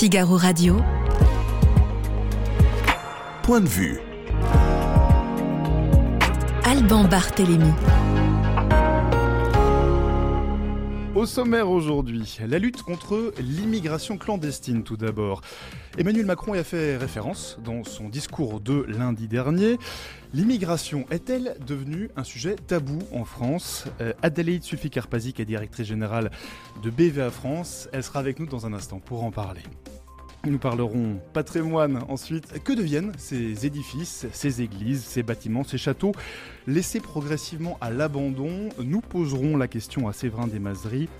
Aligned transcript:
Figaro 0.00 0.38
Radio. 0.38 0.78
Point 3.42 3.60
de 3.60 3.68
vue. 3.68 4.00
Alban 6.64 7.04
Barthélémy. 7.04 7.74
Au 11.16 11.26
sommaire 11.26 11.68
aujourd'hui, 11.68 12.38
la 12.46 12.60
lutte 12.60 12.82
contre 12.82 13.34
l'immigration 13.40 14.16
clandestine 14.16 14.84
tout 14.84 14.96
d'abord. 14.96 15.40
Emmanuel 15.98 16.24
Macron 16.24 16.54
y 16.54 16.58
a 16.58 16.64
fait 16.64 16.96
référence 16.96 17.58
dans 17.64 17.82
son 17.82 18.08
discours 18.08 18.60
de 18.60 18.84
lundi 18.86 19.26
dernier. 19.26 19.76
L'immigration 20.32 21.06
est-elle 21.10 21.56
devenue 21.66 22.10
un 22.14 22.22
sujet 22.22 22.54
tabou 22.54 23.00
en 23.12 23.24
France? 23.24 23.86
Euh, 24.00 24.12
Adélaïde 24.22 24.62
Sulfi-Karpazik 24.62 25.40
est 25.40 25.44
directrice 25.44 25.88
générale 25.88 26.30
de 26.84 26.90
BVA 26.90 27.30
France. 27.30 27.88
Elle 27.92 28.04
sera 28.04 28.20
avec 28.20 28.38
nous 28.38 28.46
dans 28.46 28.66
un 28.66 28.72
instant 28.72 29.00
pour 29.00 29.24
en 29.24 29.32
parler. 29.32 29.62
Nous 30.46 30.58
parlerons 30.58 31.20
patrimoine 31.34 32.02
ensuite. 32.08 32.62
Que 32.64 32.72
deviennent 32.72 33.12
ces 33.18 33.66
édifices, 33.66 34.26
ces 34.32 34.62
églises, 34.62 35.04
ces 35.04 35.22
bâtiments, 35.22 35.64
ces 35.64 35.76
châteaux 35.76 36.12
laissés 36.66 37.00
progressivement 37.00 37.76
à 37.82 37.90
l'abandon? 37.90 38.70
Nous 38.82 39.02
poserons 39.02 39.58
la 39.58 39.68
question 39.68 40.08
à 40.08 40.14
Séverin 40.14 40.46
Desmazeries. 40.46 41.10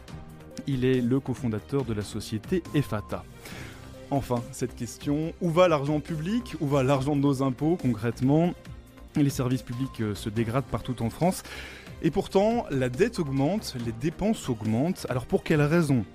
Il 0.67 0.87
est 0.87 1.03
le 1.03 1.21
cofondateur 1.21 1.85
de 1.85 1.93
la 1.93 2.03
société 2.03 2.63
EFATA. 2.75 3.23
Enfin, 4.11 4.43
cette 4.53 4.75
question, 4.75 5.35
où 5.43 5.51
va 5.51 5.69
l'argent 5.69 6.01
public? 6.01 6.57
Où 6.61 6.67
va 6.67 6.83
l'argent 6.83 7.15
de 7.15 7.21
nos 7.21 7.43
impôts 7.43 7.77
concrètement? 7.77 8.55
Les 9.17 9.29
services 9.29 9.63
publics 9.63 10.01
euh, 10.01 10.15
se 10.15 10.31
dégradent 10.31 10.65
partout 10.65 11.03
en 11.03 11.11
France. 11.11 11.43
Et 12.03 12.11
pourtant, 12.11 12.65
la 12.71 12.89
dette 12.89 13.19
augmente, 13.19 13.77
les 13.85 13.93
dépenses 13.93 14.49
augmentent. 14.49 15.07
Alors 15.11 15.27
pour 15.27 15.45
quelles 15.45 15.61
raisons? 15.61 16.07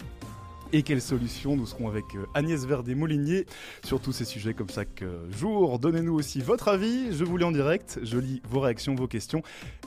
Et 0.75 0.83
quelles 0.83 1.01
solutions 1.01 1.55
Nous 1.55 1.65
serons 1.65 1.87
avec 1.87 2.03
euh, 2.15 2.25
Agnès 2.33 2.65
Verdet-Molinier 2.65 3.45
sur 3.85 4.01
tous 4.01 4.11
ces 4.11 4.25
sujets 4.25 4.53
comme 4.53 4.69
chaque 4.69 5.03
jour. 5.29 5.79
Donnez-nous 5.79 6.13
aussi 6.13 6.41
votre 6.41 6.67
avis, 6.67 7.15
je 7.15 7.23
vous 7.23 7.37
lis 7.37 7.45
en 7.45 7.51
direct, 7.51 7.99
je 8.03 8.17
lis 8.17 8.41
vos 8.49 8.59
réactions, 8.59 8.93
vos 8.93 9.07
questions 9.07 9.41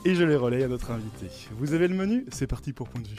et 0.07 0.15
je 0.15 0.25
les 0.25 0.37
relaye 0.37 0.63
à 0.63 0.69
notre 0.69 0.91
invité. 0.91 1.27
Vous 1.59 1.75
avez 1.75 1.89
le 1.89 1.95
menu 1.95 2.25
C'est 2.33 2.47
parti 2.47 2.73
pour 2.73 2.89
Point 2.89 3.03
de 3.03 3.09
vue. 3.09 3.17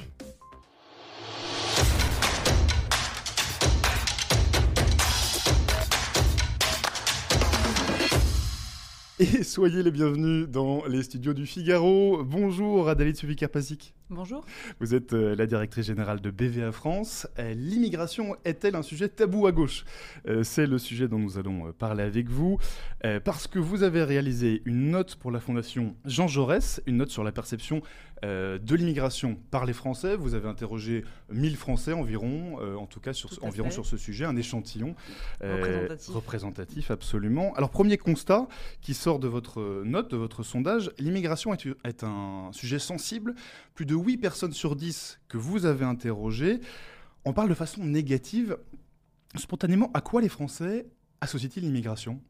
Et 9.20 9.44
soyez 9.44 9.84
les 9.84 9.92
bienvenus 9.92 10.48
dans 10.48 10.86
les 10.86 11.04
studios 11.04 11.34
du 11.34 11.46
Figaro. 11.46 12.24
Bonjour 12.24 12.90
Adélie 12.90 13.16
Suvikarpasic. 13.16 13.94
Bonjour. 14.12 14.44
Vous 14.80 14.96
êtes 14.96 15.14
euh, 15.14 15.36
la 15.36 15.46
directrice 15.46 15.86
générale 15.86 16.20
de 16.20 16.32
BVA 16.32 16.72
France. 16.72 17.28
Euh, 17.38 17.54
l'immigration 17.54 18.36
est-elle 18.44 18.76
un 18.76 18.82
sujet 18.82 19.08
tabou 19.08 19.46
à 19.46 19.52
gauche? 19.52 19.86
Euh, 20.28 20.42
C'est 20.42 20.66
le 20.66 20.80
sujet 20.80 21.08
dont 21.08 21.20
nous 21.20 21.38
allons 21.38 21.72
parler 21.74 22.02
avec 22.02 22.28
vous. 22.28 22.58
parce 23.24 23.46
que 23.48 23.60
vous 23.60 23.84
avez 23.84 24.04
réalisé 24.04 24.64
une 24.66 24.90
note 24.90 25.16
pour 25.16 25.32
la 25.32 25.40
Fondation 25.40 25.96
Jean 26.06 26.28
Jaurès, 26.28 26.82
une 26.88 26.98
note 26.98 27.12
sur 27.12 27.24
la 27.24 27.32
perception 27.32 27.82
de 28.22 28.76
l'immigration 28.76 29.38
par 29.52 29.66
les 29.66 29.72
Français. 29.72 30.18
Vous 30.18 30.34
avez 30.34 30.50
interrogé 30.50 31.06
1000 31.32 31.56
Français 31.56 31.94
environ, 31.94 32.60
en 32.78 32.88
tout 32.88 33.00
cas 33.00 33.14
sur, 33.14 33.30
environ 33.42 33.72
sur 33.72 33.86
ce 33.86 33.96
sujet, 33.96 34.26
un 34.26 34.36
échantillon 34.36 34.96
représentatif. 35.42 36.14
représentatif. 36.14 36.92
absolument. 36.92 37.54
Alors 37.54 37.70
premier 37.70 37.98
constat 37.98 38.50
qui 38.82 38.94
sort 38.94 39.20
de 39.20 39.30
votre 39.30 39.84
note, 39.86 40.12
de 40.12 40.18
votre 40.18 40.44
sondage, 40.44 40.92
l'immigration 41.00 41.54
est, 41.54 41.66
est 41.86 42.04
un 42.04 42.50
sujet 42.52 42.80
sensible. 42.80 43.36
Plus 43.76 43.86
de 43.86 43.96
8 44.00 44.18
personnes 44.18 44.54
sur 44.54 44.76
10 44.76 45.20
que 45.28 45.38
vous 45.38 45.66
avez 45.66 45.86
interrogées, 45.86 46.60
on 47.26 47.34
parle 47.34 47.50
de 47.50 47.54
façon 47.54 47.84
négative. 47.84 48.58
Spontanément, 49.36 49.92
à 49.94 50.02
quoi 50.02 50.22
les 50.22 50.30
Français 50.30 50.88
associent-ils 51.22 51.64
l'immigration? 51.64 52.22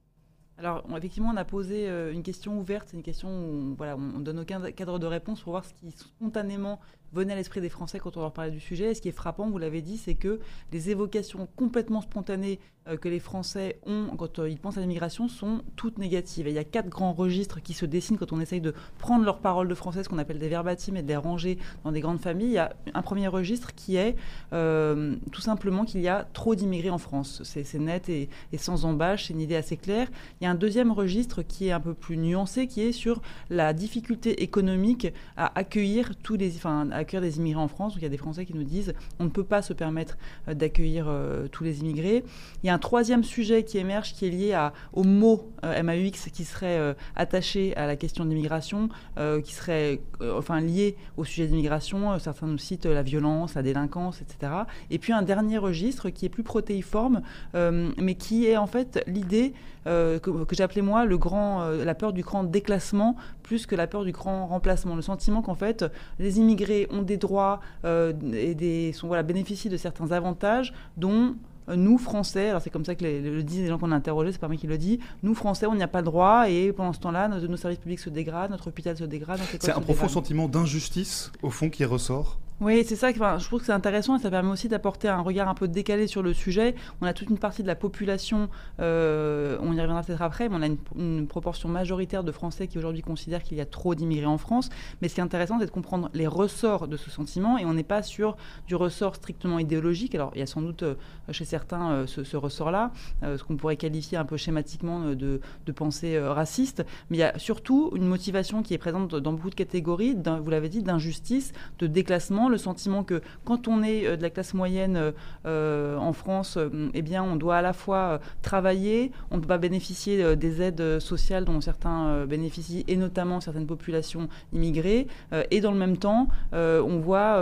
Alors, 0.58 0.86
effectivement, 0.98 1.30
on 1.34 1.38
a 1.38 1.46
posé 1.46 1.88
euh, 1.88 2.12
une 2.12 2.22
question 2.22 2.60
ouverte, 2.60 2.92
une 2.92 3.04
question 3.04 3.30
où 3.30 3.76
voilà, 3.78 3.96
on 3.96 4.20
donne 4.20 4.40
aucun 4.40 4.72
cadre 4.72 5.00
de 5.00 5.06
réponse 5.06 5.42
pour 5.42 5.54
voir 5.54 5.64
ce 5.64 5.74
qui 5.74 5.90
spontanément 5.92 6.82
venait 7.14 7.34
à 7.34 7.36
l'esprit 7.36 7.62
des 7.62 7.70
Français 7.70 8.00
quand 8.00 8.18
on 8.18 8.22
leur 8.22 8.34
parlait 8.34 8.52
du 8.52 8.60
sujet. 8.60 8.92
Et 8.92 8.94
ce 8.96 9.02
qui 9.02 9.10
est 9.10 9.14
frappant, 9.14 9.50
vous 9.50 9.58
l'avez 9.58 9.82
dit, 9.82 9.98
c'est 9.98 10.16
que 10.16 10.40
les 10.72 10.90
évocations 10.90 11.48
complètement 11.56 12.02
spontanées 12.02 12.60
euh, 12.90 12.98
que 12.98 13.10
les 13.10 13.20
Français 13.20 13.80
ont 13.86 14.08
quand 14.18 14.40
euh, 14.40 14.50
ils 14.50 14.58
pensent 14.58 14.78
à 14.78 14.82
l'immigration 14.82 15.28
sont 15.28 15.62
toutes 15.76 15.98
négatives. 15.98 16.48
Et 16.48 16.52
il 16.52 16.56
y 16.56 16.60
a 16.60 16.64
quatre 16.64 16.90
grands 16.90 17.14
registres 17.14 17.62
qui 17.62 17.74
se 17.74 17.86
dessinent 17.86 18.18
quand 18.18 18.32
on 18.32 18.40
essaye 18.40 18.62
de 18.62 18.74
prendre 18.98 19.26
leurs 19.26 19.40
paroles 19.40 19.68
de 19.68 19.76
français, 19.76 20.04
ce 20.04 20.10
qu'on 20.10 20.18
appelle 20.18 20.40
des 20.40 20.50
verbatims, 20.50 20.98
et 20.98 21.04
de 21.04 21.08
les 21.08 21.16
ranger 21.16 21.58
dans 21.84 21.92
des 21.92 22.00
grandes 22.00 22.20
familles. 22.20 22.48
Il 22.48 22.54
y 22.54 22.58
a 22.58 22.74
un 22.94 23.02
premier 23.02 23.28
registre 23.28 23.76
qui 23.76 23.96
est 23.96 24.16
euh, 24.54 25.16
tout 25.32 25.42
simplement 25.42 25.86
qu'il 25.86 26.02
y 26.02 26.08
a 26.08 26.28
trop 26.34 26.56
d'immigrés 26.56 26.90
en 26.90 26.98
France. 26.98 27.42
C'est 27.44 27.74
net 27.76 28.10
et, 28.10 28.30
sans 28.58 28.86
embâche, 28.86 29.28
c'est 29.28 29.34
une 29.34 29.42
idée 29.42 29.56
assez 29.56 29.78
claire. 29.78 30.08
Il 30.40 30.46
y 30.46 30.48
a 30.48 30.52
un 30.52 30.56
deuxième 30.56 30.92
registre 30.92 31.44
qui 31.44 31.68
est 31.68 31.72
un 31.72 31.80
peu 31.80 31.94
plus 31.94 32.18
nuancé, 32.18 32.68
qui 32.68 32.82
est 32.82 32.92
sur 32.92 33.22
la 33.50 33.74
difficulté 33.74 34.42
économique 34.42 35.08
à 35.38 35.58
accueillir 35.58 36.16
tous 36.24 36.36
les, 36.36 36.58
accueillir 37.00 37.22
des 37.22 37.38
immigrés 37.38 37.62
en 37.62 37.68
France. 37.68 37.94
Donc 37.94 38.02
il 38.02 38.06
y 38.06 38.08
a 38.08 38.10
des 38.10 38.18
Français 38.18 38.46
qui 38.46 38.54
nous 38.54 38.64
disent 38.64 38.94
on 39.20 39.26
ne 39.26 39.30
peut 39.30 39.44
pas 39.44 39.62
se 39.62 39.74
permettre 39.74 40.18
d'accueillir 40.48 41.12
tous 41.52 41.64
les 41.64 41.80
immigrés. 41.80 42.24
Il 42.64 42.68
y 42.68 42.70
a 42.70 42.74
un 42.74 42.80
troisième 42.80 43.24
sujet 43.24 43.64
qui 43.64 43.78
émerge 43.78 44.14
qui 44.14 44.26
est 44.26 44.30
lié 44.30 44.54
à, 44.54 44.74
au 44.94 45.04
mot 45.04 45.52
euh, 45.64 45.84
MAUX 45.84 46.30
qui 46.32 46.46
serait 46.46 46.78
euh, 46.78 46.94
attaché 47.16 47.76
à 47.76 47.88
la 47.88 47.96
question 47.96 48.26
de 48.26 48.30
l'immigration, 48.30 48.90
euh, 49.18 49.42
qui 49.42 49.54
serait 49.54 50.02
enfin 50.22 50.62
lié 50.62 50.96
au 51.18 51.24
sujet 51.24 51.46
de 51.46 51.52
l'immigration. 51.52 52.18
certains 52.20 52.48
nous 52.48 52.58
citent 52.58 52.86
la 52.86 53.04
violence, 53.04 53.56
la 53.56 53.64
délinquance, 53.64 54.22
etc. 54.22 54.52
Et 54.90 55.00
puis 55.00 55.14
un 55.14 55.22
dernier 55.22 55.58
registre 55.58 56.10
qui 56.10 56.26
est 56.26 56.30
plus 56.30 56.44
protéiforme, 56.44 57.22
mais 57.54 58.16
qui 58.16 58.48
est 58.48 58.58
en 58.58 58.68
fait 58.68 59.04
l'idée 59.08 59.54
que, 59.86 60.20
que 60.20 60.56
j'appelais 60.56 60.82
moi 60.82 61.06
le 61.06 61.18
grand, 61.18 61.70
la 61.70 61.96
peur 61.96 62.14
du 62.14 62.22
grand 62.22 62.44
déclassement 62.44 63.16
plus 63.44 63.66
que 63.66 63.76
la 63.76 63.88
peur 63.88 64.04
du 64.04 64.12
grand 64.12 64.46
remplacement. 64.46 64.96
Le 64.96 65.02
sentiment 65.02 65.42
qu'en 65.42 65.56
fait 65.56 65.86
les 66.20 66.40
immigrés 66.40 66.88
ont 66.92 67.02
des 67.02 67.18
droits 67.18 67.60
et 67.84 68.56
des, 68.56 68.94
sont, 68.94 69.08
voilà, 69.08 69.24
bénéficient 69.24 69.70
de 69.70 69.78
certains 69.78 70.12
avantages 70.12 70.74
dont 70.98 71.36
nous, 71.76 71.98
Français, 71.98 72.50
alors 72.50 72.62
c'est 72.62 72.70
comme 72.70 72.86
ça 72.86 72.96
que 72.96 73.04
le 73.04 73.44
disent 73.44 73.62
les 73.62 73.68
gens 73.68 73.78
qu'on 73.78 73.92
a 73.92 73.96
interrogés, 73.96 74.32
c'est 74.32 74.40
pas 74.40 74.48
moi 74.48 74.58
qui 74.58 74.68
le 74.68 74.78
dis, 74.78 75.00
nous, 75.24 75.36
Français, 75.36 75.66
on 75.66 75.76
n'y 75.76 75.84
a 75.84 75.88
pas 75.88 76.00
le 76.00 76.06
droit 76.06 76.50
et 76.50 76.72
pendant 76.74 76.94
ce 76.94 77.00
temps-là, 77.00 77.28
nos, 77.28 77.48
nos, 77.48 77.58
services 77.58 77.80
publics 77.80 78.00
se 78.00 78.10
dégradent, 78.10 78.52
notre 78.52 78.68
hôpital 78.68 78.98
se 78.98 79.04
dégrade. 79.04 79.40
C'est 79.60 79.72
un 79.72 79.82
profond 79.82 80.08
sentiment 80.08 80.48
d'injustice, 80.48 81.32
au 81.42 81.50
fond, 81.50 81.70
qui 81.70 81.86
ressort? 81.86 82.40
Oui, 82.62 82.84
c'est 82.86 82.98
ça. 82.98 83.10
Enfin, 83.10 83.38
je 83.38 83.46
trouve 83.46 83.62
que 83.62 83.68
c'est 83.68 83.72
intéressant 83.72 84.18
et 84.18 84.20
ça 84.20 84.30
permet 84.30 84.52
aussi 84.52 84.68
d'apporter 84.68 85.08
un 85.08 85.22
regard 85.22 85.48
un 85.48 85.54
peu 85.54 85.70
décalé 85.70 86.08
sur 86.08 86.22
le 86.22 86.34
sujet. 86.34 86.76
On 87.00 87.06
a 87.06 87.14
toute 87.14 87.30
une 87.30 87.38
partie 87.38 87.64
de 87.64 87.68
la 87.68 87.76
population, 87.76 88.50
euh, 88.82 89.58
on 89.62 89.72
y 89.72 89.80
reviendra 89.80 90.04
peut-être 90.04 90.22
après, 90.22 90.50
mais 90.50 90.56
on 90.58 90.62
a 90.62 90.68
une, 90.98 91.28
proportion 91.28 91.70
majoritaire 91.70 92.24
de 92.24 92.34
Français 92.34 92.68
qui 92.68 92.78
aujourd'hui 92.78 93.02
considèrent 93.02 93.44
qu'il 93.44 93.58
y 93.58 93.62
a 93.62 93.66
trop 93.66 93.96
d'immigrés 93.96 94.26
en 94.26 94.38
France. 94.38 94.70
Mais 95.02 95.08
ce 95.08 95.14
qui 95.14 95.22
est 95.22 95.24
intéressant, 95.24 95.58
c'est 95.60 95.68
de 95.68 95.72
comprendre 95.72 96.10
les 96.14 96.28
ressorts 96.28 96.90
de 96.90 96.98
ce 96.98 97.10
sentiment 97.10 97.58
et 97.58 97.64
on 97.64 97.74
n'est 97.74 97.84
pas 97.84 98.04
sur 98.04 98.36
du 98.68 98.76
ressort 98.76 99.16
strictement 99.16 99.58
idéologique. 99.60 100.14
Alors, 100.14 100.32
il 100.36 100.40
y 100.40 100.42
a 100.42 100.46
sans 100.46 100.62
doute 100.62 100.84
euh, 100.84 100.96
chez 101.32 101.46
certains 101.46 101.92
euh, 101.92 102.08
ce, 102.08 102.36
ressort-là, 102.36 102.92
ce 103.22 103.42
qu'on 103.44 103.56
pourrait 103.56 103.78
qualifier 103.78 104.18
un 104.18 104.26
peu 104.26 104.36
schématiquement 104.36 105.12
de, 105.12 105.40
de 105.66 105.72
pensée 105.72 106.20
raciste. 106.20 106.86
Mais 107.10 107.18
il 107.18 107.20
y 107.22 107.24
a 107.24 107.38
surtout 107.40 107.92
une 107.96 108.06
motivation 108.06 108.64
qui 108.64 108.74
est 108.74 108.78
présente 108.78 109.16
dans 109.16 109.32
beaucoup 109.32 109.50
de 109.50 109.56
catégories, 109.56 110.18
vous 110.42 110.50
l'avez 110.50 110.70
dit, 110.70 110.84
d'injustice, 110.84 111.54
de 111.80 111.88
déclassement 111.88 112.49
le 112.50 112.58
sentiment 112.58 113.04
que 113.04 113.22
quand 113.46 113.68
on 113.68 113.84
est 113.84 114.06
euh, 114.06 114.18
de 114.18 114.22
la 114.22 114.30
classe 114.30 114.54
moyenne 114.54 114.98
euh, 114.98 115.12
euh, 115.46 115.98
en 115.98 116.14
France, 116.14 116.58
eh 116.94 117.02
bien, 117.02 117.24
on 117.24 117.36
doit 117.36 117.58
à 117.58 117.62
la 117.62 117.74
fois 117.74 118.20
travailler, 118.42 119.12
on 119.32 119.38
ne 119.38 119.42
peut 119.42 119.48
pas 119.48 119.58
bénéficier 119.58 120.36
des 120.36 120.62
aides 120.62 121.00
sociales 121.00 121.46
dont 121.46 121.62
certains 121.62 122.26
bénéficient, 122.26 122.84
et 122.88 122.96
notamment 122.96 123.42
certaines 123.42 123.66
populations 123.66 124.28
immigrées, 124.54 125.08
et 125.52 125.62
dans 125.62 125.72
le 125.72 125.78
même 125.78 125.98
temps, 125.98 126.28
on 126.52 127.00
voit 127.00 127.42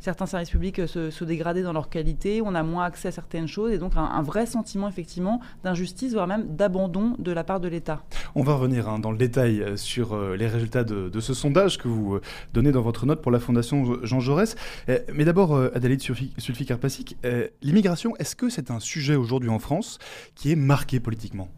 certains 0.00 0.26
services 0.26 0.50
publics 0.50 0.86
se, 0.86 1.24
dégrader 1.24 1.62
dans 1.62 1.72
leur 1.72 1.88
qualité, 1.88 2.42
on 2.44 2.54
a 2.54 2.62
moins 2.62 2.84
accès 2.84 3.08
à 3.08 3.12
certaines 3.12 3.46
choses, 3.46 3.72
et 3.72 3.78
donc 3.78 3.92
un, 3.96 4.22
vrai 4.22 4.46
sentiment 4.46 4.88
effectivement 4.88 5.40
d'injustice, 5.64 6.12
voire 6.12 6.26
même 6.26 6.56
d'abandon 6.56 7.14
de 7.18 7.32
la 7.32 7.44
part 7.44 7.60
de 7.60 7.68
l'État. 7.68 8.02
On 8.34 8.42
va 8.42 8.54
revenir 8.54 8.88
hein, 8.88 8.98
dans 8.98 9.12
le 9.12 9.18
détail 9.18 9.64
sur 9.76 10.18
les 10.18 10.46
résultats 10.46 10.84
de, 10.84 11.08
de, 11.08 11.20
ce 11.20 11.34
sondage 11.34 11.78
que 11.78 11.88
vous 11.88 12.18
donnez 12.52 12.72
dans 12.72 12.82
votre 12.82 13.06
note 13.06 13.22
pour 13.22 13.32
la 13.32 13.40
Fondation 13.40 13.98
Jean 14.02 14.20
Jaurès. 14.20 14.39
Euh, 14.88 14.98
mais 15.12 15.24
d'abord, 15.24 15.54
euh, 15.54 15.70
Adélaïde 15.74 16.02
Sulfi-Karpasic, 16.02 17.16
euh, 17.24 17.48
l'immigration, 17.62 18.14
est-ce 18.18 18.36
que 18.36 18.48
c'est 18.48 18.70
un 18.70 18.80
sujet 18.80 19.16
aujourd'hui 19.16 19.50
en 19.50 19.58
France 19.58 19.98
qui 20.34 20.52
est 20.52 20.56
marqué 20.56 21.00
politiquement? 21.00 21.48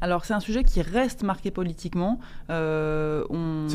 Alors 0.00 0.24
c'est 0.24 0.34
un 0.34 0.40
sujet 0.40 0.64
qui 0.64 0.82
reste 0.82 1.22
marqué 1.22 1.50
politiquement. 1.50 2.18
C'est 2.48 2.54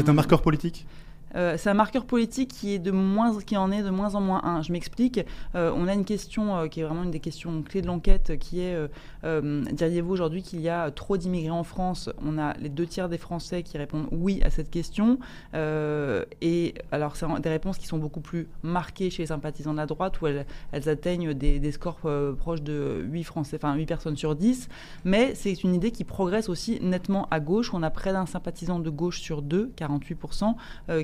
un 0.09 0.13
marqueur 0.13 0.41
politique? 0.41 0.85
Euh, 1.35 1.55
c'est 1.57 1.69
un 1.69 1.73
marqueur 1.73 2.05
politique 2.05 2.49
qui, 2.49 2.73
est 2.73 2.79
de 2.79 2.91
moins, 2.91 3.39
qui 3.41 3.57
en 3.57 3.71
est 3.71 3.83
de 3.83 3.89
moins 3.89 4.15
en 4.15 4.21
moins 4.21 4.41
un. 4.43 4.61
Je 4.61 4.71
m'explique. 4.71 5.19
Euh, 5.55 5.71
on 5.75 5.87
a 5.87 5.93
une 5.93 6.05
question 6.05 6.57
euh, 6.57 6.67
qui 6.67 6.79
est 6.79 6.83
vraiment 6.83 7.03
une 7.03 7.11
des 7.11 7.19
questions 7.19 7.61
clés 7.61 7.81
de 7.81 7.87
l'enquête, 7.87 8.37
qui 8.39 8.61
est 8.61 8.77
diriez-vous 9.23 10.11
aujourd'hui 10.11 10.41
qu'il 10.41 10.61
y 10.61 10.69
a 10.69 10.91
trop 10.91 11.17
d'immigrés 11.17 11.51
en 11.51 11.63
France? 11.63 12.09
On 12.23 12.37
a 12.37 12.53
les 12.57 12.69
deux 12.69 12.85
tiers 12.85 13.09
des 13.09 13.17
Français 13.17 13.63
qui 13.63 13.77
répondent 13.77 14.07
oui 14.11 14.41
à 14.43 14.49
cette 14.49 14.69
question. 14.69 15.19
et 15.53 16.73
alors, 16.91 17.15
c'est 17.15 17.25
des 17.41 17.49
réponses 17.49 17.77
qui 17.77 17.87
sont 17.87 17.97
beaucoup 17.97 18.21
plus 18.21 18.47
marquées 18.63 19.09
chez 19.09 19.23
les 19.23 19.27
sympathisants 19.27 19.73
de 19.73 19.77
la 19.77 19.85
droite, 19.85 20.21
où 20.21 20.27
elles, 20.27 20.45
atteignent 20.71 21.33
des, 21.33 21.71
scores 21.71 21.99
proches 22.37 22.61
de 22.61 23.05
8, 23.09 23.23
Français, 23.23 23.57
enfin, 23.61 23.75
8 23.75 23.85
personnes 23.85 24.17
sur 24.17 24.35
10. 24.35 24.69
Mais 25.03 25.35
c'est 25.35 25.63
une 25.63 25.75
idée 25.75 25.91
qui 25.91 26.03
progresse 26.03 26.49
aussi 26.49 26.79
nettement 26.81 27.27
à 27.29 27.39
gauche. 27.39 27.73
On 27.73 27.83
a 27.83 27.89
près 27.89 28.13
d'un 28.13 28.25
sympathisant 28.25 28.79
de 28.79 28.89
gauche 28.89 29.21
sur 29.21 29.41
deux, 29.41 29.71
48%, 29.77 30.55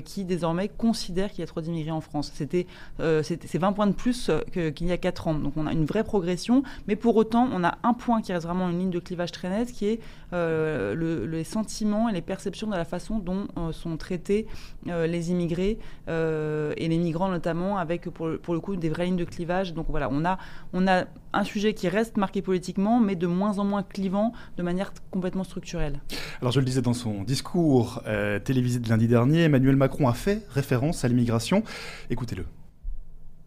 qui 0.02 0.15
qui 0.16 0.24
désormais 0.24 0.68
considère 0.68 1.28
qu'il 1.30 1.40
y 1.40 1.42
a 1.42 1.46
trop 1.46 1.60
d'immigrés 1.60 1.90
en 1.90 2.00
France. 2.00 2.32
C'était 2.34 2.66
euh, 3.00 3.22
c'est 3.22 3.58
20 3.58 3.74
points 3.74 3.86
de 3.86 3.92
plus 3.92 4.30
qu'il 4.50 4.86
y 4.86 4.92
a 4.92 4.96
4 4.96 5.28
ans. 5.28 5.34
Donc 5.34 5.52
on 5.58 5.66
a 5.66 5.72
une 5.72 5.84
vraie 5.84 6.04
progression, 6.04 6.62
mais 6.88 6.96
pour 6.96 7.16
autant 7.16 7.46
on 7.52 7.62
a 7.62 7.76
un 7.82 7.92
point 7.92 8.22
qui 8.22 8.32
reste 8.32 8.46
vraiment 8.46 8.70
une 8.70 8.78
ligne 8.78 8.90
de 8.90 8.98
clivage 8.98 9.30
très 9.30 9.50
nette, 9.50 9.72
qui 9.72 9.86
est 9.88 10.00
euh, 10.32 10.94
le, 10.94 11.26
les 11.26 11.44
sentiments 11.44 12.08
et 12.08 12.14
les 12.14 12.22
perceptions 12.22 12.66
de 12.66 12.76
la 12.76 12.86
façon 12.86 13.18
dont 13.18 13.46
euh, 13.58 13.72
sont 13.72 13.98
traités 13.98 14.46
les 14.86 15.30
immigrés 15.30 15.78
et 16.08 16.88
les 16.88 16.98
migrants 16.98 17.28
notamment, 17.28 17.76
avec 17.76 18.08
pour, 18.08 18.30
pour, 18.40 18.54
le 18.54 18.60
coup 18.60 18.76
des 18.76 18.88
vraies 18.88 19.06
lignes 19.06 19.16
de 19.16 19.24
clivage. 19.24 19.74
Donc 19.74 19.86
voilà, 19.88 20.08
on 20.10 20.24
a, 20.24 20.38
on 20.72 20.86
a 20.86 21.04
un 21.36 21.44
sujet 21.44 21.74
qui 21.74 21.88
reste 21.88 22.16
marqué 22.16 22.42
politiquement, 22.42 23.00
mais 23.00 23.14
de 23.16 23.26
moins 23.26 23.58
en 23.58 23.64
moins 23.64 23.82
clivant 23.82 24.32
de 24.56 24.62
manière 24.62 24.92
complètement 25.10 25.44
structurelle. 25.44 26.00
Alors 26.40 26.52
je 26.52 26.60
le 26.60 26.66
disais 26.66 26.82
dans 26.82 26.94
son 26.94 27.22
discours 27.22 28.02
télévisé 28.44 28.80
de 28.80 28.88
lundi 28.88 29.08
dernier, 29.08 29.44
Emmanuel 29.44 29.76
Macron 29.76 30.08
a 30.08 30.14
fait 30.14 30.42
référence 30.48 31.04
à 31.04 31.08
l'immigration. 31.08 31.62
Écoutez-le. 32.10 32.46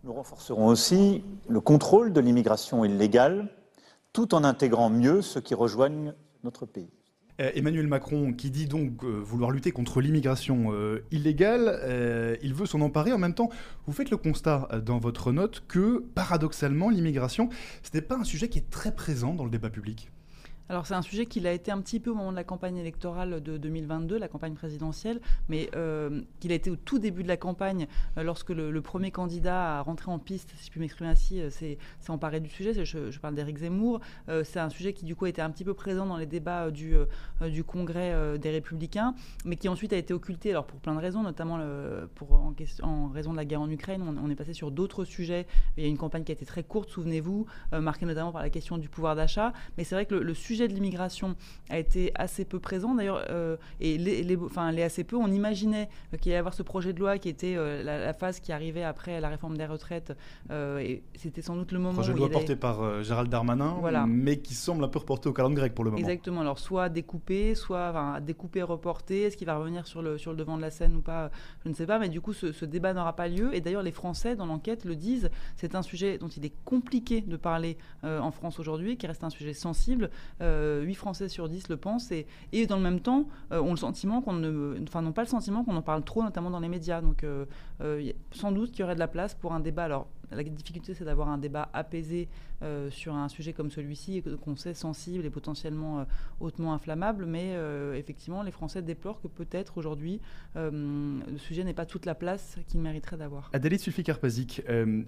Nous 0.04 0.14
renforcerons 0.14 0.68
aussi 0.68 1.24
le 1.48 1.60
contrôle 1.60 2.14
de 2.14 2.22
l'immigration 2.22 2.86
illégale, 2.86 3.50
tout 4.14 4.34
en 4.34 4.44
intégrant 4.44 4.90
mieux 4.90 5.22
ceux 5.22 5.42
qui 5.42 5.54
rejoignent 5.54 6.14
notre 6.44 6.66
pays. 6.66 6.90
Euh, 7.40 7.52
Emmanuel 7.56 7.88
Macron, 7.88 8.34
qui 8.34 8.50
dit 8.50 8.68
donc 8.68 9.04
euh, 9.04 9.20
vouloir 9.24 9.52
lutter 9.52 9.72
contre 9.72 10.02
l'immigration 10.02 10.74
euh, 10.74 11.04
illégale, 11.12 12.38
il 12.42 12.54
veut 12.54 12.66
s'en 12.66 12.82
emparer. 12.82 13.14
En 13.14 13.18
même 13.18 13.34
temps, 13.34 13.50
vous 13.88 13.94
faites 13.94 14.12
le 14.12 14.18
constat 14.18 14.68
dans 14.86 15.00
votre 15.00 15.32
note 15.32 15.64
que, 15.68 16.04
paradoxalement, 16.16 16.90
l'immigration, 16.90 17.50
ce 17.84 17.90
n'est 17.94 18.02
pas 18.02 18.16
un 18.16 18.24
sujet 18.24 18.50
qui 18.50 18.60
est 18.60 18.70
très 18.70 18.94
présent 18.94 19.34
dans 19.34 19.46
le 19.46 19.52
débat 19.52 19.70
public. 19.70 20.10
Alors 20.72 20.86
c'est 20.86 20.94
un 20.94 21.02
sujet 21.02 21.26
qui 21.26 21.46
a 21.48 21.52
été 21.52 21.72
un 21.72 21.82
petit 21.82 22.00
peu 22.00 22.12
au 22.12 22.14
moment 22.14 22.30
de 22.30 22.36
la 22.36 22.44
campagne 22.44 22.78
électorale 22.78 23.42
de 23.42 23.58
2022, 23.58 24.20
la 24.20 24.28
campagne 24.28 24.54
présidentielle, 24.54 25.20
mais 25.48 25.68
euh, 25.76 26.22
qu'il 26.40 26.52
a 26.52 26.56
été 26.56 26.70
au 26.70 26.76
tout 26.76 27.00
début 27.00 27.24
de 27.24 27.28
la 27.28 27.38
campagne, 27.38 27.88
euh, 28.20 28.24
lorsque 28.24 28.52
le, 28.52 28.80
premier 28.80 29.10
candidat 29.10 29.80
à 29.80 29.82
rentrer 29.82 30.12
en 30.12 30.20
piste, 30.20 30.54
si 30.58 30.68
je 30.68 30.72
puis 30.72 30.80
m'exprimer 30.80 31.10
ainsi, 31.10 31.42
euh, 31.42 31.50
s'est 31.50 31.80
emparé 32.08 32.40
du 32.40 32.50
sujet. 32.50 32.86
Je, 32.86 33.20
parle 33.20 33.34
d'Éric 33.34 33.58
Zemmour. 33.58 34.00
c'est 34.44 34.60
un 34.60 34.70
sujet 34.70 34.94
qui 34.94 35.06
du 35.06 35.16
coup 35.16 35.26
a 35.26 35.30
été 35.30 35.42
un 35.42 35.50
petit 35.50 35.66
peu 35.66 35.74
présent 35.74 36.06
dans 36.06 36.18
les 36.18 36.26
débats 36.26 36.72
du, 36.72 36.94
du 37.42 37.64
Congrès 37.64 38.38
des 38.38 38.52
Républicains, 38.52 39.14
mais 39.46 39.58
qui 39.58 39.68
ensuite 39.68 39.92
a 39.92 39.98
été 39.98 40.14
occulté, 40.14 40.52
alors 40.52 40.66
pour 40.66 40.80
plein 40.80 40.94
de 40.94 41.00
raisons, 41.00 41.24
notamment 41.24 41.60
en, 42.82 43.08
raison 43.10 43.32
de 43.32 43.38
la 43.38 43.46
guerre 43.46 43.62
en 43.62 43.70
Ukraine. 43.70 44.04
On 44.24 44.30
est 44.30 44.36
passé 44.36 44.54
sur 44.54 44.72
d'autres 44.72 45.04
sujets. 45.04 45.48
Il 45.78 45.84
y 45.84 45.86
a 45.86 45.90
une 45.90 45.98
campagne 45.98 46.24
qui 46.24 46.32
a 46.32 46.36
été 46.36 46.46
très 46.46 46.64
courte, 46.64 46.90
souvenez-vous, 46.90 47.46
marquée 47.74 48.06
notamment 48.06 48.32
par 48.32 48.42
la 48.42 48.50
question 48.50 48.78
du 48.78 48.88
pouvoir 48.88 49.16
d'achat. 49.16 49.52
Mais 49.78 49.84
c'est 49.84 49.96
vrai 49.96 50.06
que 50.06 50.16
le 50.16 50.34
sujet 50.34 50.59
de 50.68 50.74
l'immigration 50.74 51.36
a 51.70 51.78
été 51.78 52.12
assez 52.16 52.46
peu 52.46 52.60
présent 52.60 52.96
d'ailleurs, 52.96 53.26
euh, 53.30 53.58
et 53.80 53.98
les, 53.98 54.24
les, 54.24 54.38
enfin, 54.38 54.72
les 54.72 54.84
assez 54.84 55.04
peu, 55.04 55.16
on 55.16 55.28
imaginait 55.28 55.90
qu'il 56.20 56.30
y 56.30 56.34
allait 56.34 56.40
avoir 56.40 56.54
ce 56.54 56.64
projet 56.64 56.94
de 56.94 57.00
loi 57.00 57.18
qui 57.18 57.30
était 57.30 57.56
euh, 57.56 57.84
la, 57.84 58.14
phase 58.14 58.40
qui 58.40 58.52
arrivait 58.52 58.84
après 58.84 59.22
la 59.22 59.30
réforme 59.30 59.58
des 59.58 59.66
retraites, 59.66 60.16
euh, 60.52 60.80
et 60.80 61.04
c'était 61.16 61.42
sans 61.42 61.56
doute 61.56 61.72
le 61.72 61.80
moment. 61.80 61.94
Projet 61.94 62.14
de 62.14 62.18
loi 62.18 62.30
porté 62.30 62.56
par 62.56 63.04
Gérald 63.04 63.30
Darmanin, 63.30 63.78
voilà. 63.80 64.06
mais 64.08 64.40
qui 64.40 64.54
semble 64.54 64.84
un 64.84 64.88
peu 64.88 65.00
reporté 65.00 65.30
au 65.30 65.34
calendrier 65.34 65.60
grec 65.60 65.76
pour 65.76 65.84
le 65.84 65.92
moment. 65.92 66.00
Exactement, 66.00 66.42
alors 66.42 66.60
soit 66.60 66.90
découpé, 66.90 67.56
soit 67.56 67.90
enfin, 67.90 68.22
découpé, 68.22 68.62
reporté, 68.62 69.24
est-ce 69.24 69.38
qu'il 69.38 69.48
va 69.48 69.58
revenir 69.58 69.88
sur 69.88 70.02
le, 70.02 70.18
sur 70.18 70.32
le 70.32 70.38
devant 70.38 70.58
de 70.58 70.62
la 70.62 70.70
scène 70.70 70.96
ou 70.96 71.02
pas, 71.02 71.32
je 71.64 71.70
ne 71.70 71.74
sais 71.74 71.86
pas, 71.86 72.00
mais 72.00 72.10
du 72.10 72.22
coup 72.22 72.34
ce, 72.34 72.52
ce 72.52 72.66
débat 72.66 72.94
n'aura 72.94 73.16
pas 73.16 73.28
lieu, 73.28 73.54
et 73.54 73.62
d'ailleurs 73.62 73.84
les 73.84 73.92
Français 73.92 74.36
dans 74.36 74.46
l'enquête 74.46 74.86
le 74.86 74.96
disent, 74.96 75.30
c'est 75.56 75.76
un 75.76 75.82
sujet 75.82 76.18
dont 76.18 76.28
il 76.28 76.46
est 76.46 76.54
compliqué 76.66 77.22
de 77.22 77.38
parler 77.38 77.78
en 78.04 78.32
France 78.32 78.60
aujourd'hui, 78.60 78.98
qui 78.98 79.08
reste 79.08 79.24
un 79.24 79.30
sujet 79.30 79.54
sensible. 79.54 80.10
8 80.82 80.96
Français 80.96 81.28
sur 81.28 81.50
10 81.50 81.70
le 81.70 81.78
pensent 81.78 82.12
et, 82.12 82.26
et 82.52 82.68
dans 82.68 82.78
le 82.78 82.84
même 82.84 83.00
temps 83.00 83.26
euh, 83.52 83.62
ont 83.62 83.72
le 83.72 83.78
sentiment 83.78 84.22
qu'on 84.22 84.34
ne, 84.34 84.78
enfin 84.84 85.02
n'ont 85.02 85.12
pas 85.12 85.24
le 85.24 85.28
sentiment 85.28 85.64
qu'on 85.64 85.76
en 85.76 85.82
parle 85.82 86.04
trop, 86.04 86.24
notamment 86.24 86.50
dans 86.50 86.60
les 86.60 86.70
médias. 86.70 87.02
Donc 87.02 87.24
euh, 87.82 88.12
sans 88.32 88.52
doute 88.52 88.72
qu'il 88.72 88.82
y 88.82 88.84
aurait 88.84 88.96
de 88.96 89.00
la 89.00 89.08
place 89.08 89.36
pour 89.36 89.54
un 89.54 89.60
débat. 89.60 89.84
Alors 89.84 90.08
la 90.32 90.44
difficulté, 90.44 90.94
c'est 90.94 91.06
d'avoir 91.06 91.30
un 91.30 91.40
débat 91.40 91.70
apaisé 91.74 92.28
euh, 92.62 92.92
sur 92.92 93.16
un 93.16 93.30
sujet 93.30 93.52
comme 93.52 93.72
celui-ci, 93.72 94.22
qu'on 94.44 94.56
sait 94.56 94.76
sensible 94.76 95.26
et 95.26 95.32
potentiellement 95.32 96.02
euh, 96.02 96.04
hautement 96.40 96.74
inflammable. 96.74 97.26
Mais 97.26 97.56
effectivement, 97.96 98.44
les 98.44 98.52
Français 98.52 98.82
déplorent 98.82 99.22
que 99.22 99.28
peut-être 99.28 99.78
aujourd'hui, 99.78 100.20
le 100.56 101.38
sujet 101.38 101.64
n'est 101.64 101.74
pas 101.74 101.86
toute 101.86 102.06
la 102.06 102.16
place 102.16 102.58
qu'il 102.68 102.80
mériterait 102.80 103.18
d'avoir. 103.18 103.50
Adélie 103.54 103.78
Sulfi-Karpazik, 103.78 104.64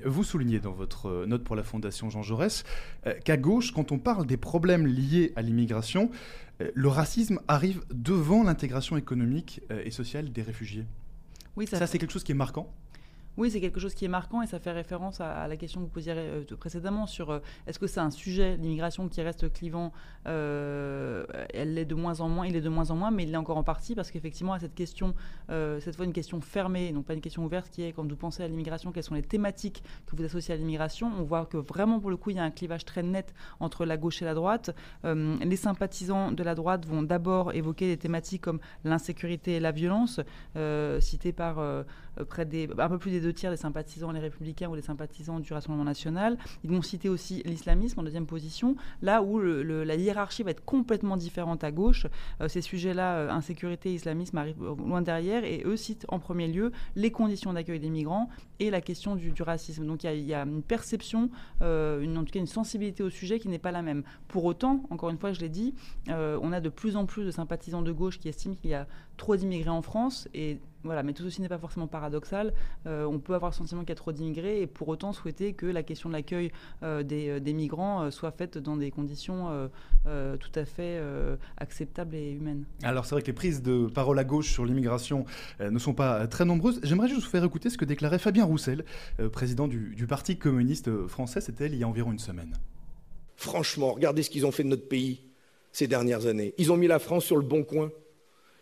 vous 0.06 0.24
soulignez 0.24 0.60
dans 0.60 0.72
votre 0.72 1.26
note 1.26 1.44
pour 1.44 1.56
la 1.56 1.64
Fondation 1.64 2.10
Jean 2.10 2.24
Jaurès 2.24 2.64
qu'à 3.24 3.38
gauche, 3.38 3.72
quand 3.72 3.92
on 3.92 4.00
parle 4.00 4.26
des 4.26 4.38
problèmes 4.38 4.88
liés 4.88 5.34
à 5.36 5.42
l'immigration, 5.42 6.10
le 6.60 6.88
racisme 6.88 7.40
arrive 7.48 7.84
devant 7.94 8.44
l'intégration 8.44 8.98
économique 8.98 9.62
et 9.70 9.92
sociale 9.92 10.32
des 10.32 10.42
réfugiés. 10.42 10.86
Oui, 11.56 11.68
ça, 11.68 11.80
ça 11.80 11.88
c'est 11.88 11.98
quelque 11.98 12.12
chose 12.12 12.24
qui 12.24 12.32
est 12.32 12.36
marquant 12.36 12.74
oui, 13.42 13.50
c'est 13.50 13.60
quelque 13.60 13.80
chose 13.80 13.96
qui 13.96 14.06
est 14.06 14.08
marquant 14.08 14.44
et 14.44 14.46
ça 14.46 14.60
fait 14.60 14.72
référence 14.72 15.20
à, 15.20 15.48
la 15.48 15.58
question 15.58 15.82
que 15.82 15.86
vous 15.86 15.92
posiez 15.92 16.14
euh, 16.16 16.44
précédemment 16.60 17.08
sur 17.08 17.32
euh, 17.32 17.40
est-ce 17.66 17.80
que 17.80 17.88
c'est 17.88 18.00
un 18.00 18.12
sujet, 18.12 18.56
l'immigration, 18.58 19.10
qui 19.10 19.20
reste 19.24 19.52
clivant 19.52 19.94
euh, 20.28 21.26
Elle 21.52 21.74
l'est 21.74 21.86
de 21.86 21.96
moins 21.96 22.22
en 22.22 22.30
moins, 22.30 22.46
il 22.46 22.56
est 22.56 22.62
de 22.62 22.70
moins 22.70 22.92
en 22.92 22.96
moins, 22.96 23.10
mais 23.10 23.24
il 23.24 23.32
l'est 23.32 23.38
encore 23.38 23.58
en 23.58 23.64
partie 23.64 23.96
parce 23.96 24.12
qu'effectivement, 24.12 24.54
à 24.54 24.60
cette 24.60 24.76
question, 24.76 25.16
cette 25.50 25.96
fois 25.96 26.06
une 26.06 26.14
question 26.14 26.40
fermée, 26.40 26.92
donc 26.92 27.06
pas 27.06 27.16
une 27.16 27.22
question 27.22 27.44
ouverte, 27.44 27.72
qui 27.72 27.82
est 27.82 27.94
quand 27.94 28.08
vous 28.08 28.16
pensez 28.16 28.44
à 28.44 28.48
l'immigration, 28.48 28.92
quelles 28.92 29.04
sont 29.04 29.16
les 29.16 29.24
thématiques 29.24 29.84
que 30.06 30.16
vous 30.16 30.24
associez 30.24 30.54
à 30.54 30.58
l'immigration 30.58 31.12
On 31.18 31.24
voit 31.24 31.48
que 31.48 31.58
vraiment, 31.58 32.00
pour 32.00 32.12
le 32.12 32.18
coup, 32.18 32.30
il 32.30 32.36
y 32.36 32.40
a 32.40 32.44
un 32.44 32.52
clivage 32.52 32.86
très 32.86 33.02
net 33.02 33.34
entre 33.60 33.86
la 33.86 33.98
gauche 33.98 34.22
et 34.22 34.26
la 34.26 34.36
droite. 34.36 34.70
les 35.04 35.56
sympathisants 35.56 36.32
de 36.32 36.44
la 36.44 36.54
droite 36.54 36.86
vont 36.86 37.02
d'abord 37.02 37.54
évoquer 37.54 37.88
des 37.88 37.98
thématiques 37.98 38.44
comme 38.44 38.60
l'insécurité 38.84 39.54
et 39.54 39.60
la 39.60 39.72
violence, 39.72 40.20
citées 41.00 41.34
par 41.34 41.60
près 42.30 42.46
des, 42.46 42.70
un 42.78 42.90
peu 42.90 43.00
plus 43.00 43.12
des 43.12 43.22
deux 43.22 43.31
tiers 43.32 43.52
des 43.52 43.58
sympathisants 43.58 44.12
les 44.12 44.20
républicains 44.20 44.70
ou 44.70 44.76
les 44.76 44.82
sympathisants 44.82 45.40
du 45.40 45.54
Rassemblement 45.54 45.84
national. 45.84 46.38
Ils 46.64 46.70
vont 46.70 46.82
citer 46.82 47.10
aussi 47.10 47.42
l'islamisme 47.46 48.00
en 48.00 48.04
deuxième 48.04 48.26
position, 48.26 48.76
là 49.02 49.22
où 49.22 49.40
la 49.40 49.96
hiérarchie 49.96 50.44
va 50.44 50.52
être 50.52 50.64
complètement 50.66 51.18
différente 51.18 51.64
à 51.64 51.72
gauche. 51.72 52.08
Euh, 52.42 52.48
ces 52.48 52.62
sujets-là, 52.62 53.16
euh, 53.16 53.30
insécurité, 53.30 53.94
islamisme, 53.94 54.38
arrivent 54.38 54.64
loin 54.64 55.02
derrière 55.02 55.44
et 55.44 55.64
eux 55.66 55.78
citent 55.78 56.06
en 56.10 56.20
premier 56.20 56.48
lieu 56.48 56.72
les 56.96 57.12
conditions 57.12 57.54
d'accueil 57.54 57.80
des 57.80 57.90
migrants 57.90 58.30
et 58.60 58.70
la 58.70 58.82
question 58.82 59.16
du, 59.16 59.34
racisme. 59.42 59.88
Donc 59.88 60.04
il 60.04 60.20
y, 60.20 60.34
a 60.36 60.44
une 60.44 60.62
perception, 60.62 61.32
euh, 61.62 62.16
en 62.16 62.24
tout 62.24 62.32
cas 62.32 62.40
une 62.40 62.46
sensibilité 62.46 63.02
au 63.02 63.10
sujet 63.10 63.40
qui 63.40 63.48
n'est 63.48 63.60
pas 63.60 63.72
la 63.72 63.82
même. 63.82 64.04
Pour 64.28 64.46
autant, 64.46 64.84
encore 64.92 65.10
une 65.10 65.18
fois, 65.18 65.34
je 65.34 65.40
l'ai 65.40 65.50
dit, 65.50 65.74
on 66.08 66.52
a 66.52 66.62
de 66.62 66.70
plus 66.70 66.96
en 66.96 67.06
plus 67.06 67.26
de 67.26 67.32
sympathisants 67.32 67.82
de 67.82 67.92
gauche 67.92 68.20
qui 68.20 68.30
estiment 68.30 68.54
qu'il 68.54 68.70
y 68.70 68.76
a 68.76 68.88
trop 69.18 69.36
d'immigrés 69.36 69.70
en 69.70 69.82
France 69.82 70.28
et 70.34 70.60
voilà, 70.84 71.04
mais 71.04 71.14
tout 71.14 71.24
ceci 71.24 71.42
n'est 71.42 71.50
pas 71.50 71.58
forcément 71.58 71.88
paradoxal. 71.88 72.54
Euh, 72.88 73.06
on 73.06 73.20
peut 73.20 73.34
avoir 73.34 73.52
le 73.52 73.56
sentiment 73.56 73.82
qu'il 73.82 73.90
y 73.90 73.92
a 73.94 73.96
trop 73.96 74.12
d'immigrés 74.12 74.62
et 74.62 74.68
pour 74.68 74.88
autant 74.88 75.14
souhaiter 75.14 75.54
que 75.54 75.66
la 75.66 75.84
question 75.84 76.10
de 76.10 76.14
l'accueil 76.14 76.52
euh, 76.84 77.04
euh, 77.12 77.40
des, 77.40 77.54
migrants 77.54 78.10
soit 78.12 78.32
faite 78.32 78.58
dans 78.58 78.78
des 78.78 78.92
conditions 78.92 79.70
tout 80.06 80.52
à 80.56 80.66
fait 80.66 81.02
acceptables 81.58 82.16
et 82.16 82.32
humaines. 82.32 82.66
Alors 82.84 83.06
c'est 83.06 83.16
vrai 83.16 83.22
que 83.22 83.28
les 83.28 83.34
prises 83.34 83.62
de 83.62 83.88
parole 83.88 84.18
à 84.20 84.24
gauche 84.24 84.52
sur 84.52 84.66
l'immigration 84.66 85.26
ne 85.60 85.78
sont 85.80 85.94
pas 85.94 86.28
très 86.28 86.46
nombreuses. 86.46 86.80
J'aimerais 86.84 87.08
juste 87.08 87.24
vous 87.24 87.30
faire 87.30 87.44
écouter 87.44 87.70
ce 87.70 87.78
que 87.78 87.86
déclarait 87.86 88.20
Fabien 88.20 88.46
Roussel, 88.46 88.86
président 89.32 89.68
du, 89.68 89.94
du 89.96 90.08
Parti 90.08 90.38
communiste 90.38 91.08
français. 91.08 91.42
C'était 91.42 91.68
il 91.68 91.76
y 91.76 91.84
a 91.84 91.88
environ 91.88 92.12
une 92.12 92.20
semaine. 92.20 92.54
Franchement, 93.36 93.94
regardez 93.94 94.24
ce 94.24 94.30
qu'ils 94.30 94.46
ont 94.46 94.52
fait 94.52 94.64
de 94.64 94.70
notre 94.70 94.88
pays 94.88 95.22
ces 95.72 95.88
dernières 95.88 96.26
années. 96.26 96.54
Ils 96.58 96.72
ont 96.72 96.78
mis 96.78 96.88
la 96.88 97.00
France 97.00 97.26
sur 97.26 97.38
le 97.38 97.44
bon 97.44 97.64
coin. 97.64 97.92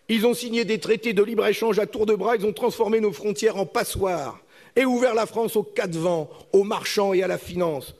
Ils 0.09 0.25
ont 0.25 0.33
signé 0.33 0.65
des 0.65 0.79
traités 0.79 1.13
de 1.13 1.21
libre-échange 1.21 1.77
à 1.77 1.85
tour 1.85 2.07
de 2.07 2.15
bras, 2.15 2.35
ils 2.35 2.45
ont 2.45 2.53
transformé 2.53 2.99
nos 2.99 3.13
frontières 3.13 3.57
en 3.57 3.67
passoires 3.67 4.41
et 4.75 4.83
ouvert 4.83 5.13
la 5.13 5.27
France 5.27 5.55
aux 5.55 5.63
quatre 5.63 5.95
vents, 5.95 6.29
aux 6.51 6.63
marchands 6.63 7.13
et 7.13 7.21
à 7.21 7.27
la 7.27 7.37
finance. 7.37 7.95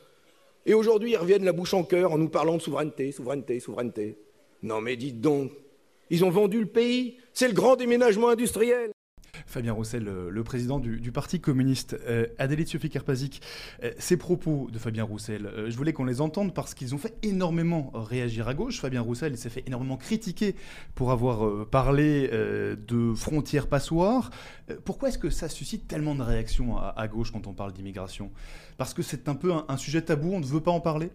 Et 0.66 0.74
aujourd'hui, 0.74 1.12
ils 1.12 1.16
reviennent 1.16 1.44
la 1.44 1.52
bouche 1.52 1.72
en 1.72 1.84
cœur 1.84 2.12
en 2.12 2.18
nous 2.18 2.28
parlant 2.28 2.56
de 2.56 2.62
souveraineté, 2.62 3.12
souveraineté, 3.12 3.60
souveraineté. 3.60 4.18
Non 4.62 4.80
mais 4.80 4.96
dites 4.96 5.20
donc, 5.20 5.52
ils 6.10 6.24
ont 6.24 6.30
vendu 6.30 6.58
le 6.58 6.66
pays, 6.66 7.16
c'est 7.32 7.48
le 7.48 7.54
grand 7.54 7.76
déménagement 7.76 8.28
industriel. 8.28 8.90
Fabien 9.46 9.72
Roussel, 9.72 10.04
le, 10.04 10.44
président 10.44 10.78
du, 10.78 11.12
Parti 11.12 11.40
communiste. 11.40 11.96
Euh, 12.06 12.26
Adélie 12.38 12.66
Sophie-Karpazik, 12.66 13.42
euh, 13.82 13.92
ces 13.98 14.16
propos 14.16 14.68
de 14.72 14.78
Fabien 14.78 15.04
Roussel, 15.04 15.46
euh, 15.46 15.70
je 15.70 15.76
voulais 15.76 15.92
qu'on 15.92 16.04
les 16.04 16.20
entende 16.20 16.54
parce 16.54 16.74
qu'ils 16.74 16.94
ont 16.94 16.98
fait 16.98 17.14
énormément 17.22 17.90
réagir 17.94 18.48
à 18.48 18.54
gauche. 18.54 18.80
Fabien 18.80 19.00
Roussel 19.00 19.36
s'est 19.36 19.50
fait 19.50 19.64
énormément 19.66 19.96
critiquer 19.96 20.54
pour 20.94 21.10
avoir 21.10 21.66
parlé 21.66 22.28
de 22.30 23.14
frontières 23.14 23.66
passoires. 23.66 24.30
pourquoi 24.84 25.08
est-ce 25.08 25.18
que 25.18 25.30
ça 25.30 25.48
suscite 25.48 25.88
tellement 25.88 26.14
de 26.14 26.22
réactions 26.22 26.78
à, 26.78 27.08
gauche 27.08 27.32
quand 27.32 27.46
on 27.46 27.52
parle 27.52 27.72
d'immigration? 27.72 28.30
Parce 28.76 28.94
que 28.94 29.02
c'est 29.02 29.28
un 29.28 29.34
peu 29.34 29.52
un 29.68 29.76
sujet 29.76 30.02
tabou, 30.02 30.32
on 30.32 30.40
ne 30.40 30.46
veut 30.46 30.60
pas 30.60 30.70
en 30.70 30.80
parler? 30.80 31.10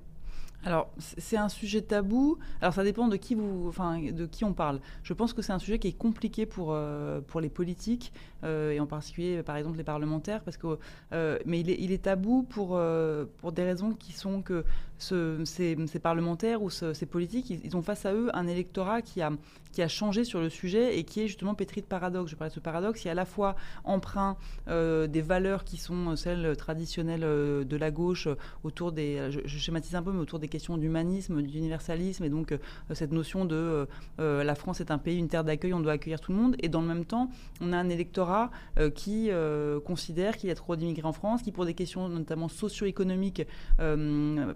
Alors, 0.65 0.89
c'est 0.97 1.37
un 1.37 1.47
sujet 1.47 1.83
tabou. 1.83 2.39
Alors, 2.59 2.73
ça 2.73 2.83
dépend 2.83 3.07
de 3.07 3.17
qui, 3.17 3.35
vous, 3.35 3.67
enfin, 3.67 4.01
de 4.01 4.25
qui 4.25 4.43
on 4.43 4.53
parle. 4.53 4.79
Je 5.03 5.13
pense 5.13 5.31
que 5.31 5.43
c'est 5.43 5.53
un 5.53 5.59
sujet 5.59 5.77
qui 5.77 5.89
est 5.89 5.97
compliqué 5.97 6.47
pour, 6.47 6.69
euh, 6.71 7.21
les 7.39 7.49
politiques, 7.49 8.11
euh, 8.43 8.71
et 8.71 8.79
en 8.79 8.87
particulier, 8.87 9.43
par 9.43 9.57
exemple, 9.57 9.77
les 9.77 9.83
parlementaires, 9.83 10.41
parce 10.41 10.57
que, 10.57 10.79
euh, 11.13 11.37
mais 11.45 11.59
il 11.59 11.69
est, 11.69 11.77
il 11.79 11.91
est, 11.91 12.05
tabou 12.05 12.43
pour 12.43 12.79
des 12.79 13.63
raisons 13.63 13.91
qui 13.93 14.11
sont 14.11 14.41
que 14.41 14.65
ce, 14.97 15.43
ces, 15.45 15.75
parlementaires 16.01 16.61
ou 16.63 16.69
ces 16.69 17.05
politiques, 17.05 17.49
ils, 17.49 17.77
ont 17.77 17.81
face 17.81 18.05
à 18.05 18.13
eux 18.13 18.29
un 18.33 18.47
électorat 18.47 19.01
qui 19.01 19.21
a, 19.21 19.31
qui 19.71 19.81
a 19.81 19.87
changé 19.87 20.23
sur 20.23 20.39
le 20.39 20.49
sujet 20.49 20.97
et 20.97 21.03
qui 21.03 21.21
est 21.21 21.27
justement 21.27 21.53
pétri 21.53 21.81
de 21.81 21.85
paradoxes. 21.85 22.31
Je 22.31 22.35
parlais 22.35 22.49
de 22.49 22.55
ce 22.55 22.59
paradoxe, 22.59 23.05
il 23.05 23.09
à 23.09 23.13
la 23.13 23.25
fois 23.25 23.55
emprunt 23.83 24.37
des 24.67 25.21
valeurs 25.21 25.63
qui 25.63 25.77
sont 25.77 26.15
celles 26.15 26.55
traditionnelles 26.57 27.21
de 27.21 27.77
la 27.77 27.91
gauche 27.91 28.27
autour 28.63 28.91
des, 28.91 29.29
je, 29.31 29.57
schématise 29.57 29.95
un 29.95 30.01
peu, 30.01 30.11
mais 30.11 30.19
autour 30.19 30.39
des 30.39 30.47
question 30.47 30.77
d'humanisme, 30.77 31.41
d'universalisme, 31.41 32.23
et 32.23 32.29
donc 32.29 32.51
euh, 32.51 32.57
cette 32.93 33.11
notion 33.11 33.43
de 33.43 33.55
euh, 33.55 33.85
euh, 34.19 34.43
la 34.43 34.55
France 34.55 34.79
est 34.79 34.91
un 34.91 34.97
pays, 34.97 35.17
une 35.17 35.27
terre 35.27 35.43
d'accueil, 35.43 35.73
on 35.73 35.81
doit 35.81 35.93
accueillir 35.93 36.21
tout 36.21 36.31
le 36.31 36.37
monde. 36.37 36.55
Et 36.59 36.69
dans 36.69 36.81
le 36.81 36.87
même 36.87 37.03
temps, 37.05 37.29
on 37.59 37.73
a 37.73 37.77
un 37.77 37.89
électorat 37.89 38.51
qui 38.93 39.29
considère 39.85 40.37
qu'il 40.37 40.49
y 40.49 40.51
a 40.51 40.55
trop 40.55 40.75
d'immigrés 40.75 41.07
en 41.07 41.13
France, 41.13 41.41
qui 41.41 41.51
pour 41.51 41.65
des 41.65 41.73
questions 41.73 42.07
notamment 42.09 42.47
socio-économiques, 42.47 43.43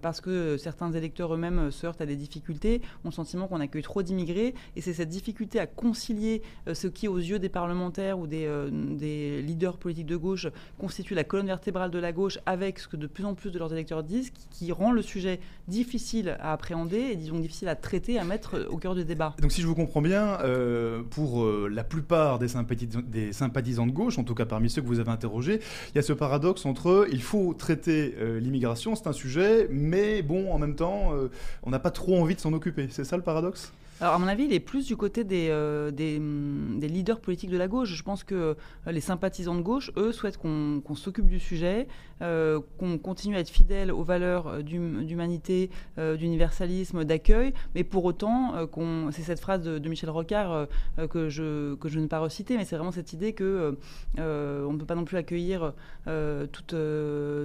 parce 0.01 0.22
que 0.22 0.28
certains 0.57 0.91
électeurs 0.91 1.33
eux-mêmes 1.33 1.71
se 1.71 1.86
heurtent 1.86 2.01
à 2.01 2.05
des 2.05 2.15
difficultés, 2.15 2.81
ont 3.03 3.09
le 3.09 3.13
sentiment 3.13 3.48
qu'on 3.48 3.59
accueille 3.59 3.83
trop 3.83 4.03
d'immigrés. 4.03 4.53
Et 4.75 4.81
c'est 4.81 4.93
cette 4.93 5.09
difficulté 5.09 5.59
à 5.59 5.67
concilier 5.67 6.41
ce 6.71 6.88
qui, 6.88 7.07
aux 7.07 7.17
yeux 7.17 7.39
des 7.39 7.50
parlementaires 7.50 8.19
ou 8.19 8.27
des, 8.27 8.50
des 8.71 9.41
leaders 9.41 9.77
politiques 9.77 10.05
de 10.05 10.17
gauche, 10.17 10.48
constitue 10.77 11.15
la 11.15 11.24
colonne 11.24 11.48
vertébrale 11.48 11.91
de 11.91 12.00
la 12.00 12.12
gauche 12.12 12.39
avec 12.45 12.79
ce 12.79 12.88
que 12.88 12.98
de 12.98 13.07
plus 13.07 13.25
en 13.25 13.33
plus 13.33 13.51
de 13.51 13.59
leurs 13.59 13.74
électeurs 13.74 14.03
disent, 14.03 14.31
qui, 14.51 14.71
rend 14.71 14.91
le 14.91 15.01
sujet 15.01 15.39
difficile 15.67 16.38
à 16.39 16.53
appréhender 16.53 16.98
et 16.98 17.15
disons 17.15 17.39
difficile 17.39 17.69
à 17.69 17.75
traiter, 17.75 18.19
à 18.19 18.24
mettre 18.24 18.67
au 18.69 18.77
cœur 18.77 18.93
du 18.93 19.03
débat. 19.03 19.36
Donc 19.41 19.51
si 19.51 19.62
je 19.62 19.67
vous 19.67 19.75
comprends 19.75 20.01
bien, 20.01 20.39
euh, 20.41 21.01
pour 21.09 21.43
euh, 21.43 21.67
la 21.71 21.83
plupart 21.83 22.38
des, 22.38 22.48
sympathisants, 22.48 23.88
de 23.88 23.91
gauche, 23.91 24.19
en 24.19 24.24
tout 24.24 24.36
cas 24.36 24.45
parmi 24.45 24.69
ceux 24.69 24.81
que 24.81 24.88
vous 24.88 25.00
avez 25.00 25.09
interrogés, 25.09 25.59
il 25.89 25.95
y 25.95 26.00
a 26.00 26.01
ce 26.01 26.13
paradoxe 26.13 26.65
entre 26.65 27.07
il 27.12 27.21
faut 27.21 27.53
traiter 27.53 28.15
euh, 28.19 28.39
l'immigration, 28.39 28.95
c'est 28.95 29.07
un 29.07 29.13
sujet, 29.13 29.67
mais 29.71 30.19
bon, 30.22 30.52
en 30.52 30.60
même 30.60 30.76
temps, 30.76 31.14
on 31.64 31.70
n'a 31.70 31.80
pas 31.80 31.92
trop 31.92 32.20
envie 32.22 32.36
de 32.36 32.40
s'en 32.40 32.54
occuper. 32.54 32.88
C'est 32.92 33.04
ça 33.04 33.18
le 33.18 33.24
paradoxe? 33.24 33.72
Alors, 34.01 34.13
à 34.13 34.18
mon 34.18 34.27
avis, 34.27 34.46
il 34.46 34.53
est 34.53 34.62
plus 34.62 34.86
du 34.86 34.96
côté 34.96 35.25
des, 35.25 35.48
euh, 35.50 35.89
hum, 35.89 36.79
des, 36.79 36.88
leaders 36.88 37.20
politiques 37.20 37.50
de 37.50 37.58
la 37.58 37.68
gauche. 37.68 37.94
Je 37.94 38.03
pense 38.03 38.24
que 38.24 38.56
euh, 38.88 38.91
les 38.91 39.01
sympathisants 39.01 39.56
de 39.56 39.62
gauche, 39.62 39.91
eux, 39.98 40.13
souhaitent 40.13 40.38
qu'on 40.38 40.96
s'occupe 40.96 41.27
du 41.27 41.39
sujet, 41.39 41.88
euh, 42.22 42.62
qu'on 42.77 42.98
continue 42.98 43.36
à 43.36 43.39
être 43.39 43.50
fidèle 43.50 43.91
aux 43.91 44.03
valeurs 44.03 44.63
d'humanité, 44.63 45.70
d'universalisme, 45.98 47.03
d'accueil, 47.03 47.53
mais 47.75 47.84
pour 47.84 48.06
autant, 48.06 48.68
qu'on 48.68 49.10
c'est 49.12 49.22
cette 49.22 49.39
phrase 49.39 49.63
de, 49.63 49.89
Michel 49.89 50.10
Rocard 50.10 50.68
que, 51.10 51.29
je, 51.29 51.74
que 51.75 51.89
je 51.89 51.98
ne 51.98 52.03
vais 52.03 52.08
pas 52.08 52.20
reciter, 52.20 52.58
mais 52.58 52.65
c'est 52.65 52.75
vraiment 52.75 52.91
cette 52.91 53.13
idée 53.13 53.34
que 53.34 53.77
on 54.18 54.74
ne 54.74 54.77
peut 54.77 54.86
pas 54.86 54.96
non 54.96 55.06
plus 55.06 55.18
accueillir 55.18 55.74
toute, 56.06 56.75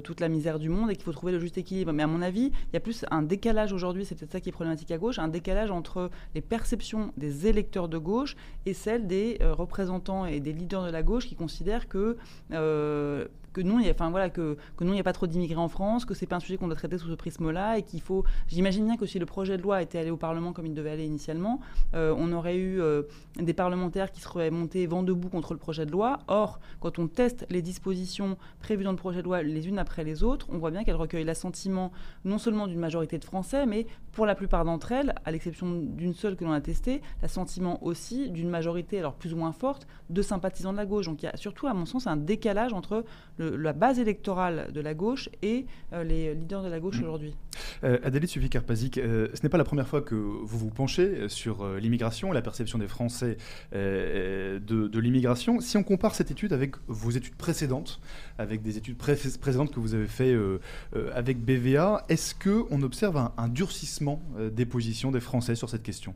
toute 0.04 0.20
la 0.20 0.28
misère 0.28 0.58
du 0.58 0.68
monde 0.68 0.90
et 0.90 0.94
qu'il 0.94 1.04
faut 1.04 1.12
trouver 1.12 1.32
le 1.32 1.40
juste 1.40 1.58
équilibre. 1.58 1.92
Mais 1.92 2.02
à 2.02 2.06
mon 2.06 2.22
avis, 2.22 2.46
il 2.46 2.74
y 2.74 2.76
a 2.76 2.80
plus 2.80 3.04
un 3.10 3.22
décalage 3.22 3.72
aujourd'hui, 3.72 4.04
c'est 4.04 4.14
peut-être 4.14 4.32
ça 4.32 4.40
qui 4.40 4.50
est 4.50 4.52
problématique 4.52 4.90
à 4.90 4.98
gauche, 4.98 5.18
un 5.18 5.28
décalage 5.28 5.70
entre 5.70 6.10
les 6.34 6.42
perception 6.44 7.12
des 7.16 7.46
électeurs 7.46 7.88
de 7.88 7.98
gauche 7.98 8.36
et 8.66 8.74
celle 8.74 9.06
des 9.06 9.38
euh, 9.40 9.52
représentants 9.54 10.26
et 10.26 10.40
des 10.40 10.52
leaders 10.52 10.84
de 10.84 10.90
la 10.90 11.02
gauche 11.02 11.26
qui 11.26 11.34
considèrent 11.34 11.88
que 11.88 12.16
euh, 12.52 13.26
que 13.54 13.62
non, 13.62 13.78
il 13.80 13.90
enfin 13.90 14.10
voilà, 14.10 14.28
que, 14.28 14.58
que 14.76 14.84
il 14.84 14.90
n'y 14.90 15.00
a 15.00 15.04
pas 15.04 15.14
trop 15.14 15.26
d'immigrés 15.26 15.56
en 15.56 15.68
France, 15.68 16.04
que 16.04 16.12
c'est 16.12 16.26
pas 16.26 16.36
un 16.36 16.40
sujet 16.40 16.58
qu'on 16.58 16.66
doit 16.66 16.76
traiter 16.76 16.98
sous 16.98 17.08
ce 17.08 17.14
prisme-là, 17.14 17.78
et 17.78 17.82
qu'il 17.82 18.02
faut. 18.02 18.24
J'imagine 18.48 18.84
bien 18.84 18.98
que 18.98 19.06
si 19.06 19.18
le 19.18 19.24
projet 19.24 19.56
de 19.56 19.62
loi 19.62 19.80
était 19.80 19.98
allé 19.98 20.10
au 20.10 20.18
Parlement 20.18 20.52
comme 20.52 20.66
il 20.66 20.74
devait 20.74 20.90
aller 20.90 21.06
initialement, 21.06 21.60
euh, 21.94 22.14
on 22.18 22.32
aurait 22.32 22.56
eu 22.56 22.80
euh, 22.80 23.02
des 23.36 23.54
parlementaires 23.54 24.12
qui 24.12 24.20
seraient 24.20 24.50
montés 24.50 24.86
vent 24.86 25.02
debout 25.02 25.30
contre 25.30 25.54
le 25.54 25.58
projet 25.58 25.86
de 25.86 25.92
loi. 25.92 26.18
Or, 26.28 26.60
quand 26.80 26.98
on 26.98 27.06
teste 27.06 27.46
les 27.48 27.62
dispositions 27.62 28.36
prévues 28.60 28.84
dans 28.84 28.90
le 28.90 28.98
projet 28.98 29.20
de 29.20 29.24
loi 29.24 29.42
les 29.42 29.68
unes 29.68 29.78
après 29.78 30.04
les 30.04 30.22
autres, 30.22 30.46
on 30.50 30.58
voit 30.58 30.70
bien 30.70 30.84
qu'elles 30.84 30.96
recueillent 30.96 31.24
l'assentiment 31.24 31.92
non 32.24 32.38
seulement 32.38 32.66
d'une 32.66 32.80
majorité 32.80 33.18
de 33.18 33.24
Français, 33.24 33.64
mais 33.66 33.86
pour 34.12 34.26
la 34.26 34.34
plupart 34.34 34.64
d'entre 34.64 34.92
elles, 34.92 35.14
à 35.24 35.30
l'exception 35.30 35.80
d'une 35.80 36.14
seule 36.14 36.36
que 36.36 36.44
l'on 36.44 36.52
a 36.52 36.60
testée, 36.60 37.02
l'assentiment 37.22 37.84
aussi 37.84 38.30
d'une 38.30 38.48
majorité, 38.48 38.98
alors 38.98 39.14
plus 39.14 39.32
ou 39.34 39.36
moins 39.36 39.52
forte, 39.52 39.86
de 40.10 40.22
sympathisants 40.22 40.72
de 40.72 40.76
la 40.76 40.86
gauche. 40.86 41.06
Donc 41.06 41.22
il 41.22 41.26
y 41.26 41.28
a 41.28 41.36
surtout, 41.36 41.66
à 41.66 41.74
mon 41.74 41.86
sens, 41.86 42.06
un 42.06 42.16
décalage 42.16 42.72
entre 42.72 43.04
le 43.38 43.43
la 43.50 43.72
base 43.72 43.98
électorale 43.98 44.70
de 44.72 44.80
la 44.80 44.94
gauche 44.94 45.28
et 45.42 45.66
euh, 45.92 46.04
les 46.04 46.34
leaders 46.34 46.62
de 46.62 46.68
la 46.68 46.80
gauche 46.80 46.98
mm. 46.98 47.04
aujourd'hui. 47.04 47.34
Euh, 47.84 47.98
Adélie 48.02 48.28
Sufi-Karpazik, 48.28 48.98
euh, 48.98 49.28
ce 49.34 49.42
n'est 49.42 49.48
pas 49.48 49.58
la 49.58 49.64
première 49.64 49.86
fois 49.86 50.02
que 50.02 50.14
vous 50.14 50.58
vous 50.58 50.70
penchez 50.70 51.28
sur 51.28 51.66
l'immigration 51.76 52.32
et 52.32 52.34
la 52.34 52.42
perception 52.42 52.78
des 52.78 52.88
Français 52.88 53.36
de, 53.72 54.98
l'immigration. 54.98 55.60
Si 55.60 55.76
on 55.76 55.82
compare 55.82 56.14
cette 56.14 56.30
étude 56.30 56.52
avec 56.52 56.76
vos 56.86 57.10
études 57.10 57.34
précédentes, 57.34 58.00
avec 58.38 58.62
des 58.62 58.78
études 58.78 58.96
précédentes 58.96 59.72
que 59.72 59.80
vous 59.80 59.94
avez 59.94 60.06
fait 60.06 60.36
avec 61.14 61.38
BVA, 61.44 62.04
est-ce 62.08 62.34
qu'on 62.34 62.82
observe 62.82 63.30
un 63.36 63.48
durcissement 63.48 64.22
des 64.52 64.66
positions 64.66 65.10
des 65.10 65.20
Français 65.20 65.54
sur 65.54 65.68
cette 65.68 65.82
question? 65.82 66.14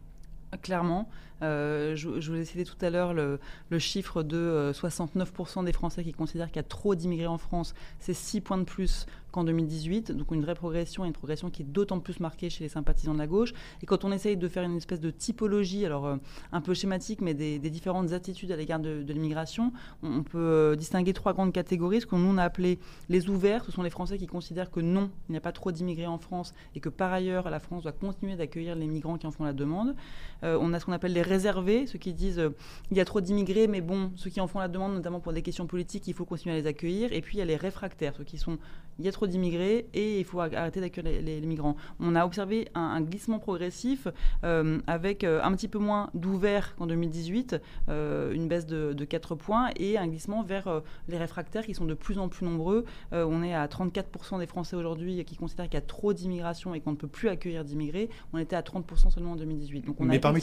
Clairement. 0.63 1.09
Euh, 1.43 1.95
je, 1.95 2.09
vous 2.09 2.37
ai 2.37 2.45
cité 2.45 2.65
tout 2.65 2.77
à 2.81 2.91
l'heure 2.91 3.15
le, 3.15 3.39
chiffre 3.79 4.23
de 4.23 4.73
69% 4.75 5.61
euh, 5.61 5.63
des 5.63 5.73
Français 5.73 6.03
qui 6.03 6.13
considèrent 6.13 6.49
qu'il 6.49 6.57
y 6.57 6.61
a 6.61 6.65
trop 6.65 6.95
d'immigrés 6.95 7.27
en 7.27 7.39
France. 7.39 7.75
C'est 8.01 8.15
6 8.15 8.41
points 8.41 8.59
de 8.59 8.65
plus 8.65 9.07
qu'en 9.31 9.45
2018. 9.45 10.13
Donc 10.13 10.33
une 10.33 10.43
vraie 10.43 10.55
progression 10.55 11.05
et 11.05 11.09
une 11.09 11.13
progression 11.13 11.51
qui 11.51 11.63
est 11.63 11.65
d'autant 11.65 12.01
plus 12.01 12.21
marquée 12.21 12.51
chez 12.51 12.65
les 12.65 12.69
sympathisants 12.69 13.15
de 13.15 13.19
la 13.19 13.27
gauche. 13.27 13.53
Et 13.83 13.87
quand 13.87 14.05
on 14.05 14.13
essaye 14.13 14.37
de 14.37 14.49
faire 14.49 14.65
une 14.65 14.77
espèce 14.77 15.01
de 15.01 15.11
typologie, 15.11 15.85
alors 15.85 16.07
euh, 16.07 16.17
un 16.53 16.61
peu 16.61 16.75
schématique, 16.75 17.21
mais 17.21 17.35
des, 17.35 17.59
différentes 17.59 18.13
attitudes 18.13 18.51
à 18.51 18.57
l'égard 18.57 18.81
de, 18.81 19.05
l'immigration, 19.13 19.73
on, 20.03 20.23
peut 20.23 20.75
distinguer 20.77 21.13
trois 21.13 21.35
grandes 21.35 21.53
catégories. 21.53 22.01
Ce 22.01 22.07
qu'on 22.07 22.39
a 22.39 22.43
appelé 22.43 22.79
les 23.09 23.29
ouverts, 23.29 23.65
ce 23.65 23.73
sont 23.73 23.83
les 23.83 23.91
Français 23.91 24.19
qui 24.19 24.27
considèrent 24.27 24.71
que 24.71 24.81
non, 24.81 25.11
il 25.29 25.33
n'y 25.33 25.39
a 25.39 25.41
pas 25.41 25.53
trop 25.53 25.71
d'immigrés 25.71 26.07
en 26.07 26.19
France 26.19 26.55
et 26.75 26.81
que 26.81 26.89
par 26.89 27.13
ailleurs 27.13 27.51
la 27.51 27.61
France 27.61 27.83
doit 27.83 27.93
continuer 27.93 28.37
d'accueillir 28.37 28.75
les 28.75 28.87
migrants 28.87 29.19
qui 29.19 29.27
en 29.27 29.31
font 29.31 29.45
la 29.45 29.53
demande. 29.53 29.95
on 30.43 30.73
a 30.73 30.81
ce 30.81 30.87
qu'on 30.87 30.93
appelle 30.93 31.13
les 31.13 31.23
réservés, 31.29 31.87
ceux 31.87 31.99
qui 31.99 32.13
disent 32.13 32.39
euh, 32.39 32.51
il 32.91 32.97
y 32.97 33.01
a 33.01 33.05
trop 33.05 33.21
d'immigrés, 33.21 33.69
mais 33.69 33.81
bon, 33.81 34.11
ceux 34.17 34.31
qui 34.31 34.41
en 34.41 34.47
font 34.47 34.59
la 34.59 34.69
demande, 34.69 34.95
notamment 34.95 35.21
pour 35.21 35.33
des 35.33 35.43
questions 35.43 35.67
politiques, 35.67 36.09
il 36.09 36.15
faut 36.15 36.25
continuer 36.25 36.57
à 36.57 36.59
les 36.59 36.67
accueillir. 36.67 37.13
Et 37.13 37.21
puis 37.21 37.37
il 37.37 37.39
y 37.39 37.43
a 37.43 37.45
les 37.45 37.57
réfractaires, 37.57 38.15
ceux 38.17 38.25
qui 38.25 38.39
sont 38.39 38.59
il 38.99 39.05
y 39.05 39.09
a 39.09 39.13
trop 39.13 39.29
d'immigrés 39.29 39.87
et 39.95 40.19
il 40.19 40.25
faut 40.25 40.41
arrêter 40.41 40.81
d'accueillir 40.81 41.23
les, 41.23 41.41
migrants. 41.43 41.77
On 42.01 42.17
a 42.17 42.27
observé 42.27 42.69
un, 42.75 43.01
glissement 43.01 43.39
progressif 43.39 44.09
euh, 44.43 44.81
avec 44.89 45.23
euh, 45.23 45.41
un 45.45 45.53
petit 45.53 45.69
peu 45.69 45.79
moins 45.79 46.11
d'ouverts 46.15 46.75
qu'en 46.75 46.89
2018, 46.89 47.61
une 47.89 48.49
baisse 48.49 48.67
de, 48.67 48.93
de, 48.93 49.05
4 49.05 49.37
points 49.37 49.71
et 49.77 49.99
un 49.99 50.09
glissement 50.09 50.43
vers 50.43 50.83
les 51.09 51.17
réfractaires 51.17 51.65
qui 51.65 51.75
sont 51.75 51.85
de 51.85 51.95
plus 51.95 52.19
en 52.19 52.29
plus 52.29 52.45
nombreux. 52.45 52.85
on 53.13 53.43
est 53.45 53.55
à 53.55 53.67
34% 53.67 54.41
des 54.41 54.47
Français 54.47 54.75
aujourd'hui 54.75 55.25
qui 55.25 55.37
considèrent 55.37 55.67
qu'il 55.67 55.75
y 55.75 55.79
a 55.79 55.87
trop 55.87 56.13
d'immigration 56.13 56.75
et 56.75 56.81
qu'on 56.81 56.93
ne 56.93 56.97
peut 56.97 57.07
plus 57.07 57.29
accueillir 57.29 57.65
d'immigrés. 57.65 58.11
On 58.33 58.39
était 58.39 58.57
à 58.57 58.63
30% 58.63 59.11
seulement 59.11 59.33
en 59.33 59.37
2018. 59.37 59.87
Donc 59.87 60.01
on 60.01 60.05
Mais 60.05 60.17
a 60.17 60.21
parmi 60.21 60.41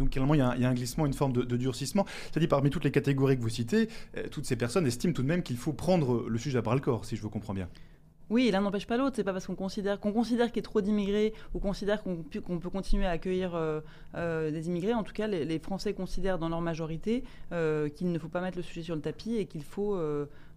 donc 0.00 0.16
il 0.16 0.36
y, 0.36 0.40
a, 0.40 0.68
un 0.68 0.74
glissement, 0.74 1.06
une 1.06 1.12
forme 1.12 1.32
de, 1.32 1.56
durcissement. 1.56 2.06
C'est-à-dire 2.30 2.48
parmi 2.48 2.70
toutes 2.70 2.84
les 2.84 2.90
catégories 2.90 3.36
que 3.36 3.42
vous 3.42 3.48
citez, 3.48 3.88
euh, 4.16 4.26
toutes 4.30 4.46
ces 4.46 4.56
personnes 4.56 4.86
estiment 4.86 5.12
tout 5.12 5.22
de 5.22 5.28
même 5.28 5.42
qu'il 5.42 5.56
faut 5.56 5.72
prendre 5.72 6.28
le 6.28 6.38
sujet 6.38 6.58
à 6.58 6.62
bras 6.62 6.74
le 6.74 6.80
corps, 6.80 7.04
si 7.04 7.16
je 7.16 7.22
vous 7.22 7.30
comprends 7.30 7.54
bien. 7.54 7.68
Oui, 8.30 8.48
l'un 8.52 8.60
n'empêche 8.60 8.86
pas 8.86 8.96
l'autre. 8.96 9.16
C'est 9.16 9.24
pas 9.24 9.32
parce 9.32 9.46
qu'on 9.46 9.56
considère 9.56 9.98
qu'on 9.98 10.12
considère 10.12 10.48
qu'il 10.48 10.58
y 10.58 10.60
a 10.60 10.62
trop 10.62 10.80
d'immigrés 10.80 11.34
ou 11.52 11.58
considère 11.58 12.00
qu'on 12.02 12.22
peut 12.22 12.70
continuer 12.70 13.04
à 13.04 13.10
accueillir 13.10 13.56
euh, 13.56 13.80
euh, 14.14 14.52
des 14.52 14.68
immigrés. 14.68 14.94
En 14.94 15.02
tout 15.02 15.12
cas, 15.12 15.26
les, 15.26 15.58
Français 15.58 15.94
considèrent 15.94 16.38
dans 16.38 16.48
leur 16.48 16.60
majorité 16.60 17.24
qu'il 17.50 18.12
ne 18.12 18.18
faut 18.18 18.28
pas 18.28 18.40
mettre 18.40 18.56
le 18.56 18.62
sujet 18.62 18.82
sur 18.82 18.94
le 18.94 19.00
tapis 19.00 19.36
et 19.36 19.46
qu'il 19.46 19.64
faut 19.64 19.98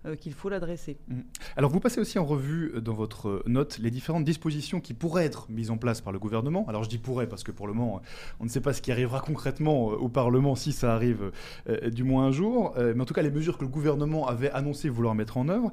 euh, 0.05 0.15
qu'il 0.15 0.33
faut 0.33 0.49
l'adresser. 0.49 0.97
Mmh. 1.07 1.21
Alors 1.55 1.71
vous 1.71 1.79
passez 1.79 2.01
aussi 2.01 2.19
en 2.19 2.25
revue 2.25 2.73
euh, 2.75 2.81
dans 2.81 2.93
votre 2.93 3.29
euh, 3.29 3.43
note 3.45 3.77
les 3.79 3.89
différentes 3.89 4.25
dispositions 4.25 4.81
qui 4.81 4.93
pourraient 4.93 5.23
être 5.23 5.49
mises 5.49 5.71
en 5.71 5.77
place 5.77 6.01
par 6.01 6.11
le 6.11 6.19
gouvernement. 6.19 6.65
Alors 6.67 6.83
je 6.83 6.89
dis 6.89 6.97
pourrait 6.97 7.27
parce 7.27 7.43
que 7.43 7.51
pour 7.51 7.67
le 7.67 7.73
moment 7.73 8.01
on 8.39 8.43
ne 8.43 8.49
sait 8.49 8.59
pas 8.59 8.73
ce 8.73 8.81
qui 8.81 8.91
arrivera 8.91 9.21
concrètement 9.21 9.85
au 9.85 10.09
Parlement 10.09 10.55
si 10.55 10.73
ça 10.73 10.93
arrive 10.93 11.31
du 11.91 12.03
moins 12.03 12.25
un 12.25 12.31
jour. 12.31 12.73
mais 12.77 12.99
en 13.01 13.05
tout 13.05 13.13
cas 13.13 13.21
les 13.21 13.31
mesures 13.31 13.57
que 13.57 13.63
le 13.63 13.69
gouvernement 13.69 14.27
avait 14.27 14.51
annoncé 14.51 14.89
vouloir 14.89 15.15
mettre 15.15 15.37
en 15.37 15.47
œuvre. 15.47 15.71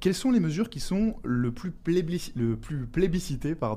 quelles 0.00 0.14
sont 0.14 0.30
les 0.30 0.40
mesures 0.40 0.70
qui 0.70 0.80
sont 0.80 1.16
le 1.24 1.50
plus, 1.52 1.72
plébiscitées 2.92 3.54
par 3.54 3.76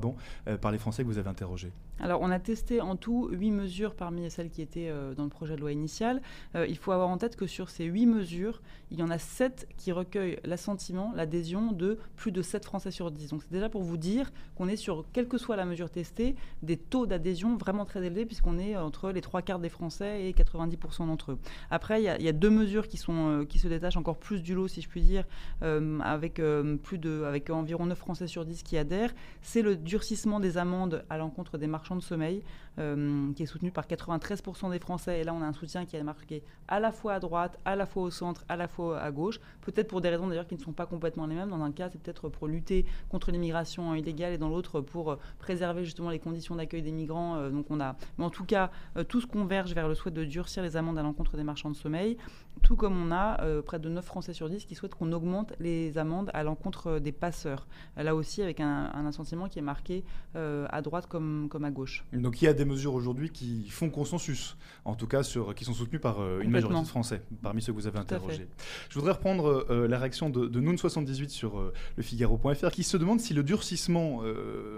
les 0.72 0.78
Français 0.78 1.02
que 1.02 1.08
vous 1.08 1.18
avez 1.18 1.28
interrogés? 1.30 1.72
Alors, 2.00 2.22
on 2.22 2.30
a 2.30 2.38
testé 2.38 2.80
en 2.80 2.96
tout 2.96 3.28
huit 3.30 3.50
mesures 3.50 3.94
parmi 3.94 4.30
celles 4.30 4.50
qui 4.50 4.62
étaient 4.62 4.88
euh, 4.88 5.14
dans 5.14 5.24
le 5.24 5.28
projet 5.28 5.54
de 5.54 5.60
loi 5.60 5.72
initial. 5.72 6.22
Euh, 6.54 6.66
il 6.66 6.78
faut 6.78 6.92
avoir 6.92 7.08
en 7.08 7.18
tête 7.18 7.36
que 7.36 7.46
sur 7.46 7.68
ces 7.68 7.84
huit 7.84 8.06
mesures, 8.06 8.62
il 8.90 8.98
y 8.98 9.02
en 9.02 9.10
a 9.10 9.18
sept 9.18 9.68
qui 9.76 9.92
recueillent 9.92 10.38
l'assentiment, 10.44 11.12
l'adhésion 11.14 11.72
de 11.72 11.98
plus 12.16 12.32
de 12.32 12.40
7 12.40 12.64
Français 12.64 12.90
sur 12.90 13.10
10. 13.10 13.28
Donc, 13.28 13.42
c'est 13.42 13.52
déjà 13.52 13.68
pour 13.68 13.82
vous 13.82 13.98
dire 13.98 14.32
qu'on 14.56 14.66
est 14.66 14.76
sur, 14.76 15.04
quelle 15.12 15.28
que 15.28 15.36
soit 15.36 15.56
la 15.56 15.66
mesure 15.66 15.90
testée, 15.90 16.36
des 16.62 16.78
taux 16.78 17.06
d'adhésion 17.06 17.56
vraiment 17.56 17.84
très 17.84 18.04
élevés, 18.04 18.24
puisqu'on 18.24 18.58
est 18.58 18.76
entre 18.76 19.10
les 19.10 19.20
trois 19.20 19.42
quarts 19.42 19.58
des 19.58 19.68
Français 19.68 20.24
et 20.26 20.32
90% 20.32 21.06
d'entre 21.06 21.32
eux. 21.32 21.38
Après, 21.70 22.02
il 22.02 22.04
y, 22.04 22.28
a, 22.28 22.32
deux 22.32 22.50
mesures 22.50 22.86
euh, 23.10 23.44
qui 23.44 23.58
se 23.58 23.68
détachent 23.68 23.98
encore 23.98 24.18
plus 24.18 24.42
du 24.42 24.54
lot, 24.54 24.68
si 24.68 24.80
je 24.80 24.88
puis 24.88 25.02
dire, 25.02 25.24
avec, 25.60 26.40
plus 26.82 26.98
de, 26.98 27.24
avec 27.24 27.50
environ 27.50 27.86
9 27.86 27.98
Français 27.98 28.26
sur 28.26 28.46
10 28.46 28.62
qui 28.62 28.78
adhèrent. 28.78 29.14
C'est 29.42 29.62
le 29.62 29.76
durcissement 29.76 30.40
des 30.40 30.56
amendes 30.56 31.04
à 31.10 31.18
l'encontre 31.18 31.58
des 31.58 31.66
marchands 31.66 31.89
de 31.96 32.02
sommeil, 32.02 32.42
euh, 32.78 33.32
qui 33.34 33.42
est 33.42 33.46
soutenu 33.46 33.70
par 33.70 33.86
93% 33.86 34.70
des 34.70 34.78
Français. 34.78 35.20
Et 35.20 35.24
là, 35.24 35.34
on 35.34 35.42
a 35.42 35.46
un 35.46 35.52
soutien 35.52 35.84
qui 35.84 35.96
est 35.96 36.02
marqué 36.02 36.42
à 36.68 36.80
la 36.80 36.92
fois 36.92 37.14
à 37.14 37.20
droite, 37.20 37.58
à 37.64 37.76
la 37.76 37.84
fois 37.84 38.04
au 38.04 38.10
centre, 38.10 38.44
à 38.48 38.56
la 38.56 38.68
fois 38.68 39.00
à 39.00 39.10
gauche. 39.10 39.40
Peut-être 39.60 39.88
pour 39.88 40.00
des 40.00 40.08
raisons 40.08 40.28
d'ailleurs 40.28 40.46
qui 40.46 40.54
ne 40.54 40.60
sont 40.60 40.72
pas 40.72 40.86
complètement 40.86 41.26
les 41.26 41.34
mêmes. 41.34 41.50
Dans 41.50 41.62
un 41.62 41.72
cas, 41.72 41.90
c'est 41.90 42.00
peut-être 42.00 42.28
pour 42.28 42.46
lutter 42.46 42.86
contre 43.08 43.32
l'immigration 43.32 43.94
illégale 43.94 44.32
et 44.32 44.38
dans 44.38 44.48
l'autre, 44.48 44.80
pour 44.80 45.18
préserver 45.38 45.84
justement 45.84 46.10
les 46.10 46.18
conditions 46.18 46.54
d'accueil 46.54 46.82
des 46.82 46.92
migrants. 46.92 47.36
Euh, 47.36 47.50
donc 47.50 47.66
on 47.70 47.80
a, 47.80 47.96
mais 48.18 48.24
en 48.24 48.30
tout 48.30 48.44
cas, 48.44 48.70
euh, 48.96 49.04
tout 49.04 49.20
se 49.20 49.26
converge 49.26 49.74
vers 49.74 49.88
le 49.88 49.94
souhait 49.94 50.12
de 50.12 50.24
durcir 50.24 50.62
les 50.62 50.76
amendes 50.76 50.98
à 50.98 51.02
l'encontre 51.02 51.36
des 51.36 51.44
marchands 51.44 51.70
de 51.70 51.76
sommeil, 51.76 52.16
tout 52.62 52.76
comme 52.76 52.96
on 52.96 53.10
a 53.10 53.40
près 53.62 53.78
de 53.78 53.88
9 53.88 54.04
Français 54.04 54.32
sur 54.32 54.48
10 54.48 54.66
qui 54.66 54.74
souhaitent 54.74 54.94
qu'on 54.94 55.12
augmente 55.12 55.54
les 55.60 55.98
amendes 55.98 56.30
à 56.34 56.42
l'encontre 56.42 56.98
des 56.98 57.12
passeurs. 57.12 57.66
Là 57.96 58.14
aussi, 58.14 58.42
avec 58.42 58.60
un, 58.60 58.90
un 58.92 59.48
qui 59.48 59.58
est 59.58 59.62
marqué 59.62 60.04
à 60.34 60.82
droite 60.82 61.06
comme, 61.06 61.48
comme 61.50 61.64
à 61.64 61.70
gauche. 61.70 62.04
Donc 62.12 62.42
il 62.42 62.44
y 62.44 62.48
a 62.48 62.52
des 62.52 62.64
mesures 62.70 62.94
aujourd'hui 62.94 63.30
qui 63.30 63.68
font 63.68 63.90
consensus, 63.90 64.56
en 64.84 64.94
tout 64.94 65.06
cas 65.06 65.22
sur, 65.22 65.54
qui 65.54 65.64
sont 65.64 65.74
soutenues 65.74 65.98
par 65.98 66.20
euh, 66.20 66.40
une 66.40 66.50
majorité 66.50 66.80
de 66.80 66.86
Français, 66.86 67.22
parmi 67.42 67.60
ceux 67.60 67.72
que 67.72 67.78
vous 67.78 67.86
avez 67.86 67.98
interrogés. 67.98 68.48
Je 68.88 68.94
voudrais 68.94 69.12
reprendre 69.12 69.66
euh, 69.70 69.86
la 69.86 69.98
réaction 69.98 70.30
de, 70.30 70.46
de 70.46 70.60
Noun78 70.60 71.28
sur 71.28 71.58
euh, 71.58 71.72
le 71.96 72.02
Figaro.fr, 72.02 72.70
qui 72.70 72.82
se 72.82 72.96
demande 72.96 73.20
si 73.20 73.34
le 73.34 73.42
durcissement 73.42 74.22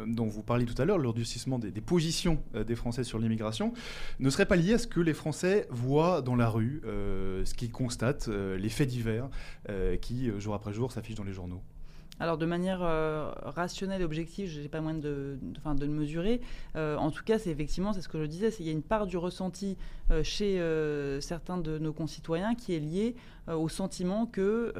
dont 0.06 0.26
vous 0.26 0.42
parliez 0.42 0.64
tout 0.64 0.80
à 0.80 0.84
l'heure, 0.84 0.98
le 0.98 1.12
durcissement 1.12 1.58
des, 1.58 1.70
des 1.70 1.80
positions 1.80 2.42
des 2.54 2.74
Français 2.74 3.04
sur 3.04 3.18
l'immigration, 3.18 3.72
ne 4.18 4.30
serait 4.30 4.46
pas 4.46 4.56
lié 4.56 4.74
à 4.74 4.78
ce 4.78 4.86
que 4.86 5.00
les 5.00 5.14
Français 5.14 5.66
voient 5.70 6.22
dans 6.22 6.36
la 6.36 6.48
rue, 6.48 6.80
ce 6.84 7.54
qu'ils 7.54 7.70
constatent, 7.70 8.28
les 8.28 8.68
faits 8.68 8.88
divers 8.88 9.28
qui, 10.00 10.30
jour 10.38 10.54
après 10.54 10.72
jour, 10.72 10.92
s'affichent 10.92 11.16
dans 11.16 11.24
les 11.24 11.32
journaux. 11.32 11.62
Alors 12.22 12.38
de 12.38 12.46
manière 12.46 12.84
euh, 12.84 13.32
rationnelle 13.42 14.00
et 14.00 14.04
objective, 14.04 14.48
je 14.48 14.60
n'ai 14.60 14.68
pas 14.68 14.80
moyen 14.80 14.96
de, 14.96 15.40
de, 15.42 15.74
de, 15.74 15.86
le 15.86 15.90
mesurer. 15.90 16.40
Euh, 16.76 16.96
en 16.96 17.10
tout 17.10 17.24
cas, 17.24 17.36
c'est 17.36 17.50
effectivement, 17.50 17.92
c'est 17.92 18.00
ce 18.00 18.08
que 18.08 18.20
je 18.20 18.26
disais, 18.26 18.50
il 18.60 18.66
y 18.66 18.68
a 18.68 18.72
une 18.72 18.84
part 18.84 19.08
du 19.08 19.16
ressenti 19.16 19.76
chez 20.22 20.60
certains 21.20 21.58
de 21.58 21.78
nos 21.78 21.92
concitoyens 21.92 22.54
qui 22.54 22.74
est 22.74 22.80
liée 22.80 23.14
au 23.48 23.68
sentiment 23.68 24.26
que 24.26 24.72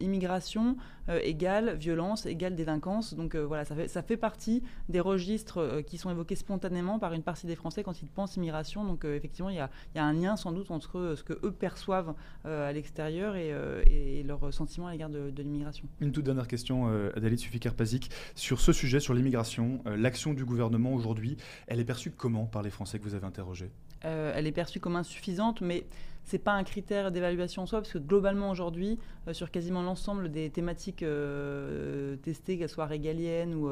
immigration 0.00 0.76
égale 1.08 1.76
violence, 1.76 2.26
égale 2.26 2.54
délinquance. 2.54 3.14
Donc 3.14 3.36
voilà, 3.36 3.64
ça 3.64 3.74
fait, 3.74 3.88
ça 3.88 4.02
fait 4.02 4.16
partie 4.16 4.62
des 4.88 5.00
registres 5.00 5.82
qui 5.86 5.98
sont 5.98 6.10
évoqués 6.10 6.36
spontanément 6.36 6.98
par 6.98 7.12
une 7.12 7.22
partie 7.22 7.46
des 7.46 7.56
Français 7.56 7.82
quand 7.82 8.02
ils 8.02 8.08
pensent 8.08 8.36
immigration. 8.36 8.84
Donc 8.84 9.04
effectivement, 9.04 9.50
il 9.50 9.56
y, 9.56 9.60
a, 9.60 9.70
y, 9.94 9.98
a, 9.98 10.04
un 10.04 10.12
lien 10.12 10.36
sans 10.36 10.52
doute 10.52 10.70
entre 10.70 11.14
ce 11.16 11.22
que 11.22 11.34
eux 11.44 11.52
perçoivent 11.52 12.14
à 12.44 12.72
l'extérieur 12.72 13.36
et, 13.36 13.54
et, 13.86 14.22
leur 14.22 14.52
sentiment 14.52 14.86
à 14.86 14.92
l'égard 14.92 15.10
de, 15.10 15.42
l'immigration. 15.42 15.86
Une 16.00 16.12
toute 16.12 16.24
dernière 16.24 16.48
question, 16.48 16.88
euh, 16.88 17.10
Adalit 17.16 17.38
Sufikar-Pazik. 17.38 18.10
Sur 18.34 18.60
ce 18.60 18.72
sujet, 18.72 19.00
sur 19.00 19.14
l'immigration, 19.14 19.80
euh, 19.86 19.96
l'action 19.96 20.34
du 20.34 20.44
gouvernement 20.44 20.92
aujourd'hui, 20.92 21.36
elle 21.66 21.80
est 21.80 21.84
perçue 21.84 22.10
comment 22.10 22.46
par 22.46 22.62
les 22.62 22.70
Français 22.70 22.98
que 22.98 23.04
vous 23.04 23.14
avez 23.14 23.26
interrogés? 23.26 23.70
euh, 23.70 23.93
Elle 24.04 24.46
est 24.46 24.52
perçue 24.52 24.80
comme 24.80 24.96
insuffisante, 24.96 25.60
mais 25.60 25.84
c'est 26.24 26.38
pas 26.38 26.52
un 26.52 26.64
critère 26.64 27.12
d'évaluation 27.12 27.62
en 27.62 27.66
soi, 27.66 27.80
parce 27.80 27.92
que 27.92 27.98
globalement 27.98 28.50
aujourd'hui, 28.50 28.98
euh, 29.28 29.32
sur 29.32 29.50
quasiment 29.50 29.82
l'ensemble 29.82 30.30
des 30.30 30.50
thématiques 30.50 31.02
euh, 31.02 32.16
testées, 32.16 32.58
qu'elles 32.58 32.68
soient 32.68 32.86
régaliennes 32.86 33.54
ou 33.54 33.68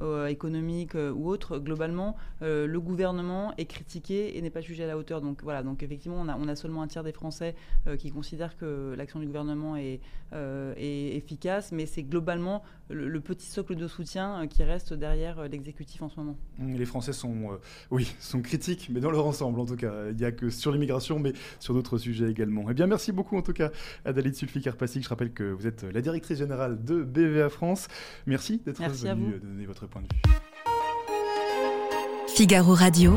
euh, 0.00 0.26
économiques 0.26 0.94
ou 0.94 1.28
autres, 1.28 1.58
globalement, 1.58 2.16
le 2.40 2.78
gouvernement 2.78 3.54
est 3.56 3.64
critiqué 3.64 4.36
et 4.36 4.42
n'est 4.42 4.50
pas 4.50 4.60
jugé 4.60 4.84
à 4.84 4.86
la 4.86 4.98
hauteur. 4.98 5.20
Donc 5.20 5.42
voilà, 5.42 5.62
donc 5.62 5.82
effectivement, 5.82 6.16
on 6.20 6.48
a, 6.48 6.56
seulement 6.56 6.82
un 6.82 6.86
tiers 6.86 7.02
des 7.02 7.12
Français 7.12 7.54
qui 7.98 8.10
considèrent 8.10 8.56
que 8.56 8.94
l'action 8.96 9.18
du 9.18 9.26
gouvernement 9.26 9.76
est, 9.76 10.00
efficace, 10.32 11.72
mais 11.72 11.86
c'est 11.86 12.02
globalement 12.02 12.62
le, 12.90 13.20
petit 13.20 13.46
socle 13.46 13.76
de 13.76 13.88
soutien 13.88 14.46
qui 14.46 14.62
reste 14.62 14.92
derrière 14.92 15.48
l'exécutif 15.48 16.02
en 16.02 16.08
ce 16.08 16.20
moment. 16.20 16.36
Les 16.58 16.84
Français 16.84 17.12
sont, 17.12 17.58
oui, 17.90 18.12
sont 18.20 18.42
critiques, 18.42 18.90
mais 18.92 19.00
dans 19.00 19.10
leur 19.10 19.26
ensemble 19.26 19.60
en 19.60 19.66
tout 19.66 19.76
cas. 19.76 19.92
Il 20.10 20.16
n'y 20.16 20.24
a 20.24 20.32
que 20.32 20.50
sur 20.50 20.72
l'immigration, 20.72 21.18
mais 21.18 21.32
sur 21.60 21.74
d'autres 21.74 21.93
sujet 21.98 22.30
également. 22.30 22.66
Eh 22.70 22.74
bien, 22.74 22.86
merci 22.86 23.12
beaucoup 23.12 23.36
en 23.36 23.42
tout 23.42 23.52
cas 23.52 23.70
à 24.04 24.12
Dalit. 24.12 24.32
Je 24.34 25.08
rappelle 25.08 25.32
que 25.32 25.44
vous 25.44 25.66
êtes 25.66 25.84
la 25.92 26.00
directrice 26.00 26.38
générale 26.38 26.82
de 26.84 27.02
BVA 27.02 27.48
France. 27.48 27.88
Merci 28.26 28.60
d'être 28.64 28.82
venue 28.82 29.40
donner 29.40 29.66
votre 29.66 29.86
point 29.86 30.02
de 30.02 30.06
vue. 30.06 30.34
Figaro 32.28 32.74
Radio. 32.74 33.14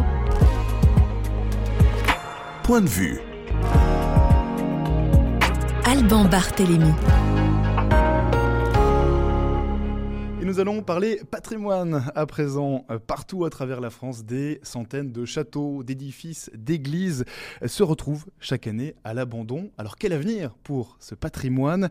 Point 2.64 2.82
de 2.82 2.88
vue. 2.88 3.20
Alban 5.86 6.26
Barthélémy. 6.26 6.92
Nous 10.48 10.62
allons 10.62 10.82
parler 10.82 11.20
patrimoine 11.30 12.10
à 12.16 12.26
présent. 12.26 12.86
Euh, 12.90 13.00
partout 13.00 13.44
à 13.44 13.50
travers 13.50 13.82
la 13.82 13.90
France, 13.90 14.24
des 14.24 14.62
centaines 14.64 15.12
de 15.12 15.26
châteaux, 15.26 15.84
d'édifices, 15.84 16.50
d'églises 16.56 17.26
se 17.66 17.84
retrouvent 17.84 18.26
chaque 18.40 18.66
année 18.66 18.96
à 19.04 19.14
l'abandon. 19.14 19.72
Alors 19.78 19.98
quel 19.98 20.14
avenir 20.14 20.56
pour 20.64 20.96
ce 21.02 21.16
patrimoine? 21.16 21.90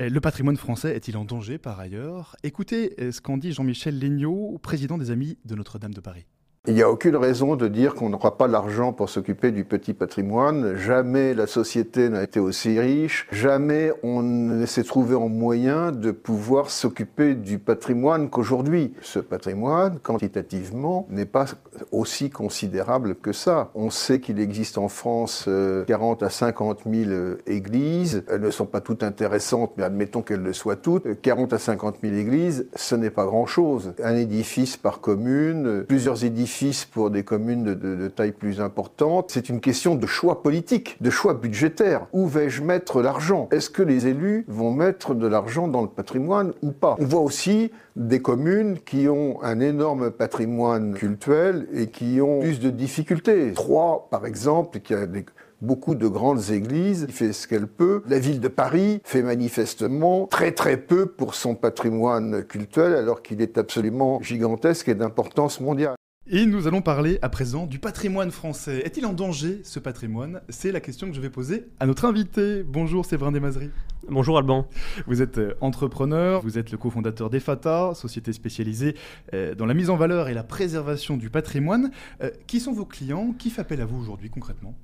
Euh, 0.00 0.08
Le 0.08 0.20
patrimoine 0.20 0.56
français 0.56 0.94
est-il 0.94 1.16
en 1.16 1.24
danger 1.24 1.58
par 1.58 1.80
ailleurs? 1.80 2.36
Écoutez 2.44 2.94
euh, 3.00 3.10
ce 3.10 3.20
qu'en 3.20 3.36
dit 3.36 3.50
Jean-Michel 3.50 3.98
Legnaud, 3.98 4.58
président 4.62 4.96
des 4.96 5.10
Amis 5.10 5.36
de 5.44 5.56
Notre-Dame 5.56 5.92
de 5.92 6.00
Paris. 6.00 6.26
Il 6.66 6.74
n'y 6.74 6.82
a 6.82 6.90
aucune 6.90 7.16
raison 7.16 7.56
de 7.56 7.68
dire 7.68 7.94
qu'on 7.94 8.10
n'aura 8.10 8.36
pas 8.36 8.46
l'argent 8.46 8.92
pour 8.92 9.08
s'occuper 9.08 9.52
du 9.52 9.64
petit 9.64 9.94
patrimoine. 9.94 10.74
Jamais 10.76 11.32
la 11.32 11.46
société 11.46 12.10
n'a 12.10 12.22
été 12.22 12.40
aussi 12.40 12.78
riche. 12.78 13.26
Jamais 13.30 13.92
on 14.02 14.22
ne 14.22 14.66
s'est 14.66 14.82
trouvé 14.82 15.14
en 15.14 15.28
moyen 15.28 15.92
de 15.92 16.10
pouvoir 16.10 16.68
s'occuper 16.68 17.34
du 17.34 17.58
patrimoine 17.58 18.28
qu'aujourd'hui. 18.28 18.92
Ce 19.00 19.18
patrimoine, 19.18 19.98
quantitativement, 20.00 21.06
n'est 21.10 21.26
pas 21.26 21.46
aussi 21.92 22.28
considérable 22.28 23.14
que 23.14 23.32
ça. 23.32 23.70
On 23.74 23.88
sait 23.88 24.20
qu'il 24.20 24.38
existe 24.40 24.78
en 24.78 24.88
France 24.88 25.48
40 25.86 26.22
euh, 26.22 26.26
à 26.26 26.28
50 26.30 26.80
000 26.90 27.10
églises. 27.46 28.24
Elles 28.28 28.42
ne 28.42 28.50
sont 28.50 28.66
pas 28.66 28.80
toutes 28.80 29.04
intéressantes, 29.04 29.72
mais 29.78 29.84
admettons 29.84 30.20
qu'elles 30.20 30.42
le 30.42 30.52
soient 30.52 30.76
toutes. 30.76 31.20
40 31.22 31.52
à 31.52 31.58
50 31.58 31.96
000 32.02 32.14
églises, 32.14 32.66
ce 32.74 32.94
n'est 32.94 33.10
pas 33.10 33.24
grand-chose. 33.24 33.94
Un 34.02 34.16
édifice 34.16 34.76
par 34.76 35.00
commune, 35.00 35.84
plusieurs 35.88 36.24
édifices 36.24 36.47
pour 36.90 37.10
des 37.10 37.22
communes 37.22 37.74
de, 37.74 38.08
taille 38.08 38.32
plus 38.32 38.60
importante. 38.60 39.30
C'est 39.30 39.48
une 39.48 39.60
question 39.60 39.94
de 39.94 40.06
choix 40.06 40.42
politique, 40.42 40.96
de 41.00 41.10
choix 41.10 41.34
budgétaire. 41.34 42.06
Où 42.12 42.26
vais-je 42.26 42.62
mettre 42.62 43.02
l'argent? 43.02 43.48
Est-ce 43.52 43.70
que 43.70 43.82
les 43.82 44.06
élus 44.06 44.44
vont 44.48 44.72
mettre 44.72 45.14
de 45.14 45.26
l'argent 45.26 45.68
dans 45.68 45.82
le 45.82 45.88
patrimoine 45.88 46.52
ou 46.62 46.72
pas? 46.72 46.96
On 46.98 47.04
voit 47.04 47.20
aussi 47.20 47.70
des 47.96 48.20
communes 48.20 48.78
qui 48.78 49.08
ont 49.08 49.42
un 49.42 49.60
énorme 49.60 50.10
patrimoine 50.10 50.94
cultuel 50.94 51.68
et 51.72 51.88
qui 51.88 52.20
ont 52.20 52.40
plus 52.40 52.60
de 52.60 52.70
difficultés. 52.70 53.52
Troyes, 53.52 54.06
par 54.10 54.26
exemple, 54.26 54.80
qui 54.80 54.94
a 54.94 55.06
beaucoup 55.60 55.94
de 55.94 56.06
grandes 56.06 56.50
églises, 56.50 57.06
fait 57.10 57.32
ce 57.32 57.48
qu'elle 57.48 57.66
peut. 57.66 58.02
La 58.08 58.18
ville 58.18 58.40
de 58.40 58.48
Paris 58.48 59.00
fait 59.04 59.22
manifestement 59.22 60.26
très 60.26 60.52
très 60.52 60.76
peu 60.76 61.06
pour 61.06 61.34
son 61.34 61.54
patrimoine 61.54 62.44
cultuel 62.44 62.94
alors 62.94 63.22
qu'il 63.22 63.42
est 63.42 63.58
absolument 63.58 64.20
gigantesque 64.22 64.88
et 64.88 64.94
d'importance 64.94 65.60
mondiale. 65.60 65.96
Et 66.30 66.44
nous 66.44 66.66
allons 66.66 66.82
parler 66.82 67.18
à 67.22 67.30
présent 67.30 67.64
du 67.64 67.78
patrimoine 67.78 68.30
français. 68.30 68.82
Est-il 68.84 69.06
en 69.06 69.14
danger 69.14 69.62
ce 69.64 69.78
patrimoine? 69.78 70.42
C'est 70.50 70.72
la 70.72 70.80
question 70.80 71.08
que 71.08 71.16
je 71.16 71.22
vais 71.22 71.30
poser 71.30 71.64
à 71.80 71.86
notre 71.86 72.04
invité. 72.04 72.62
Bonjour 72.64 73.06
Séverin 73.06 73.32
Desmazeries. 73.32 73.70
Bonjour 74.10 74.36
Alban. 74.36 74.68
Vous 75.06 75.22
êtes 75.22 75.38
euh, 75.38 75.54
entrepreneur, 75.62 76.42
vous 76.42 76.58
êtes 76.58 76.70
le 76.70 76.76
cofondateur 76.76 77.30
d'EFATA, 77.30 77.94
société 77.94 78.34
spécialisée 78.34 78.94
euh, 79.32 79.54
dans 79.54 79.64
la 79.64 79.72
mise 79.72 79.88
en 79.88 79.96
valeur 79.96 80.28
et 80.28 80.34
la 80.34 80.42
préservation 80.42 81.16
du 81.16 81.30
patrimoine. 81.30 81.92
Euh, 82.22 82.30
qui 82.46 82.60
sont 82.60 82.74
vos 82.74 82.84
clients? 82.84 83.32
Qui 83.32 83.48
fait 83.48 83.62
appel 83.62 83.80
à 83.80 83.86
vous 83.86 83.98
aujourd'hui 83.98 84.28
concrètement? 84.28 84.74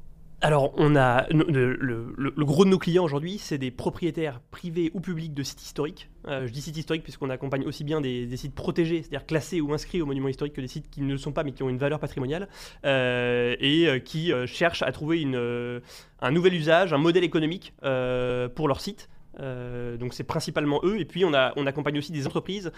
Alors, 0.44 0.74
on 0.76 0.94
a 0.94 1.26
le, 1.30 2.44
gros 2.44 2.66
de 2.66 2.68
nos 2.68 2.78
clients 2.78 3.02
aujourd'hui, 3.02 3.38
c'est 3.38 3.56
des 3.56 3.70
propriétaires 3.70 4.40
privés 4.50 4.90
ou 4.92 5.00
publics 5.00 5.32
de 5.32 5.42
sites 5.42 5.62
historiques. 5.62 6.10
Euh, 6.28 6.46
je 6.46 6.52
dis 6.52 6.60
sites 6.60 6.76
historiques 6.76 7.02
puisqu'on 7.02 7.30
accompagne 7.30 7.64
aussi 7.64 7.82
bien 7.82 8.02
des, 8.02 8.36
sites 8.36 8.54
protégés, 8.54 9.00
c'est-à-dire 9.00 9.24
classés 9.24 9.62
ou 9.62 9.72
inscrits 9.72 10.02
au 10.02 10.06
monument 10.06 10.28
historique, 10.28 10.52
que 10.52 10.60
des 10.60 10.68
sites 10.68 10.90
qui 10.90 11.00
ne 11.00 11.12
le 11.12 11.16
sont 11.16 11.32
pas 11.32 11.44
mais 11.44 11.52
qui 11.52 11.62
ont 11.62 11.70
une 11.70 11.78
valeur 11.78 11.98
patrimoniale 11.98 12.48
euh, 12.84 13.56
et 13.58 13.88
euh, 13.88 13.98
qui 14.00 14.32
cherchent 14.44 14.82
à 14.82 14.92
trouver 14.92 15.24
un 15.24 16.30
nouvel 16.30 16.52
usage, 16.52 16.92
un 16.92 16.98
modèle 16.98 17.24
économique 17.24 17.72
pour 17.80 18.68
leur 18.68 18.82
site 18.82 19.08
donc 19.38 20.14
c'est 20.14 20.24
principalement 20.24 20.80
eux. 20.84 20.98
Et 20.98 21.04
puis 21.04 21.24
on, 21.24 21.32
accompagne 21.32 21.98
aussi 21.98 22.12
des 22.12 22.26
entreprises 22.26 22.72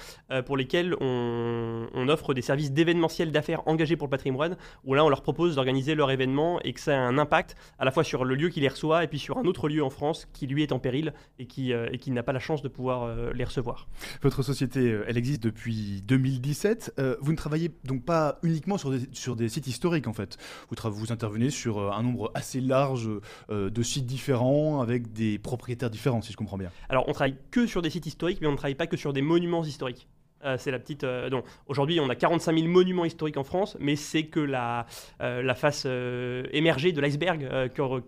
pour 0.44 0.56
lesquelles 0.56 0.94
on, 1.00 2.08
offre 2.08 2.34
des 2.34 2.42
services 2.42 2.72
d'événementiel 2.72 3.32
d'affaires 3.32 3.66
engagés 3.66 3.96
pour 3.96 4.06
le 4.06 4.10
patrimoine, 4.10 4.56
où 4.84 4.94
là 4.94 5.04
on 5.04 5.08
leur 5.08 5.22
propose 5.22 5.56
d'organiser 5.56 5.94
leur 5.94 6.10
événement 6.10 6.60
et 6.62 6.72
que 6.72 6.80
ça 6.80 6.96
a 6.96 7.00
un 7.00 7.18
impact 7.18 7.56
à 7.78 7.84
la 7.84 7.90
fois 7.90 8.04
sur 8.04 8.24
le 8.24 8.34
lieu 8.34 8.48
qui 8.48 8.60
les 8.60 8.68
reçoit 8.68 9.02
et 9.02 9.08
puis 9.08 9.18
sur 9.18 9.38
un 9.38 9.44
autre 9.44 9.68
lieu 9.68 9.82
en 9.82 9.90
France 9.90 10.28
qui 10.32 10.46
lui 10.46 10.62
est 10.62 10.72
en 10.72 10.78
péril 10.78 11.12
et 11.38 11.46
qui, 11.46 11.72
qui 12.00 12.10
n'a 12.10 12.22
pas 12.22 12.32
la 12.32 12.38
chance 12.38 12.62
de 12.62 12.68
pouvoir 12.68 13.32
les 13.32 13.44
recevoir. 13.44 13.88
Votre 14.22 14.42
société, 14.42 14.98
elle 15.06 15.16
existe 15.16 15.42
depuis 15.42 16.02
2017. 16.02 17.00
vous 17.20 17.32
ne 17.32 17.36
travaillez 17.36 17.70
donc 17.84 18.04
pas 18.04 18.38
uniquement 18.42 18.78
sur 18.78 18.90
des, 18.90 19.00
sur 19.12 19.36
des 19.36 19.48
sites 19.48 19.66
historiques 19.66 20.06
en 20.06 20.12
fait. 20.12 20.36
Vous, 20.70 20.92
vous 20.92 21.12
intervenez 21.12 21.50
sur 21.50 21.92
un 21.92 22.02
nombre 22.02 22.30
assez 22.34 22.60
large 22.60 23.08
de 23.48 23.82
sites 23.82 24.06
différents 24.06 24.80
avec 24.80 25.12
des 25.12 25.38
propriétaires 25.38 25.90
différents, 25.90 26.22
si 26.22 26.32
je 26.32 26.36
comprends 26.36 26.45
Alors, 26.88 27.09
on 27.09 27.12
travaille 27.12 27.37
que 27.50 27.66
sur 27.66 27.82
des 27.82 27.90
sites 27.90 28.06
historiques, 28.06 28.40
mais 28.40 28.46
on 28.46 28.52
ne 28.52 28.56
travaille 28.56 28.74
pas 28.74 28.87
que 28.87 28.96
sur 28.96 29.12
des 29.12 29.22
monuments 29.22 29.64
historiques. 29.64 30.09
Euh, 30.44 30.56
c'est 30.59 30.70
la 30.70 30.78
petite. 30.78 31.04
Euh, 31.04 31.28
aujourd'hui, 31.66 31.98
on 32.00 32.09
a 32.09 32.14
45 32.14 32.56
000 32.56 32.68
monuments 32.68 33.04
historiques 33.04 33.37
en 33.37 33.44
France, 33.44 33.76
mais 33.80 33.96
c'est 33.96 34.24
que 34.24 34.40
la, 34.40 34.87
euh, 35.20 35.42
la 35.42 35.54
face 35.54 35.87
émergée 36.52 36.92
de 36.92 37.00
l'iceberg 37.00 37.48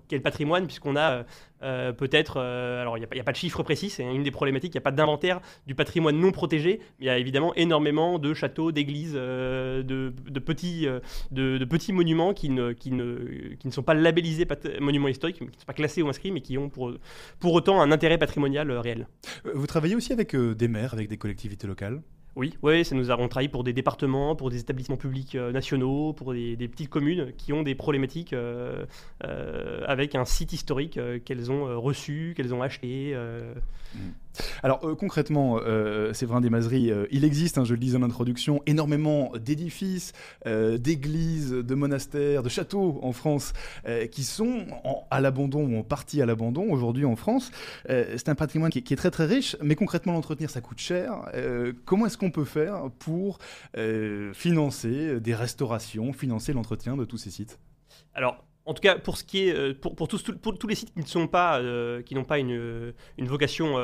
qu'est 0.09 0.17
le 0.17 0.23
patrimoine, 0.23 0.67
puisqu'on 0.67 0.97
a 0.97 1.25
peut-être. 1.61 2.39
alors, 2.39 2.99
il 2.99 3.07
n'y 3.13 3.21
a, 3.21 3.25
pas 3.25 3.33
de 3.33 3.37
chiffre 3.37 3.63
précis, 3.63 3.91
c'est 3.91 4.05
une 4.05 4.23
des 4.23 4.31
problématiques. 4.31 4.75
Il 4.75 4.79
n'y 4.79 4.83
a 4.83 4.83
pas 4.83 4.93
d'inventaire 4.93 5.41
du 5.67 5.75
patrimoine 5.75 6.19
non 6.19 6.33
protégé. 6.33 6.81
Il 7.01 7.07
y 7.07 7.11
a 7.11 7.19
évidemment 7.19 7.55
énormément 7.55 8.19
de 8.19 8.35
châteaux, 8.35 8.73
d'églises, 8.73 9.15
de, 9.15 10.13
petits, 10.45 10.87
de, 11.31 11.65
petits 11.65 11.93
monuments 11.93 12.35
qui 12.35 12.51
ne, 12.51 12.73
qui, 12.73 12.91
ne, 12.91 13.55
qui 13.59 13.67
ne 13.67 13.73
sont 13.73 13.83
pas 13.83 13.95
labellisés 13.95 14.47
monuments 14.81 15.09
historiques, 15.09 15.39
qui 15.39 15.45
ne 15.45 15.51
sont 15.51 15.67
pas 15.67 15.73
classés 15.73 16.03
ou 16.03 16.09
inscrits, 16.09 16.33
mais 16.33 16.41
qui 16.41 16.59
ont 16.59 16.69
pour, 16.69 16.93
pour 17.41 17.53
autant 17.53 17.81
un 17.81 17.93
intérêt 17.93 18.19
patrimonial 18.19 18.71
réel. 18.73 19.09
Vous 19.55 19.67
travaillez 19.67 19.95
aussi 19.95 20.13
avec 20.13 20.35
des 20.37 20.69
maires, 20.69 20.95
avec 20.95 21.09
des 21.09 21.17
collectivités 21.17 21.67
locales? 21.67 22.01
Oui, 22.37 22.55
ouais, 22.63 22.85
ça 22.85 22.95
nous 22.95 23.11
avons 23.11 23.29
travaillé 23.29 23.49
pour 23.49 23.65
des 23.65 23.73
départements, 23.73 24.37
pour 24.37 24.51
des 24.51 24.61
établissements 24.61 24.97
publics 24.97 25.35
euh, 25.35 25.51
nationaux, 25.51 26.13
pour 26.13 26.33
des, 26.33 26.57
petites 26.69 26.89
communes 26.89 27.33
qui 27.37 27.53
ont 27.53 27.63
des 27.63 27.75
problématiques 27.75 28.33
euh, 28.33 28.87
euh, 29.25 29.83
avec 29.87 30.15
un 30.15 30.25
site 30.25 30.53
historique 30.53 31.01
qu'elles 31.25 31.51
ont 31.51 31.81
reçu, 31.81 32.35
qu'elles 32.37 32.55
ont 32.55 32.63
acheté. 32.63 33.15
Mmh. 33.95 33.99
Alors 34.63 34.81
concrètement, 34.99 35.59
Séverin 36.13 36.41
Desmazeries, 36.41 36.93
il 37.11 37.25
existe, 37.25 37.59
hein, 37.59 37.65
je 37.65 37.75
le 37.75 37.81
disais 37.81 37.97
en 37.97 38.03
introduction, 38.03 38.63
énormément 38.67 39.33
d'édifices, 39.37 40.13
d'églises, 40.47 41.51
de 41.51 41.75
monastères, 41.75 42.43
de 42.43 42.49
châteaux 42.49 43.01
en 43.03 43.13
France 43.13 43.53
qui 44.11 44.25
sont 44.25 44.67
à 45.11 45.21
l'abandon 45.21 45.65
ou 45.65 45.79
en 45.79 45.83
partie 45.83 46.23
à 46.23 46.27
l'abandon 46.27 46.71
aujourd'hui 46.71 47.05
en 47.05 47.17
France. 47.17 47.51
c'est 47.87 48.29
un 48.29 48.35
patrimoine 48.35 48.71
qui, 48.71 48.83
qui, 48.83 48.95
est 48.95 48.97
très 48.97 49.11
très 49.11 49.27
riche, 49.27 49.57
mais 49.63 49.75
concrètement 49.75 50.13
l'entretenir 50.13 50.51
ça 50.51 50.61
coûte 50.61 50.79
cher. 50.79 51.13
comment 51.85 52.07
est-ce 52.07 52.19
qu'on 52.19 52.31
peut 52.31 52.45
faire 52.45 52.91
pour 52.99 53.39
euh, 53.77 54.33
financer 54.33 55.21
des 55.21 55.35
restaurations, 55.35 56.13
financer 56.13 56.53
l'entretien 56.53 56.97
de 56.97 57.05
tous 57.05 57.19
ces 57.19 57.31
sites? 57.31 57.59
Alors, 58.15 58.45
en 58.69 58.75
tout 58.75 58.83
cas, 58.83 58.99
pour 58.99 59.17
ce 59.17 59.25
qui 59.25 59.49
est 59.49 59.55
euh, 59.55 59.73
pour, 59.73 59.97
pour, 59.97 60.09
tous, 60.09 60.23
pour 60.23 60.59
tous 60.59 60.67
les 60.67 60.75
sites 60.75 60.93
qui 60.93 61.01
ne 61.01 61.07
sont 61.07 61.27
pas 61.27 61.59
euh, 61.59 62.03
qui 62.03 62.15
n'ont 62.15 62.25
pas 62.25 62.39
une, 62.39 62.93
une 63.17 63.27
vocation 63.27 63.77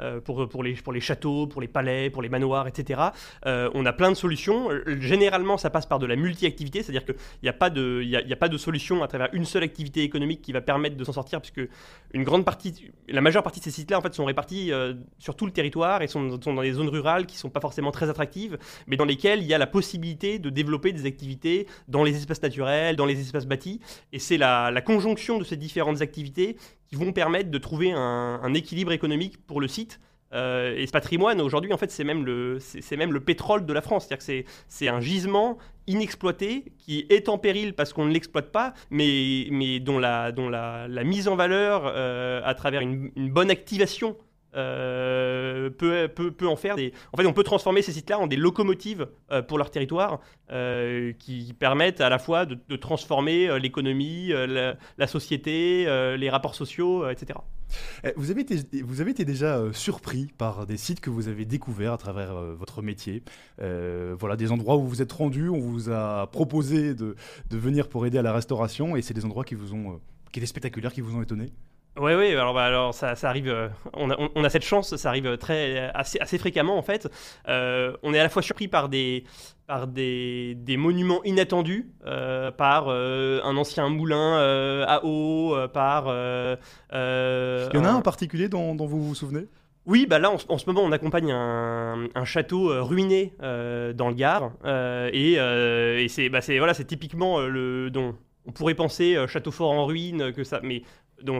euh, 0.00 0.20
pour, 0.20 0.46
pour, 0.48 0.62
les, 0.62 0.74
pour 0.74 0.92
les 0.92 1.00
châteaux, 1.00 1.46
pour 1.46 1.62
les 1.62 1.68
palais, 1.68 2.10
pour 2.10 2.20
les 2.20 2.28
manoirs, 2.28 2.68
etc. 2.68 3.00
Euh, 3.46 3.70
on 3.72 3.86
a 3.86 3.94
plein 3.94 4.10
de 4.10 4.16
solutions. 4.16 4.68
Généralement, 5.00 5.56
ça 5.56 5.70
passe 5.70 5.86
par 5.86 5.98
de 5.98 6.06
la 6.06 6.16
multi-activité, 6.16 6.82
c'est-à-dire 6.82 7.04
qu'il 7.04 7.14
n'y 7.42 7.48
a, 7.48 7.54
pas 7.54 7.70
de, 7.70 8.02
il 8.04 8.32
a, 8.32 8.36
pas 8.36 8.48
de 8.48 8.58
solution 8.58 9.02
à 9.02 9.08
travers 9.08 9.30
une 9.32 9.46
seule 9.46 9.62
activité 9.62 10.02
économique 10.02 10.42
qui 10.42 10.52
va 10.52 10.60
permettre 10.60 10.96
de 10.96 11.04
s'en 11.04 11.12
sortir, 11.12 11.40
puisque 11.40 11.66
une 12.12 12.24
grande 12.24 12.44
partie, 12.44 12.90
la 13.08 13.22
majeure 13.22 13.42
partie 13.42 13.60
de 13.60 13.64
ces 13.64 13.70
sites-là, 13.70 13.98
en 13.98 14.02
fait, 14.02 14.12
sont 14.14 14.26
répartis 14.26 14.70
euh, 14.70 14.94
sur 15.18 15.34
tout 15.34 15.46
le 15.46 15.52
territoire 15.52 16.02
et 16.02 16.08
sont, 16.08 16.38
sont, 16.42 16.52
dans 16.52 16.62
des 16.62 16.72
zones 16.72 16.90
rurales 16.90 17.24
qui 17.24 17.38
sont 17.38 17.48
pas 17.48 17.60
forcément 17.60 17.90
très 17.90 18.10
attractives, 18.10 18.58
mais 18.86 18.96
dans 18.96 19.06
lesquelles 19.06 19.40
il 19.40 19.46
y 19.46 19.54
a 19.54 19.58
la 19.58 19.66
possibilité 19.66 20.38
de 20.38 20.50
développer 20.50 20.92
des 20.92 21.06
activités 21.06 21.66
dans 21.88 22.04
les 22.04 22.14
espaces 22.16 22.42
naturels, 22.42 22.96
dans 22.96 23.06
les 23.06 23.15
espaces 23.20 23.46
bâtis. 23.46 23.80
Et 24.12 24.18
c'est 24.18 24.38
la, 24.38 24.72
conjonction 24.84 25.38
de 25.38 25.44
ces 25.44 25.56
différentes 25.56 26.02
activités 26.02 26.56
qui 26.88 26.96
vont 26.96 27.12
permettre 27.12 27.50
de 27.50 27.58
trouver 27.58 27.92
un, 27.92 28.54
équilibre 28.54 28.92
économique 28.92 29.44
pour 29.46 29.60
le 29.60 29.68
site. 29.68 30.00
Euh, 30.32 30.76
et 30.76 30.86
ce 30.86 30.92
patrimoine, 30.92 31.40
aujourd'hui, 31.40 31.72
en 31.72 31.78
fait, 31.78 31.90
c'est 31.90 32.04
même, 32.04 32.24
le, 32.24 32.58
c'est, 32.60 32.96
même 32.96 33.12
le 33.12 33.20
pétrole 33.20 33.64
de 33.64 33.72
la 33.72 33.80
France. 33.80 34.06
C'est-à-dire 34.06 34.44
que 34.44 34.50
c'est, 34.68 34.88
un 34.88 35.00
gisement 35.00 35.58
inexploité 35.86 36.72
qui 36.78 37.06
est 37.10 37.28
en 37.28 37.38
péril 37.38 37.74
parce 37.74 37.92
qu'on 37.92 38.04
ne 38.04 38.12
l'exploite 38.12 38.50
pas, 38.50 38.74
mais, 38.90 39.46
mais 39.50 39.78
dont, 39.78 39.98
la, 39.98 40.32
dont 40.32 40.48
la, 40.48 40.88
mise 41.04 41.28
en 41.28 41.36
valeur 41.36 41.84
euh, 41.86 42.40
à 42.44 42.54
travers 42.54 42.80
une 42.80 43.30
bonne 43.30 43.50
activation 43.50 44.16
euh, 44.56 45.70
peut, 45.70 46.08
peut, 46.08 46.48
en 46.48 46.56
faire 46.56 46.76
des. 46.76 46.92
En 47.12 47.16
fait, 47.16 47.26
on 47.26 47.32
peut 47.32 47.42
transformer 47.42 47.82
ces 47.82 47.92
sites-là 47.92 48.18
en 48.18 48.26
des 48.26 48.36
locomotives 48.36 49.06
euh, 49.30 49.42
pour 49.42 49.58
leur 49.58 49.70
territoire 49.70 50.20
euh, 50.50 51.12
qui 51.18 51.54
permettent 51.58 52.00
à 52.00 52.08
la 52.08 52.18
fois 52.18 52.46
de, 52.46 52.76
transformer 52.76 53.58
l'économie, 53.58 54.28
la, 54.28 55.06
société, 55.06 55.84
les 56.16 56.30
rapports 56.30 56.54
sociaux, 56.54 57.08
etc. 57.08 57.38
Eh, 58.04 58.12
vous 58.16 58.30
avez, 58.30 58.42
été, 58.42 58.82
vous 58.82 59.00
avez 59.00 59.10
été 59.10 59.24
déjà 59.24 59.60
surpris 59.72 60.28
par 60.38 60.66
des 60.66 60.76
sites 60.76 61.00
que 61.00 61.10
vous 61.10 61.28
avez 61.28 61.44
découverts 61.44 61.92
à 61.92 61.98
travers 61.98 62.34
votre 62.34 62.82
métier. 62.82 63.22
voilà, 63.58 64.36
des 64.36 64.52
endroits 64.52 64.76
où 64.76 64.86
vous 64.86 65.02
êtes 65.02 65.12
rendu, 65.12 65.48
on 65.48 65.58
vous 65.58 65.90
a 65.90 66.28
proposé 66.30 66.94
de, 66.94 67.16
de 67.50 67.56
venir 67.56 67.88
pour 67.88 68.06
aider 68.06 68.18
à 68.18 68.22
la 68.22 68.32
restauration, 68.32 68.96
et 68.96 69.02
c'est 69.02 69.14
des 69.14 69.24
endroits 69.24 69.44
qui 69.44 69.54
vous 69.54 69.74
ont, 69.74 70.00
qui 70.32 70.38
étaient 70.38 70.46
spectaculaires, 70.46 70.92
qui 70.92 71.00
vous 71.00 71.16
ont 71.16 71.22
étonné. 71.22 71.52
Oui, 71.98 72.12
oui, 72.12 72.32
alors, 72.32 72.52
bah, 72.52 72.64
alors 72.64 72.92
ça, 72.92 73.14
ça 73.14 73.30
arrive, 73.30 73.48
euh, 73.48 73.68
on, 73.94 74.10
a, 74.10 74.16
on, 74.34 74.44
a, 74.44 74.50
cette 74.50 74.64
chance, 74.64 74.96
ça 74.96 75.08
arrive 75.08 75.38
très, 75.38 75.90
assez, 75.94 76.18
assez 76.20 76.36
fréquemment 76.36 76.76
en 76.76 76.82
fait. 76.82 77.08
Euh, 77.48 77.96
on 78.02 78.12
est 78.12 78.18
à 78.18 78.22
la 78.22 78.28
fois 78.28 78.42
surpris 78.42 78.68
par 78.68 78.90
des, 78.90 79.24
par 79.66 79.86
des, 79.86 80.56
des 80.56 80.76
monuments 80.76 81.24
inattendus, 81.24 81.90
euh, 82.04 82.50
par 82.50 82.90
un 82.90 83.56
ancien 83.56 83.88
moulin 83.88 84.84
à 84.86 85.00
eau, 85.04 85.56
par... 85.72 86.08
Il 86.08 87.74
y 87.74 87.78
en 87.78 87.84
a 87.84 87.88
un 87.88 87.94
en 87.94 88.02
particulier 88.02 88.48
dont, 88.48 88.74
dont 88.74 88.86
vous 88.86 89.02
vous 89.02 89.14
souvenez? 89.14 89.46
Oui, 89.86 90.06
bah 90.10 90.18
là 90.18 90.32
en, 90.32 90.58
ce 90.58 90.66
moment 90.66 90.82
on 90.82 90.90
accompagne 90.90 91.30
un, 91.30 92.08
un 92.12 92.24
château 92.24 92.84
ruiné 92.84 93.34
dans 93.40 94.08
le 94.08 94.14
Gard 94.14 94.50
et, 95.12 95.34
et 95.34 96.08
c'est 96.08 96.28
bah, 96.28 96.40
voilà 96.58 96.74
c'est 96.74 96.84
typiquement 96.84 97.40
le 97.40 97.88
dont 97.90 98.16
on 98.46 98.52
pourrait 98.52 98.74
penser 98.74 99.16
château 99.28 99.50
fort 99.50 99.72
en 99.72 99.86
ruine 99.86 100.32
que 100.32 100.44
ça 100.44 100.60
mais 100.62 100.82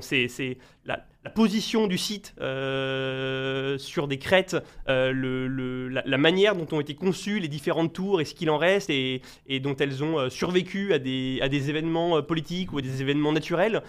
c'est 0.01 0.59
la, 0.85 1.05
position 1.35 1.87
du 1.89 1.99
site 1.99 2.35
euh, 2.41 3.79
sur 3.79 4.07
des 4.07 4.19
crêtes, 4.19 4.57
euh, 4.89 5.89
la, 6.05 6.19
manière 6.19 6.55
dont 6.55 6.67
ont 6.77 6.81
été 6.81 6.95
conçues 6.95 7.41
les 7.41 7.49
différentes 7.49 7.93
tours 7.93 8.21
et 8.21 8.25
ce 8.25 8.35
qu'il 8.35 8.49
en 8.49 8.59
reste 8.59 8.91
et, 8.91 9.21
dont 9.61 9.75
elles 9.77 10.05
ont 10.05 10.19
euh, 10.19 10.29
survécu 10.29 10.93
à 10.93 10.99
des, 10.99 11.41
événements 11.69 12.23
politiques 12.23 12.73
ou 12.73 12.79
à 12.79 12.83
des 12.83 13.03
événements 13.03 13.33
naturels, 13.33 13.83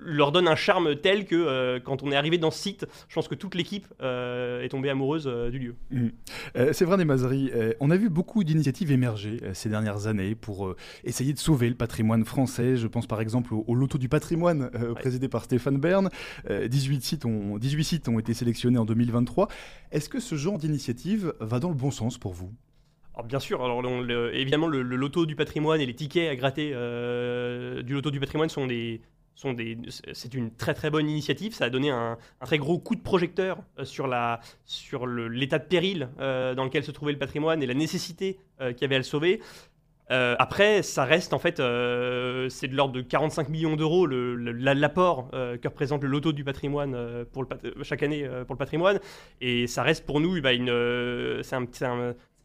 leur 0.00 0.32
donne 0.32 0.48
un 0.48 0.56
charme 0.56 0.96
tel 0.96 1.26
que 1.26 1.34
euh, 1.34 1.80
quand 1.80 2.02
on 2.02 2.12
est 2.12 2.16
arrivé 2.16 2.38
dans 2.38 2.50
ce 2.50 2.60
site, 2.60 2.86
je 3.08 3.14
pense 3.14 3.28
que 3.28 3.34
toute 3.34 3.54
l'équipe 3.54 3.86
euh, 4.00 4.62
est 4.62 4.68
tombée 4.68 4.90
amoureuse 4.90 5.26
euh, 5.26 5.50
du 5.50 5.58
lieu. 5.58 5.74
Mmh. 5.90 6.08
c'est 6.72 6.84
vrai, 6.84 7.04
Mazeries, 7.04 7.50
on 7.80 7.90
a 7.90 7.96
vu 7.96 8.08
beaucoup 8.08 8.44
d'initiatives 8.44 8.90
émerger 8.90 9.40
ces 9.52 9.68
dernières 9.68 10.06
années 10.06 10.34
pour 10.34 10.74
essayer 11.04 11.32
de 11.32 11.38
sauver 11.38 11.68
le 11.68 11.74
patrimoine 11.74 12.24
français. 12.24 12.76
Je 12.76 12.86
pense 12.86 13.06
par 13.06 13.20
exemple 13.20 13.54
au, 13.54 13.74
Loto 13.74 13.98
du 13.98 14.08
patrimoine 14.08 14.70
présidé 14.96 15.28
par 15.28 15.44
Stéphane 15.44 15.78
Bern. 15.78 16.10
18, 16.48 17.02
sites 17.02 17.24
ont, 17.24 17.58
18 17.58 17.84
sites 17.84 18.08
ont 18.08 18.18
été 18.18 18.34
sélectionnés 18.34 18.78
en 18.78 18.84
2023. 18.84 19.48
Est-ce 19.92 20.08
que 20.08 20.20
ce 20.20 20.34
genre 20.34 20.58
d'initiative 20.58 21.32
va 21.40 21.60
dans 21.60 21.68
le 21.68 21.74
bon 21.74 21.90
sens 21.90 22.18
pour 22.18 22.32
vous? 22.32 22.52
Alors 23.14 23.26
bien 23.26 23.40
sûr, 23.40 23.64
alors 23.64 23.82
évidemment 24.32 24.66
le, 24.66 24.82
loto 24.82 25.26
du 25.26 25.36
patrimoine 25.36 25.80
et 25.80 25.86
les 25.86 25.94
tickets 25.94 26.28
à 26.28 26.36
gratter 26.36 26.70
du 27.84 27.94
loto 27.94 28.10
du 28.10 28.20
patrimoine 28.20 28.48
sont 28.48 28.66
des, 28.66 29.00
c'est 30.12 30.34
une 30.34 30.50
très 30.50 30.74
très 30.74 30.90
bonne 30.90 31.08
initiative. 31.08 31.54
Ça 31.54 31.66
a 31.66 31.70
donné 31.70 31.90
un, 31.90 32.18
très 32.44 32.58
gros 32.58 32.78
coup 32.78 32.96
de 32.96 33.00
projecteur 33.00 33.58
euh, 33.78 33.84
sur 33.84 35.06
l'état 35.06 35.58
de 35.58 35.64
péril 35.64 36.08
euh, 36.18 36.54
dans 36.54 36.64
lequel 36.64 36.82
se 36.84 36.90
trouvait 36.90 37.12
le 37.12 37.18
patrimoine 37.18 37.62
et 37.62 37.66
la 37.66 37.74
nécessité 37.74 38.38
euh, 38.60 38.72
qu'il 38.72 38.82
y 38.82 38.84
avait 38.86 38.96
à 38.96 38.98
le 38.98 39.04
sauver. 39.04 39.40
après, 40.10 40.82
ça 40.82 41.04
reste 41.04 41.34
en 41.34 41.38
fait, 41.38 41.58
c'est 41.58 42.68
de 42.68 42.74
l'ordre 42.74 42.94
de 42.94 43.02
45 43.02 43.50
millions 43.50 43.76
d'euros 43.76 44.06
l'apport 44.06 45.30
que 45.30 45.68
représente 45.68 46.02
le 46.02 46.08
loto 46.08 46.32
du 46.32 46.44
patrimoine 46.44 47.26
pour 47.30 47.44
chaque 47.82 48.02
année 48.02 48.26
pour 48.46 48.54
le 48.54 48.58
patrimoine, 48.58 49.00
et 49.42 49.66
ça 49.66 49.82
reste 49.82 50.06
pour 50.06 50.20
nous, 50.20 50.40
bah, 50.40 50.54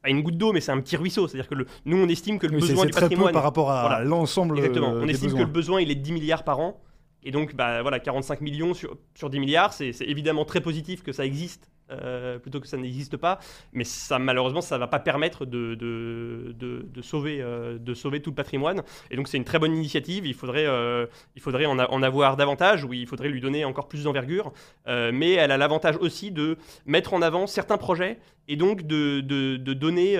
pas 0.03 0.09
une 0.09 0.21
goutte 0.21 0.37
d'eau, 0.37 0.53
mais 0.53 0.61
c'est 0.61 0.71
un 0.71 0.81
petit 0.81 0.97
ruisseau. 0.97 1.27
C'est-à-dire 1.27 1.47
que 1.47 1.55
le, 1.55 1.65
nous, 1.85 1.97
on 1.97 2.07
estime 2.07 2.37
que 2.37 2.45
le 2.45 2.59
besoin 2.59 2.85
du 2.85 2.91
patrimoine. 2.91 3.33
par 3.33 3.43
rapport 3.43 3.71
à 3.71 4.03
l'ensemble. 4.03 4.57
Exactement. 4.59 4.89
on 4.89 5.07
estime 5.07 5.33
que 5.33 5.39
le 5.39 5.45
besoin, 5.45 5.81
il 5.81 5.89
est 5.89 5.95
de 5.95 6.01
10 6.01 6.11
milliards 6.11 6.43
par 6.43 6.59
an. 6.59 6.81
Et 7.25 7.31
donc, 7.31 7.55
bah, 7.55 7.81
voilà, 7.81 7.99
45 7.99 8.41
millions 8.41 8.73
sur, 8.73 8.97
sur 9.15 9.29
10 9.29 9.39
milliards, 9.39 9.73
c'est 9.73 9.95
évidemment 10.01 10.43
très 10.43 10.59
positif 10.59 11.03
que 11.03 11.13
ça 11.13 11.25
existe 11.25 11.71
euh, 11.91 12.39
plutôt 12.39 12.59
que 12.59 12.67
ça 12.67 12.77
n'existe 12.77 13.17
pas. 13.17 13.39
Mais 13.73 13.83
ça, 13.83 14.17
malheureusement, 14.17 14.61
ça 14.61 14.75
ne 14.75 14.79
va 14.79 14.87
pas 14.87 14.99
permettre 14.99 15.45
euh, 15.53 16.53
de 16.55 17.01
sauver 17.01 18.21
tout 18.21 18.29
le 18.29 18.35
patrimoine. 18.35 18.83
Et 19.11 19.15
donc, 19.15 19.27
c'est 19.27 19.37
une 19.37 19.43
très 19.43 19.59
bonne 19.59 19.75
initiative. 19.75 20.25
Il 20.25 20.33
faudrait, 20.33 20.65
euh, 20.65 21.05
en, 21.45 22.03
avoir 22.03 22.37
davantage, 22.37 22.85
ou 22.85 22.93
il 22.93 23.05
faudrait 23.07 23.29
lui 23.29 23.41
donner 23.41 23.65
encore 23.65 23.87
plus 23.87 24.03
d'envergure. 24.03 24.53
Mais 24.87 25.31
elle 25.33 25.51
a 25.51 25.57
l'avantage 25.57 25.97
aussi 25.97 26.31
de 26.31 26.57
mettre 26.85 27.13
en 27.13 27.21
avant 27.21 27.47
certains 27.47 27.77
projets 27.77 28.19
et 28.47 28.55
donc 28.55 28.83
de, 28.83 29.21
donner, 29.57 30.17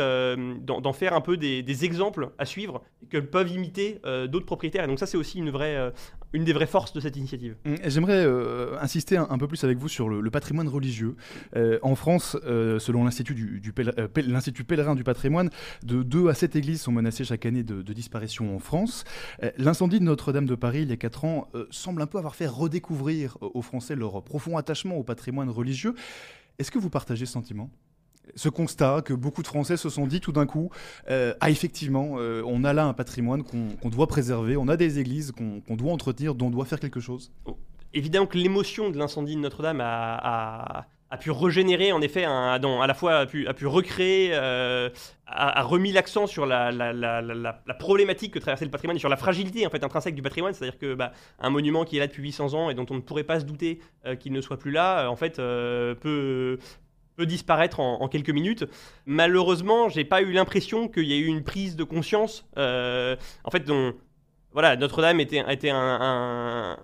d'en 0.61 0.93
faire 0.93 1.13
un 1.13 1.21
peu 1.21 1.37
des, 1.37 1.63
des 1.63 1.85
exemples 1.85 2.29
à 2.37 2.45
suivre 2.45 2.83
que 3.09 3.17
peuvent 3.17 3.51
imiter 3.51 3.99
d'autres 4.27 4.45
propriétaires. 4.45 4.83
Et 4.83 4.87
donc, 4.87 4.99
ça, 4.99 5.05
c'est 5.05 5.17
aussi 5.17 5.39
une, 5.39 5.49
vraie, 5.49 5.91
une 6.33 6.43
des 6.43 6.53
vraies 6.53 6.67
forces 6.67 6.93
de 6.93 6.99
cette 6.99 7.15
initiative. 7.15 7.55
Hum, 7.65 7.77
J'aimerais 7.85 8.25
euh, 8.25 8.77
insister 8.81 9.17
un, 9.17 9.37
peu 9.37 9.47
plus 9.47 9.63
avec 9.63 9.77
vous 9.77 9.87
sur 9.87 10.09
le, 10.09 10.31
patrimoine 10.31 10.67
religieux. 10.67 11.15
Euh, 11.55 11.77
en 11.83 11.95
France, 11.95 12.35
euh, 12.45 12.79
selon 12.79 13.03
l'Institut 13.03 13.35
du, 13.35 13.73
l'Institut 14.17 14.63
pèlerin 14.63 14.95
du 14.95 15.03
patrimoine, 15.03 15.51
de 15.83 16.01
2 16.01 16.29
à 16.29 16.33
7 16.33 16.55
églises 16.55 16.81
sont 16.81 16.91
menacées 16.91 17.23
chaque 17.23 17.45
année 17.45 17.63
de, 17.63 17.83
de 17.83 17.93
disparition 17.93 18.55
en 18.55 18.59
France. 18.59 19.03
L'incendie 19.57 19.99
de 19.99 20.05
Notre-Dame 20.05 20.47
de 20.47 20.55
Paris, 20.55 20.81
il 20.81 20.89
y 20.89 20.93
a 20.93 20.97
4 20.97 21.25
ans, 21.25 21.47
semble 21.69 22.01
un 22.01 22.07
peu 22.07 22.17
avoir 22.17 22.35
fait 22.35 22.47
redécouvrir 22.47 23.37
aux 23.41 23.61
Français 23.61 23.95
leur 23.95 24.23
profond 24.23 24.57
attachement 24.57 24.95
au 24.97 25.03
patrimoine 25.03 25.49
religieux. 25.49 25.93
Est-ce 26.57 26.71
que 26.71 26.79
vous 26.79 26.89
partagez 26.89 27.25
ce 27.25 27.33
sentiment? 27.33 27.69
Ce 28.35 28.49
constat 28.49 29.01
que 29.03 29.13
beaucoup 29.13 29.41
de 29.41 29.47
Français 29.47 29.77
se 29.77 29.89
sont 29.89 30.07
dit 30.07 30.19
tout 30.19 30.31
d'un 30.31 30.45
coup, 30.45 30.69
euh, 31.09 31.33
ah 31.39 31.49
effectivement, 31.49 32.15
euh, 32.17 32.41
on 32.45 32.63
a 32.63 32.73
là 32.73 32.85
un 32.85 32.93
patrimoine 32.93 33.43
qu'on 33.43 33.89
doit 33.89 34.07
préserver, 34.07 34.57
on 34.57 34.67
a 34.67 34.77
des 34.77 34.99
églises 34.99 35.31
qu'on 35.31 35.75
doit 35.75 35.91
entretenir, 35.91 36.35
dont 36.35 36.47
on 36.47 36.51
doit 36.51 36.65
faire 36.65 36.79
quelque 36.79 36.99
chose. 36.99 37.31
Évidemment 37.93 38.25
que 38.25 38.37
l'émotion 38.37 38.89
de 38.89 38.97
l'incendie 38.97 39.35
de 39.35 39.41
Notre-Dame 39.41 39.81
a, 39.81 40.87
pu 41.21 41.29
régénérer, 41.29 41.91
en 41.91 42.01
effet, 42.01 42.23
un, 42.23 42.59
à 42.59 42.87
la 42.87 42.93
fois 42.95 43.19
a 43.19 43.25
pu, 43.27 43.67
recréer, 43.67 44.31
euh, 44.33 44.89
a, 45.27 45.61
remis 45.61 45.91
l'accent 45.91 46.25
sur 46.25 46.47
la, 46.47 47.61
problématique 47.77 48.33
que 48.33 48.39
traversait 48.39 48.65
le 48.65 48.71
patrimoine 48.71 48.97
sur 48.97 49.09
la 49.09 49.17
fragilité 49.17 49.67
en 49.67 49.69
fait 49.69 49.83
intrinsèque 49.83 50.15
du 50.15 50.23
patrimoine, 50.23 50.55
c'est-à-dire 50.55 50.79
que 50.79 50.95
bah, 50.95 51.11
un 51.39 51.51
monument 51.51 51.85
qui 51.85 51.97
est 51.97 51.99
là 51.99 52.07
depuis 52.07 52.23
800 52.23 52.55
ans 52.55 52.69
et 52.71 52.73
dont 52.73 52.87
on 52.89 52.95
ne 52.95 53.01
pourrait 53.01 53.23
pas 53.23 53.39
se 53.39 53.45
douter 53.45 53.79
qu'il 54.19 54.33
ne 54.33 54.41
soit 54.41 54.57
plus 54.57 54.71
là, 54.71 55.07
en 55.07 55.15
fait, 55.15 55.35
peut 55.35 56.57
peut 57.15 57.25
disparaître 57.25 57.79
en, 57.79 58.07
quelques 58.07 58.29
minutes. 58.29 58.65
Malheureusement, 59.05 59.89
j'ai 59.89 60.05
pas 60.05 60.21
eu 60.21 60.31
l'impression 60.31 60.87
qu'il 60.87 61.05
y 61.05 61.13
ait 61.13 61.19
eu 61.19 61.27
une 61.27 61.43
prise 61.43 61.75
de 61.75 61.83
conscience. 61.83 62.45
euh, 62.57 63.15
en 63.43 63.51
fait, 63.51 63.63
voilà, 64.51 64.75
Notre-Dame 64.75 65.19
était, 65.19 65.39
un- 65.69 66.77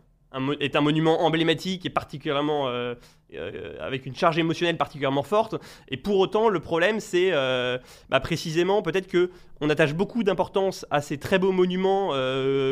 est 0.60 0.76
un 0.76 0.82
monument 0.82 1.22
emblématique 1.24 1.86
et 1.86 1.90
particulièrement 1.90 2.68
euh, 2.68 2.94
euh, 3.34 3.76
avec 3.80 4.06
une 4.06 4.16
charge 4.16 4.38
émotionnelle 4.38 4.78
particulièrement 4.78 5.24
forte. 5.24 5.56
Et 5.90 5.98
pour 5.98 6.18
autant, 6.18 6.50
le 6.50 6.60
problème, 6.60 7.00
c'est 7.00 7.30
euh, 7.32 7.78
bah, 8.10 8.20
précisément 8.20 8.82
peut-être 8.82 9.08
que 9.08 9.32
on 9.62 9.70
attache 9.70 9.94
beaucoup 9.94 10.24
d'importance 10.24 10.86
à 10.90 11.02
ces 11.02 11.18
très 11.18 11.38
beaux 11.38 11.52
monuments 11.52 12.14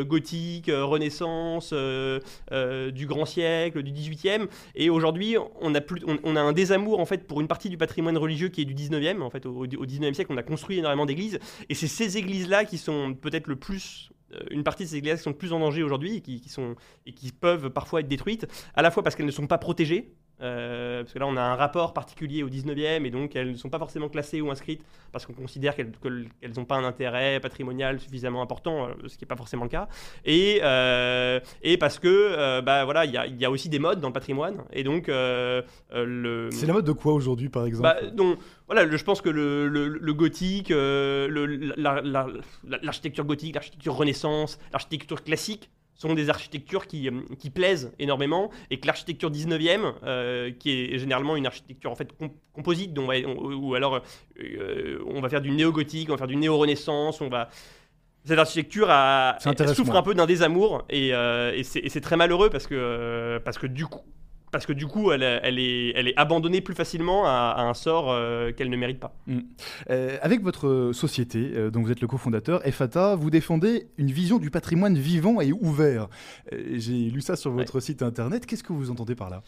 gothiques, 0.04 0.70
Renaissance, 0.72 1.74
du 1.74 3.06
grand 3.06 3.26
siècle, 3.26 3.82
du 3.82 3.92
18e. 3.92 4.46
Et 4.74 4.88
aujourd'hui, 4.88 5.36
on 5.60 5.74
a, 5.74 5.82
plus, 5.82 6.02
on, 6.06 6.34
a 6.34 6.40
un 6.40 6.54
désamour 6.54 6.98
en 6.98 7.04
fait 7.04 7.26
pour 7.26 7.42
une 7.42 7.46
partie 7.46 7.68
du 7.68 7.76
patrimoine 7.76 8.16
religieux 8.16 8.48
qui 8.48 8.62
est 8.62 8.64
du 8.64 8.74
19e. 8.74 9.20
En 9.20 9.28
fait, 9.28 9.44
au, 9.44 9.50
au 9.50 9.66
19e 9.66 10.14
siècle, 10.14 10.32
on 10.32 10.38
a 10.38 10.42
construit 10.42 10.78
énormément 10.78 11.04
d'églises. 11.04 11.38
Et 11.68 11.74
c'est 11.74 11.88
ces 11.88 12.16
églises-là 12.16 12.64
qui 12.64 12.78
sont 12.78 13.12
peut-être 13.12 13.48
le 13.48 13.56
plus 13.56 14.10
une 14.50 14.64
partie 14.64 14.84
de 14.84 14.88
ces 14.88 14.96
églises 14.96 15.16
qui 15.16 15.22
sont 15.22 15.32
plus 15.32 15.52
en 15.52 15.60
danger 15.60 15.82
aujourd'hui 15.82 16.16
et 16.16 16.20
qui 16.20 16.48
sont 16.48 16.74
et 17.06 17.12
qui 17.12 17.32
peuvent 17.32 17.70
parfois 17.70 18.00
être 18.00 18.08
détruites, 18.08 18.46
à 18.74 18.82
la 18.82 18.90
fois 18.90 19.02
parce 19.02 19.16
qu'elles 19.16 19.26
ne 19.26 19.30
sont 19.30 19.46
pas 19.46 19.58
protégées, 19.58 20.14
euh, 20.40 21.02
parce 21.02 21.12
que 21.12 21.18
là 21.18 21.26
on 21.26 21.36
a 21.36 21.42
un 21.42 21.54
rapport 21.56 21.92
particulier 21.92 22.42
au 22.42 22.48
19e 22.48 23.04
et 23.04 23.10
donc 23.10 23.34
elles 23.36 23.50
ne 23.52 23.56
sont 23.56 23.68
pas 23.70 23.78
forcément 23.78 24.08
classées 24.08 24.40
ou 24.40 24.50
inscrites 24.50 24.84
parce 25.12 25.26
qu'on 25.26 25.32
considère 25.32 25.74
qu'elles 25.74 25.90
que- 26.02 26.24
qu'elles 26.40 26.52
n'ont 26.56 26.64
pas 26.64 26.76
un 26.76 26.84
intérêt 26.84 27.40
patrimonial 27.40 27.98
suffisamment 27.98 28.42
important, 28.42 28.86
euh, 28.88 28.92
ce 29.08 29.16
qui 29.16 29.24
n'est 29.24 29.28
pas 29.28 29.36
forcément 29.36 29.64
le 29.64 29.70
cas, 29.70 29.88
et, 30.24 30.60
euh, 30.62 31.40
et 31.62 31.76
parce 31.78 31.98
que 31.98 32.08
euh, 32.08 32.60
bah, 32.62 32.84
voilà, 32.84 33.04
il 33.04 33.12
y 33.12 33.16
a, 33.16 33.26
il 33.26 33.36
y 33.40 33.44
a 33.44 33.50
aussi 33.50 33.68
des 33.68 33.78
modes 33.78 34.00
dans 34.00 34.08
le 34.08 34.12
patrimoine 34.12 34.62
et 34.72 34.84
donc 34.84 35.08
le... 35.08 36.48
C'est 36.52 36.66
la 36.66 36.72
mode 36.74 36.84
de 36.84 36.92
quoi 36.92 37.12
aujourd'hui, 37.14 37.48
par 37.48 37.66
exemple? 37.66 37.82
Bah, 37.82 37.96
donc, 38.10 38.38
voilà, 38.66 38.84
le- 38.84 38.96
je 38.96 39.04
pense 39.04 39.20
que 39.20 39.28
le, 39.30 39.68
le- 39.68 39.88
le 39.88 40.14
gothique, 40.14 40.68
le- 40.70 41.26
la- 41.76 42.00
la- 42.02 42.26
la- 42.64 42.78
l'architecture 42.82 43.24
gothique, 43.24 43.54
l'architecture 43.54 43.94
renaissance, 43.94 44.58
l'architecture 44.72 45.22
classique 45.24 45.70
sont 45.98 46.14
des 46.14 46.30
architectures 46.30 46.86
qui, 46.86 47.08
euh, 47.08 47.20
qui 47.38 47.50
plaisent 47.50 47.92
énormément 47.98 48.50
et 48.70 48.78
que 48.80 48.86
l'architecture 48.86 49.30
19e, 49.30 49.92
euh, 50.04 50.50
qui 50.58 50.70
est 50.70 50.98
généralement 50.98 51.36
une 51.36 51.46
architecture 51.46 51.90
en 51.90 51.96
fait 51.96 52.16
com- 52.16 52.30
composite, 52.54 52.94
dont 52.94 53.02
on 53.02 53.06
va- 53.08 53.26
on- 53.26 53.52
ou 53.54 53.74
alors 53.74 54.00
euh, 54.40 54.98
on 55.06 55.20
va 55.20 55.28
faire 55.28 55.40
du 55.42 55.50
néo-gothique, 55.50 56.08
on 56.08 56.12
va 56.12 56.18
faire 56.18 56.26
du 56.28 56.36
néo-renaissance, 56.36 57.20
on 57.20 57.28
va... 57.28 57.48
Cette 58.24 58.38
architecture 58.38 58.88
a, 58.90 59.36
souffre 59.74 59.90
un 59.96 60.02
peu 60.02 60.14
d'un 60.14 60.26
désamour 60.26 60.84
et, 60.90 61.14
euh, 61.14 61.52
et 61.54 61.62
c'est 61.64 62.00
très 62.00 62.16
malheureux 62.16 62.50
parce 62.50 62.66
que, 62.66 63.38
parce 63.44 63.58
que 63.58 63.66
du 63.66 63.86
coup, 63.86 64.02
parce 64.50 64.66
que 64.66 64.72
du 64.72 64.86
coup, 64.86 65.12
elle, 65.12 65.22
elle, 65.22 65.58
est, 65.58 65.92
elle 65.94 66.08
est 66.08 66.16
abandonnée 66.16 66.60
plus 66.60 66.74
facilement 66.74 67.26
à, 67.26 67.54
à 67.56 67.62
un 67.62 67.74
sort 67.74 68.10
euh, 68.10 68.52
qu'elle 68.52 68.70
ne 68.70 68.76
mérite 68.76 68.98
pas. 69.00 69.14
Euh, 69.90 70.16
avec 70.22 70.42
votre 70.42 70.90
société, 70.94 71.52
euh, 71.54 71.70
dont 71.70 71.82
vous 71.82 71.90
êtes 71.92 72.00
le 72.00 72.06
cofondateur, 72.06 72.66
EFATA, 72.66 73.14
vous 73.16 73.30
défendez 73.30 73.88
une 73.98 74.10
vision 74.10 74.38
du 74.38 74.50
patrimoine 74.50 74.96
vivant 74.96 75.40
et 75.40 75.52
ouvert. 75.52 76.08
Euh, 76.52 76.62
J'ai 76.74 77.10
lu 77.10 77.20
ça 77.20 77.36
sur 77.36 77.50
votre 77.52 77.80
site 77.80 78.02
internet. 78.02 78.46
Qu'est-ce 78.46 78.62
que 78.64 78.72
vous 78.72 78.90
entendez 78.90 79.14
par 79.14 79.30
là? 79.30 79.42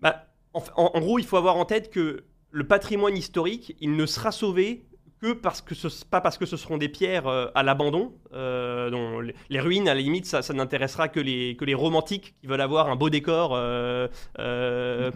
Bah, 0.00 0.26
en, 0.52 0.60
fa- 0.60 0.72
en- 0.76 0.90
en 0.94 1.00
gros, 1.00 1.18
il 1.18 1.24
faut 1.24 1.36
avoir 1.36 1.56
en 1.56 1.64
tête 1.64 1.90
que 1.90 2.24
le 2.50 2.66
patrimoine 2.66 3.16
historique, 3.16 3.76
il 3.80 3.96
ne 3.96 4.06
sera 4.06 4.32
sauvé 4.32 4.84
que 5.20 5.32
parce 5.32 5.62
que 5.62 5.74
ce, 5.74 5.88
pas 6.04 6.20
parce 6.20 6.38
que 6.38 6.46
ce 6.46 6.56
seront 6.56 6.76
des 6.78 6.88
pierres 6.88 7.26
euh, 7.26 7.46
à 7.54 7.62
l'abandon. 7.62 8.12
euh, 8.36 8.90
dont 8.90 9.20
les, 9.20 9.34
les 9.48 9.60
ruines, 9.60 9.88
à 9.88 9.94
la 9.94 10.00
limite, 10.00 10.26
ça, 10.26 10.42
ça 10.42 10.52
n'intéressera 10.54 11.08
que 11.08 11.20
les, 11.20 11.56
que 11.56 11.64
les 11.64 11.74
romantiques 11.74 12.34
qui 12.40 12.46
veulent 12.46 12.60
avoir 12.60 12.88
un 12.88 12.96
beau 12.96 13.10
décor 13.10 13.52
euh, 13.54 14.08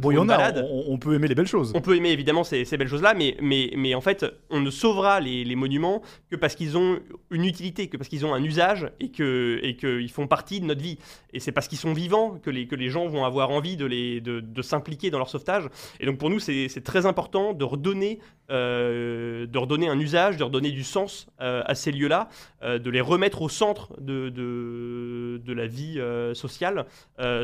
Bon, 0.00 0.10
il 0.10 0.14
y 0.14 0.18
en 0.18 0.28
a, 0.28 0.52
on, 0.62 0.84
on 0.88 0.98
peut 0.98 1.14
aimer 1.14 1.28
les 1.28 1.34
belles 1.34 1.46
choses. 1.46 1.72
On 1.74 1.80
peut 1.80 1.96
aimer 1.96 2.10
évidemment 2.10 2.44
ces, 2.44 2.64
ces 2.64 2.76
belles 2.76 2.88
choses-là, 2.88 3.14
mais, 3.14 3.36
mais, 3.40 3.70
mais 3.76 3.94
en 3.94 4.00
fait, 4.00 4.24
on 4.50 4.60
ne 4.60 4.70
sauvera 4.70 5.20
les, 5.20 5.44
les 5.44 5.56
monuments 5.56 6.02
que 6.30 6.36
parce 6.36 6.54
qu'ils 6.54 6.76
ont 6.76 6.98
une 7.30 7.44
utilité, 7.44 7.88
que 7.88 7.96
parce 7.96 8.08
qu'ils 8.08 8.24
ont 8.26 8.34
un 8.34 8.42
usage 8.42 8.90
et 9.00 9.10
qu'ils 9.10 9.60
et 9.62 9.76
qu'ils 9.76 10.10
font 10.10 10.26
partie 10.26 10.60
de 10.60 10.66
notre 10.66 10.82
vie. 10.82 10.98
Et 11.32 11.40
c'est 11.40 11.52
parce 11.52 11.68
qu'ils 11.68 11.78
sont 11.78 11.92
vivants 11.92 12.38
que 12.42 12.50
les, 12.50 12.66
que 12.66 12.74
les 12.74 12.88
gens 12.88 13.06
vont 13.06 13.24
avoir 13.24 13.50
envie 13.50 13.76
de, 13.76 13.84
les, 13.86 14.20
de, 14.20 14.40
de 14.40 14.62
s'impliquer 14.62 15.10
dans 15.10 15.18
leur 15.18 15.28
sauvetage. 15.28 15.68
Et 16.00 16.06
donc 16.06 16.18
pour 16.18 16.30
nous, 16.30 16.40
c'est 16.40 16.68
c'est 16.68 16.82
très 16.82 17.06
important 17.06 17.52
de 17.52 17.64
redonner, 17.64 18.18
euh, 18.50 19.46
de 19.46 19.58
redonner 19.58 19.88
un 19.88 19.98
usage, 19.98 20.36
de 20.36 20.44
redonner 20.44 20.70
du 20.72 20.82
sens 20.82 21.28
euh, 21.40 21.62
à 21.66 21.74
ces 21.74 21.92
lieux-là, 21.92 22.28
euh, 22.62 22.78
de 22.78 22.90
les 22.90 23.00
remettre 23.00 23.42
au 23.42 23.48
centre 23.48 23.94
de, 24.00 24.28
de, 24.28 25.52
la 25.52 25.66
vie 25.66 26.00
sociale, 26.34 26.86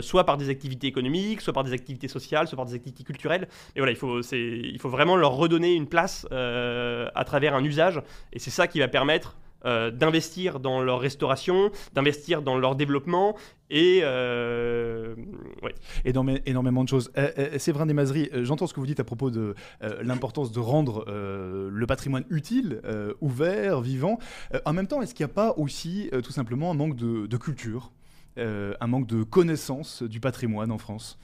soit 0.01 0.25
par 0.25 0.37
des 0.37 0.49
activités 0.49 0.87
économiques, 0.87 1.41
soit 1.41 1.53
par 1.53 1.65
des 1.65 1.73
activités 1.73 2.09
sociales, 2.09 2.47
soit 2.47 2.57
par 2.57 2.67
des 2.67 2.75
activités 2.75 3.05
culturelles. 3.05 3.49
Mais 3.75 3.81
voilà, 3.81 3.93
il 3.93 3.97
faut, 3.97 4.21
il 4.21 4.79
faut 4.81 4.89
vraiment 4.89 5.17
leur 5.17 5.33
redonner 5.33 5.75
une 5.75 5.89
place 5.89 6.27
à 6.31 7.25
travers 7.25 7.55
un 7.55 7.65
usage. 7.65 8.01
Et 8.33 8.39
c'est 8.39 8.51
ça 8.51 8.69
qui 8.69 8.79
va 8.79 8.89
permettre 8.89 9.37
euh, 9.65 9.91
d'investir 9.91 10.61
dans 10.61 10.83
leur 10.83 11.01
restauration, 11.01 11.71
d'investir 11.95 12.43
dans 12.43 12.59
leur 12.59 12.77
développement. 12.77 13.37
Et 13.69 14.01
euh, 14.03 15.15
ouais. 15.63 15.75
Énorme- 16.05 16.41
énormément 16.47 16.85
de 16.85 16.89
choses. 16.89 17.11
Euh, 17.17 17.31
euh, 17.39 17.59
Séverin 17.59 17.87
Desmazeries, 17.87 18.31
euh, 18.33 18.45
j'entends 18.45 18.67
ce 18.69 18.75
que 18.75 18.81
vous 18.81 18.87
dites 18.87 19.01
à 19.01 19.05
propos 19.05 19.31
de 19.31 19.55
euh, 19.83 20.03
l'importance 20.03 20.53
de 20.53 20.61
rendre 20.61 21.05
euh, 21.09 21.69
le 21.73 21.87
patrimoine 21.87 22.25
utile, 22.31 22.81
ouvert, 23.21 23.81
vivant. 23.81 24.19
En 24.65 24.73
même 24.73 24.87
temps, 24.87 25.03
est-ce 25.03 25.15
qu'il 25.15 25.27
n'y 25.27 25.31
a 25.33 25.35
pas 25.35 25.55
aussi 25.57 26.11
tout 26.23 26.33
simplement 26.33 26.71
un 26.71 26.75
manque 26.75 26.97
de, 26.97 27.27
de 27.27 27.37
culture, 27.37 27.93
un 28.37 28.87
manque 28.87 29.07
de 29.07 29.23
connaissance 29.25 30.03
du 30.03 30.21
patrimoine 30.21 30.71
en 30.71 30.79
France? 30.79 31.19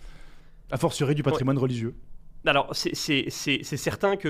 A 0.70 0.78
fortiori 0.78 1.14
du 1.14 1.22
patrimoine 1.22 1.58
religieux 1.58 1.94
Alors, 2.44 2.70
c'est- 2.72 3.30
certain 3.30 4.16
que 4.16 4.28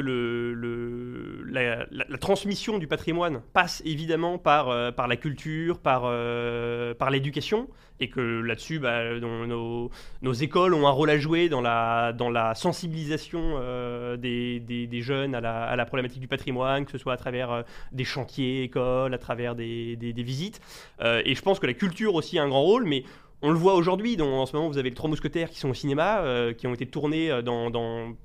la, 1.48 2.18
transmission 2.18 2.78
du 2.78 2.86
patrimoine 2.86 3.40
passe 3.54 3.82
évidemment 3.86 4.36
par, 4.38 4.68
euh, 4.68 4.90
la 5.08 5.16
culture, 5.16 5.78
par, 5.78 6.02
euh, 6.04 6.92
par 6.94 7.10
l'éducation, 7.10 7.68
et 8.00 8.08
que 8.08 8.20
là-dessus, 8.20 8.78
bah, 8.80 9.18
nos, 9.18 10.32
écoles 10.34 10.74
ont 10.74 10.86
un 10.86 10.90
rôle 10.90 11.08
à 11.08 11.18
jouer 11.18 11.48
dans 11.48 11.62
la, 11.62 12.52
sensibilisation 12.54 13.54
euh, 13.54 14.18
des, 14.18 15.00
jeunes 15.00 15.34
à 15.34 15.40
la, 15.76 15.86
problématique 15.86 16.20
du 16.20 16.28
patrimoine, 16.28 16.84
que 16.84 16.92
ce 16.92 16.98
soit 16.98 17.14
à 17.14 17.16
travers 17.16 17.64
des 17.92 18.04
chantiers, 18.04 18.64
écoles, 18.64 19.14
à 19.14 19.18
travers 19.18 19.54
des, 19.54 19.96
visites. 20.18 20.60
Et 21.02 21.34
je 21.34 21.42
pense 21.42 21.58
que 21.58 21.66
la 21.66 21.74
culture 21.74 22.14
aussi 22.14 22.38
a 22.38 22.42
un 22.42 22.48
grand 22.48 22.62
rôle, 22.62 22.84
mais 22.84 23.04
on 23.42 23.50
le 23.50 23.58
voit 23.58 23.74
aujourd'hui, 23.74 24.20
en 24.20 24.46
ce 24.46 24.54
moment 24.56 24.68
vous 24.68 24.78
avez 24.78 24.90
les 24.90 24.94
Trois 24.94 25.10
Mousquetaires 25.10 25.50
qui 25.50 25.58
sont 25.58 25.70
au 25.70 25.74
cinéma, 25.74 26.20
euh, 26.22 26.52
qui 26.52 26.66
ont 26.66 26.74
été 26.74 26.86
tournés 26.86 27.30
euh, 27.30 27.42
dans- 27.42 27.70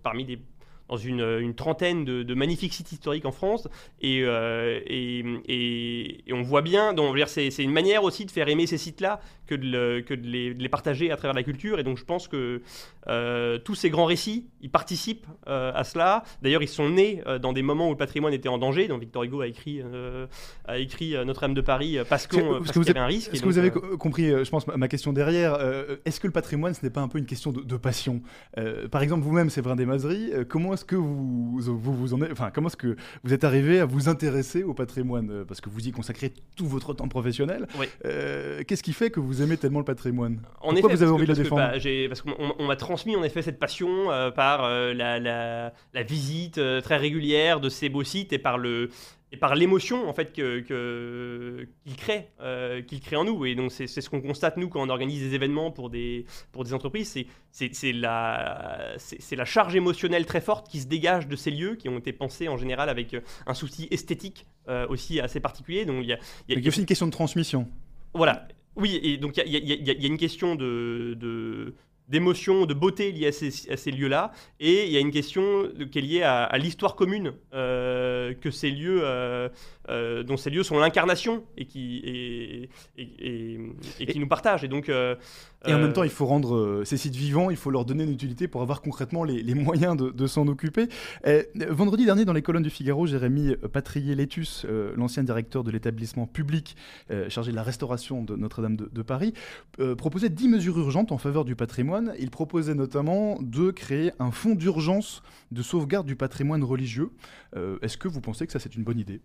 parmi 0.04 0.26
des, 0.26 0.40
dans 0.90 0.98
une, 0.98 1.22
une 1.42 1.54
trentaine 1.56 2.06
de, 2.06 2.24
de 2.24 2.34
magnifiques 2.34 2.74
sites 2.74 2.92
historiques 2.92 3.26
en 3.26 3.32
France. 3.32 3.68
Et, 4.02 4.22
euh, 4.24 4.80
et, 4.86 5.20
et- 5.48 6.30
et 6.30 6.34
on 6.34 6.42
voit 6.44 6.62
bien, 6.62 6.94
c'est 7.28 7.50
une 7.64 7.72
manière 7.72 8.04
aussi 8.04 8.26
de 8.26 8.32
faire 8.32 8.48
aimer 8.48 8.68
ces 8.68 8.78
sites-là 8.78 9.20
que, 9.48 9.56
de, 9.56 9.66
le- 9.66 10.02
que 10.02 10.14
de, 10.14 10.26
les, 10.28 10.54
de 10.54 10.62
les 10.62 10.70
partager 10.70 11.12
à 11.12 11.18
travers 11.18 11.34
la 11.36 11.44
culture. 11.44 11.80
Et 11.80 11.84
donc 11.84 11.98
je 11.98 12.04
pense 12.06 12.28
que 12.28 12.62
euh, 13.08 13.58
tous 13.60 13.76
ces 13.76 13.90
grands 13.90 14.06
récits, 14.06 14.48
ils 14.62 14.70
participent 14.70 15.26
euh, 15.48 15.72
à 15.74 15.84
cela. 15.84 16.24
D'ailleurs, 16.42 16.62
ils 16.64 16.68
sont 16.68 16.90
nés 16.90 17.22
euh, 17.28 17.40
dans 17.40 17.54
des 17.54 17.62
moments 17.62 17.88
où 17.88 17.92
le 17.92 17.98
patrimoine 17.98 18.34
était 18.34 18.50
en 18.50 18.58
danger. 18.58 18.88
Donc 18.88 19.00
Victor 19.02 19.24
Hugo 19.24 19.42
a 19.42 19.48
écrit, 19.48 19.82
euh, 19.82 20.28
a 20.68 20.78
écrit 20.78 21.16
euh, 21.16 21.24
Notre-Dame 21.26 21.54
de 21.54 21.62
Paris 21.62 21.98
euh, 21.98 22.04
parce 22.08 22.26
euh, 22.34 22.60
qu'il 22.74 22.84
y 22.84 22.90
avait 22.90 23.00
un 23.00 23.06
risque. 23.06 23.34
Est-ce 23.34 23.42
que 23.42 23.48
vous 23.48 23.58
avez 23.58 23.70
euh, 23.70 23.72
co- 23.72 23.98
compris, 23.98 24.30
euh, 24.32 24.44
je 24.44 24.50
pense, 24.50 24.68
ma 24.68 24.88
question 24.88 25.14
derrière 25.14 25.56
euh, 25.60 25.98
Est-ce 26.06 26.20
que 26.20 26.28
le 26.28 26.34
patrimoine, 26.34 26.74
ce 26.74 26.84
n'est 26.86 26.90
pas 26.92 27.02
un 27.02 27.08
peu 27.08 27.18
une 27.18 27.26
question 27.26 27.52
de, 27.52 27.62
de 27.62 27.78
passion? 27.78 28.22
Euh, 28.58 28.88
Par 28.90 29.02
exemple, 29.02 29.24
vous-même, 29.24 29.50
Séverin 29.50 29.76
Desmazeries, 29.76 30.32
euh, 30.34 30.44
comment 30.48 30.74
est-ce 30.78 30.86
que 30.86 30.96
vous, 30.96 31.60
vous, 31.60 31.94
vous 31.96 32.14
en 32.14 32.22
êtes, 32.22 32.32
enfin, 32.32 32.52
comment 32.54 32.68
est-ce 32.68 32.78
que 32.78 32.96
vous 33.24 33.34
êtes 33.34 33.44
arrivé 33.44 33.80
à 33.80 33.86
vous 33.86 34.08
intéresser 34.10 34.64
au 34.64 34.74
patrimoine 34.74 35.30
Euh, 35.32 35.44
Parce 35.46 35.60
que 35.62 35.70
vous 35.70 35.88
y 35.88 35.92
consacrez 35.92 36.32
tout 36.56 36.66
votre 36.68 36.94
temps 36.94 37.08
professionnel. 37.08 37.68
Oui. 37.80 37.88
Euh, 38.06 38.64
Qu'est-ce 38.68 38.84
qui 38.84 38.94
fait 38.94 39.10
que 39.10 39.20
vous 39.20 39.42
aimez 39.42 39.58
tellement 39.58 39.80
le 39.80 39.86
patrimoine? 39.86 40.40
En 40.62 40.70
Pourquoi 40.72 40.90
effet, 40.92 40.96
vous 40.98 41.04
avez 41.04 41.12
envie 41.12 41.26
que- 41.28 41.32
de 41.34 41.44
le 41.44 41.50
parce 41.50 41.84
que, 41.84 41.90
défendre? 41.90 42.06
bah, 42.06 42.08
Parce 42.10 42.22
qu'on 42.22 42.36
on- 42.44 42.56
on 42.64 42.68
m'a 42.68 42.76
transmis 42.76 43.16
en 43.16 43.24
effet 43.24 43.42
cette 43.42 43.60
passion 43.60 44.12
euh, 44.12 44.32
par 44.32 44.64
euh, 44.64 44.94
la, 44.94 45.20
la- 45.20 45.74
la 45.94 46.04
visite 46.04 46.60
très 46.84 46.98
régulière 46.98 47.60
de 47.60 47.70
ces 47.70 47.90
beaux 47.90 48.04
sites 48.04 48.32
et 48.34 48.40
par 48.40 48.58
le 48.58 48.90
et 49.32 49.38
par 49.38 49.56
l'émotion 49.56 50.08
en 50.08 50.14
fait 50.14 50.32
que 50.34 50.62
que- 50.62 51.68
qu'il 51.84 51.96
crée 51.98 52.30
euh, 52.40 52.82
qu'il 52.82 53.02
crée 53.02 53.18
en 53.18 53.26
nous 53.26 53.46
et 53.46 53.56
donc 53.56 53.72
c'est 53.74 53.86
c'est 53.88 54.00
ce 54.02 54.10
qu'on 54.10 54.22
constate 54.22 54.56
nous 54.58 54.70
quand 54.70 54.82
on 54.82 54.90
organise 54.90 55.22
des 55.22 55.36
événements 55.36 55.70
pour 55.70 55.90
des 55.90 56.26
pour 56.54 56.64
des 56.64 56.74
entreprises 56.74 57.10
c'est 57.10 57.28
c'est 57.52 57.74
c'est 57.76 57.92
la 57.92 58.94
c'est 58.98 59.22
c'est 59.22 59.36
la 59.36 59.44
charge 59.46 59.76
émotionnelle 59.76 60.26
très 60.26 60.40
forte 60.40 60.70
qui 60.70 60.80
se 60.80 60.88
dégage 60.88 61.28
de 61.28 61.36
ces 61.36 61.52
lieux 61.52 61.76
qui 61.76 61.90
ont 61.90 61.98
été 61.98 62.14
pensés 62.14 62.48
en 62.48 62.56
général 62.58 62.88
avec 62.90 63.14
euh, 63.14 63.22
un 63.48 63.54
souci 63.54 63.88
esthétique 63.92 64.46
euh, 64.70 64.88
aussi 64.88 65.20
assez 65.20 65.40
particulier 65.42 65.84
donc 65.86 66.04
il 66.04 66.08
y 66.10 66.14
a, 66.14 66.20
y 66.48 66.54
a- 66.56 66.60
y 66.60 66.66
a 66.66 66.68
aussi 66.70 66.80
une 66.80 66.86
question 66.86 67.08
de 67.08 67.12
transmission. 67.12 67.68
voilà. 68.14 68.48
Oui, 68.80 69.00
et 69.02 69.18
donc 69.18 69.36
il 69.38 69.48
y, 69.48 69.58
y 69.58 69.90
a- 69.90 69.94
y 69.94 70.06
une 70.08 70.18
question 70.20 70.54
de, 70.56 71.16
de- 71.20 71.74
d'émotion, 72.08 72.66
de 72.66 72.74
beauté 72.74 73.12
liée 73.12 73.28
à 73.28 73.32
ces, 73.32 73.92
lieux-là, 73.92 74.32
et 74.60 74.86
il 74.86 74.92
y 74.92 74.98
a 74.98 75.00
une 75.00 75.12
question 75.12 75.70
qui 75.92 76.00
est 76.00 76.02
liée 76.02 76.24
à, 76.24 76.58
l'histoire 76.58 76.96
commune 76.96 77.34
euh, 77.54 78.34
que 78.34 78.52
ces 78.52 78.72
lieux, 78.72 79.02
euh, 79.90 79.94
euh, 79.98 80.24
dont 80.24 80.38
ces 80.38 80.50
lieux 80.50 80.64
sont 80.64 80.78
l'incarnation 80.80 81.44
et 81.58 81.66
qui 81.66 81.98
et, 82.04 82.70
et- 82.98 83.02
et- 83.20 83.60
et 84.00 84.06
qui 84.06 84.20
nous 84.20 84.28
partagent. 84.28 84.64
Et 84.64 84.68
donc 84.68 84.90
euh, 84.90 85.16
Et 85.66 85.74
en 85.74 85.78
euh, 85.78 85.82
même 85.82 85.94
temps, 85.94 86.04
il 86.04 86.10
faut 86.10 86.26
rendre 86.26 86.56
euh, 86.56 86.86
ces 86.86 86.98
sites 86.98 87.16
vivants, 87.16 87.50
il 87.50 87.56
faut 87.58 87.72
leur 87.72 87.84
donner 87.86 88.04
une 88.04 88.12
utilité 88.12 88.48
pour 88.48 88.62
avoir 88.62 88.82
concrètement 88.82 89.24
les, 89.24 89.42
les 89.42 89.54
moyens 89.56 89.98
de, 89.98 90.10
de 90.12 90.28
s'en 90.28 90.48
occuper. 90.48 90.88
Euh, 91.26 91.44
vendredi 91.70 92.06
dernier, 92.06 92.26
dans 92.26 92.34
les 92.34 92.42
colonnes 92.42 92.64
du 92.64 92.70
Figaro, 92.70 93.06
Jérémy 93.08 93.56
Patrier-Létus, 93.74 94.66
euh, 94.70 94.94
l'ancien 94.96 95.24
directeur 95.24 95.64
de 95.64 95.72
l'établissement 95.72 96.28
public 96.28 96.76
euh, 97.12 97.30
chargé 97.30 97.52
de 97.52 97.56
la 97.56 97.64
restauration 97.64 98.24
de 98.24 98.36
Notre-Dame 98.36 98.76
de, 98.76 98.90
de 98.92 99.02
Paris, 99.02 99.34
euh, 99.80 99.96
proposait 99.96 100.30
10 100.30 100.48
mesures 100.50 100.78
urgentes 100.78 101.12
en 101.12 101.18
faveur 101.18 101.46
du 101.46 101.56
patrimoine. 101.56 102.14
Il 102.20 102.30
proposait 102.30 102.76
notamment 102.76 103.38
de 103.42 103.72
créer 103.72 104.12
un 104.20 104.32
fonds 104.32 104.56
d'urgence 104.56 105.22
de 105.52 105.62
sauvegarde 105.62 106.06
du 106.06 106.16
patrimoine 106.16 106.64
religieux. 106.64 107.10
Euh, 107.56 107.78
Est-ce 107.82 107.98
que 107.98 108.08
vous 108.08 108.22
pensez 108.22 108.46
que 108.46 108.52
ça, 108.54 108.60
c'est 108.60 108.76
une 108.76 108.84
bonne 108.84 109.00
idée? 109.00 109.22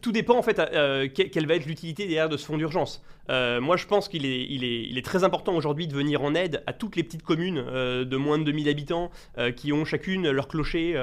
Tout 0.00 0.12
dépend 0.12 0.36
en 0.36 0.42
fait 0.42 0.58
euh, 0.58 1.08
que- 1.08 1.22
quelle 1.22 1.46
va 1.46 1.54
être 1.54 1.66
l'utilité 1.66 2.04
derrière 2.04 2.28
de 2.28 2.36
ce 2.36 2.44
fonds 2.44 2.58
d'urgence. 2.58 3.02
Euh, 3.30 3.60
moi 3.60 3.76
je 3.76 3.86
pense 3.86 4.08
qu'il 4.08 4.26
est, 4.26 5.04
très 5.04 5.24
important 5.24 5.54
aujourd'hui 5.54 5.86
de 5.86 5.94
venir 5.94 6.22
en 6.22 6.34
aide 6.34 6.62
à 6.66 6.72
toutes 6.72 6.96
les 6.96 7.02
petites 7.02 7.22
communes 7.22 7.64
euh, 7.66 8.04
de 8.04 8.16
moins 8.16 8.38
de 8.38 8.44
2000 8.44 8.68
habitants 8.68 9.10
qui 9.56 9.72
ont 9.72 9.84
chacune 9.84 10.30
leur 10.30 10.48
clocher 10.48 10.94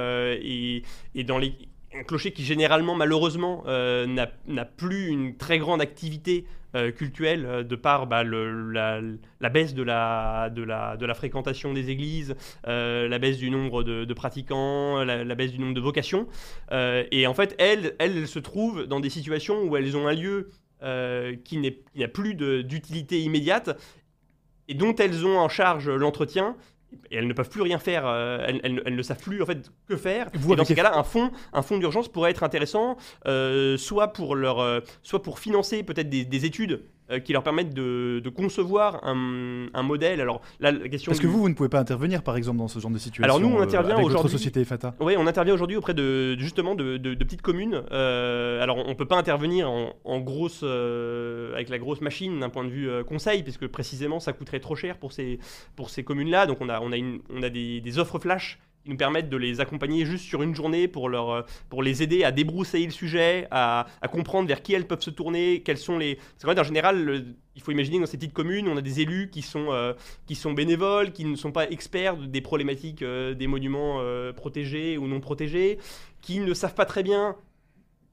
et 0.44 1.24
dans 1.24 1.38
les... 1.38 1.54
Un 1.94 2.04
clocher 2.04 2.32
qui 2.32 2.44
généralement, 2.44 2.96
malheureusement, 2.96 3.64
euh, 3.68 4.06
n'a 4.06 4.66
plus 4.66 5.08
une 5.08 5.38
très 5.38 5.58
grande 5.58 5.82
activité 5.82 6.46
euh, 6.76 6.92
cultuelle 6.92 7.46
euh, 7.46 7.64
de 7.64 7.76
par 7.78 8.08
bah, 8.08 8.26
la, 8.26 9.50
baisse 9.50 9.74
de 9.74 9.84
la, 9.84 11.14
fréquentation 11.16 11.74
des 11.74 11.90
églises, 11.90 12.36
la 12.66 13.20
baisse 13.20 13.38
du 13.38 13.50
nombre 13.50 13.84
de, 13.84 14.14
pratiquants, 14.14 15.04
la, 15.06 15.36
baisse 15.36 15.54
du 15.54 15.60
nombre 15.60 15.74
de 15.74 15.82
vocations. 15.82 16.28
Et 16.72 17.26
en 17.26 17.34
fait, 17.34 17.56
elles, 17.58 17.96
elles, 18.00 18.28
se 18.28 18.40
trouvent 18.40 18.86
dans 18.86 19.00
des 19.00 19.10
situations 19.10 19.64
où 19.64 19.78
elles 19.78 19.96
ont 19.96 20.08
un 20.08 20.14
lieu 20.14 20.50
qui 21.46 21.58
n'a 21.96 22.08
plus 22.10 22.36
d'utilité 22.36 23.22
immédiate 23.22 23.80
et 24.68 24.74
dont 24.74 24.94
elles 24.96 25.26
ont 25.26 25.40
en 25.40 25.48
charge 25.48 25.90
l'entretien. 25.90 26.58
Et 27.12 27.18
elles 27.18 27.28
ne 27.28 27.34
peuvent 27.34 27.50
plus 27.50 27.62
rien 27.62 27.80
faire, 27.80 28.04
euh, 28.06 28.40
elles, 28.48 28.62
elles 28.64 28.74
ne- 28.76 28.82
elles 28.86 28.96
ne 28.96 29.02
savent 29.02 29.20
plus 29.22 29.42
en 29.42 29.46
fait 29.46 29.72
que 29.90 29.98
faire. 29.98 30.30
Vous, 30.34 30.54
et 30.54 30.56
dans 30.56 30.64
ces 30.66 30.74
cas-là, 30.76 30.98
un 30.98 31.04
fonds, 31.04 31.32
un 31.54 31.62
fonds 31.62 31.78
d'urgence 31.78 32.08
pourrait 32.08 32.32
être 32.32 32.44
intéressant, 32.44 32.96
euh, 33.26 33.78
soit 33.78 34.14
pour 34.14 34.36
leur, 34.36 34.60
euh, 34.60 34.80
soit 35.04 35.22
pour 35.22 35.40
financer 35.40 35.84
peut-être 35.84 36.10
des, 36.10 36.24
des 36.24 36.46
études 36.46 36.84
euh, 37.12 37.20
qui 37.20 37.34
leur 37.34 37.44
permettent 37.44 37.74
de, 37.74 38.22
de 38.24 38.30
concevoir 38.30 39.04
un, 39.06 39.68
un 39.74 39.84
modèle. 39.84 40.22
Alors 40.22 40.42
là, 40.60 40.72
la 40.72 40.90
question. 40.90 41.10
Parce 41.12 41.20
que 41.20 41.28
du- 41.28 41.32
vous, 41.34 41.40
vous 41.42 41.50
ne 41.50 41.54
pouvez 41.54 41.70
pas 41.70 41.80
intervenir, 41.80 42.24
par 42.24 42.36
exemple, 42.38 42.58
dans 42.60 42.68
ce 42.68 42.80
genre 42.80 42.92
de 42.92 42.98
situation. 42.98 43.24
Alors 43.24 43.40
nous, 43.40 43.48
on 43.56 43.60
euh, 43.60 43.64
intervient 43.64 43.96
votre 43.96 44.06
aujourd'hui- 44.08 44.32
société 44.32 44.64
FATA. 44.66 44.96
oui, 45.00 45.16
on 45.18 45.28
intervient 45.28 45.54
aujourd'hui 45.54 45.78
auprès 45.78 45.94
de 45.94 46.36
justement 46.38 46.76
de, 46.76 46.98
de- 46.98 47.14
de 47.14 47.24
petites 47.24 47.42
communes. 47.42 47.84
Euh, 47.92 48.62
alors, 48.62 48.78
on 48.78 48.96
peut 48.96 49.06
pas 49.06 49.18
intervenir 49.18 49.70
en, 49.70 49.94
en 50.04 50.20
grosse 50.20 50.62
euh, 50.64 51.54
avec 51.54 51.70
la 51.70 51.78
grosse 51.80 52.02
machine 52.02 52.40
d'un 52.40 52.50
point 52.50 52.64
de 52.64 52.70
vue 52.70 52.90
euh, 52.90 53.04
conseil, 53.04 53.44
puisque 53.44 53.68
précisément 53.68 54.20
ça 54.20 54.34
coûterait 54.34 54.60
trop 54.60 54.76
cher 54.76 54.98
pour 54.98 55.12
ces 55.14 55.40
pour 55.76 55.90
ces 55.90 56.04
communes-là. 56.04 56.46
Donc, 56.46 56.58
on 56.62 56.70
a 56.70 56.80
on 56.82 56.92
a 56.92 56.98
une, 56.98 57.20
on 57.34 57.44
a 57.44 57.50
des, 57.50 57.82
des 57.82 58.00
offres 58.00 58.20
flash 58.20 58.60
qui 58.88 58.92
nous 58.92 58.98
permettent 58.98 59.30
de 59.30 59.36
les 59.36 59.60
accompagner 59.60 60.06
juste 60.06 60.24
sur 60.24 60.42
une 60.44 60.56
journée 60.56 60.88
pour 60.88 61.10
leur 61.10 61.30
euh, 61.30 61.42
pour 61.70 61.84
les 61.84 62.04
aider 62.04 62.24
à 62.24 62.32
débroussailler 62.32 62.86
le 62.86 62.92
sujet, 62.94 63.46
à, 63.52 63.86
comprendre 64.10 64.48
vers 64.48 64.62
qui 64.64 64.74
elles 64.74 64.88
peuvent 64.88 65.02
se 65.02 65.10
tourner, 65.10 65.62
quels 65.62 65.78
sont 65.78 65.98
les. 65.98 66.16
Parce 66.40 66.56
qu'en 66.56 66.62
en 66.62 66.64
général, 66.64 67.26
il 67.58 67.62
faut 67.62 67.72
imaginer 67.72 68.00
dans 68.00 68.06
ces 68.06 68.16
petites 68.16 68.32
communes, 68.34 68.70
on 68.70 68.78
a 68.78 68.82
des 68.82 69.02
élus 69.02 69.30
qui 69.30 69.42
sont 69.42 69.68
euh, 69.72 69.94
qui 70.26 70.36
sont 70.36 70.54
bénévoles, 70.54 71.12
qui 71.12 71.26
ne 71.26 71.36
sont 71.36 71.52
pas 71.52 71.70
experts 71.70 72.16
de- 72.16 72.28
des 72.28 72.40
problématiques 72.40 73.02
euh, 73.02 73.34
des 73.34 73.48
monuments 73.48 74.00
protégés 74.38 74.98
ou 74.98 75.08
non 75.08 75.20
protégés, 75.20 75.80
qui 76.22 76.40
ne 76.40 76.54
savent 76.54 76.76
pas 76.76 76.86
très 76.86 77.04
bien 77.04 77.36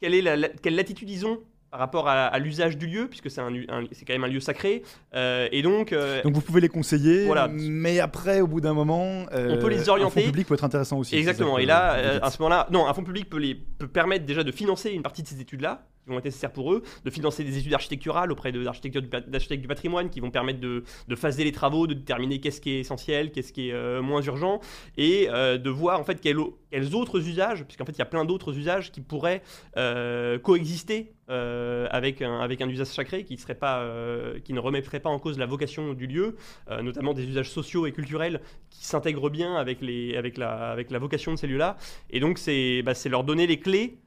quelle 0.01 0.15
est 0.15 0.23
la, 0.23 0.35
la- 0.37 0.49
quelle 0.49 0.75
latitude 0.75 1.09
ils 1.09 1.25
ont 1.25 1.39
par 1.75 1.81
rapport 1.81 2.07
à, 2.07 2.27
à 2.27 2.39
l'usage 2.39 2.79
du 2.79 2.87
lieu, 2.87 3.09
puisque 3.09 3.29
c'est 3.29 3.41
un, 3.41 3.53
un- 3.69 3.83
c'est 3.91 4.05
quand 4.05 4.13
même 4.13 4.23
un 4.23 4.29
lieu 4.29 4.39
sacré. 4.39 4.85
Euh, 5.17 5.49
et 5.51 5.61
donc, 5.61 5.93
euh, 5.93 6.23
Donc 6.23 6.33
vous 6.35 6.41
pouvez 6.41 6.61
les 6.61 6.69
conseiller, 6.69 7.25
Voilà. 7.27 7.49
mais 7.49 7.99
après, 7.99 8.41
au 8.41 8.47
bout 8.47 8.61
d'un 8.61 8.75
moment, 8.75 9.27
euh, 9.33 9.57
On 9.59 9.61
peut 9.61 9.71
les 9.71 9.89
Un 9.89 9.93
orienter. 9.95 10.21
fonds 10.21 10.27
public 10.29 10.47
peut 10.47 10.55
être 10.55 10.63
intéressant 10.63 10.99
aussi. 10.99 11.17
Exactement. 11.17 11.59
Et 11.59 11.67
là, 11.67 12.21
à 12.23 12.31
ce 12.31 12.41
moment-là, 12.41 12.69
non, 12.71 12.87
un 12.87 12.95
fonds 12.95 13.03
public 13.03 13.29
peut, 13.29 13.39
les, 13.39 13.57
peut 13.57 13.89
permettre 13.89 14.25
déjà 14.25 14.45
de 14.45 14.53
financer 14.53 14.91
une 14.93 15.03
partie 15.03 15.25
de 15.25 15.27
ces 15.27 15.41
études-là, 15.41 15.85
qui 16.05 16.11
vont 16.11 16.19
être 16.19 16.27
nécessaires 16.27 16.53
pour 16.53 16.73
eux, 16.73 16.83
de 17.05 17.11
financer 17.11 17.43
des 17.45 17.57
études 17.59 17.73
architecturales 17.75 18.31
auprès 18.31 18.53
de- 18.53 18.63
d'architectes 18.63 18.99
du, 18.99 19.57
du 19.57 19.67
patrimoine, 19.67 20.11
qui 20.11 20.21
vont 20.21 20.31
permettre 20.31 20.61
de, 20.61 20.85
de 21.09 21.17
phaser 21.17 21.43
les 21.43 21.51
travaux, 21.53 21.87
de 21.89 21.95
déterminer 21.95 22.39
qu'est-ce 22.41 22.61
qui 22.61 22.71
est 22.73 22.81
essentiel, 22.81 23.33
qu'est-ce 23.33 23.53
qui 23.53 23.71
est 23.71 23.73
euh, 23.73 24.01
moins 24.03 24.21
urgent, 24.23 24.61
et 24.97 25.29
euh, 25.31 25.57
de 25.59 25.71
voir 25.71 25.99
en 25.99 26.05
fait 26.05 26.21
quels, 26.21 26.37
quels 26.71 26.95
autres 26.95 27.27
usages, 27.27 27.65
puisqu'en 27.65 27.85
fait 27.87 27.93
il 27.93 27.99
y 27.99 28.03
a 28.03 28.07
plein 28.07 28.25
d'autres 28.27 28.57
usages 28.57 28.93
qui 28.93 29.01
pourraient 29.01 29.43
euh, 29.79 30.39
coexister 30.39 31.11
euh, 31.31 31.87
avec, 31.91 32.21
un, 32.21 32.41
avec 32.41 32.61
un 32.61 32.69
usage 32.69 32.89
sacré 32.89 33.27
euh, 33.63 34.39
qui 34.45 34.53
ne 34.53 34.61
remettrait 34.61 35.01
pas 35.01 35.09
en 35.09 35.19
cause 35.19 35.39
la 35.39 35.47
vocation 35.47 35.95
du 35.95 36.07
lieu, 36.07 36.37
euh, 36.71 36.83
notamment 36.83 37.15
des 37.15 37.25
usages 37.25 37.51
sociaux 37.51 37.87
et 37.87 37.93
culturels 37.93 38.43
qui 38.69 38.85
s'intègrent 38.85 39.31
bien 39.31 39.57
avec, 39.57 39.81
les, 39.81 40.17
avec, 40.17 40.37
la, 40.37 40.71
avec 40.71 40.91
la 40.91 40.99
vocation 40.99 41.33
de 41.33 41.39
ces 41.39 41.47
lieux-là. 41.47 41.77
Et 42.11 42.21
donc, 42.21 42.39
c'est 42.39 42.83
bah, 42.83 42.95
c'est 42.95 43.09
leur 43.09 43.25
donner 43.25 43.47
les 43.47 43.59
clés 43.59 43.99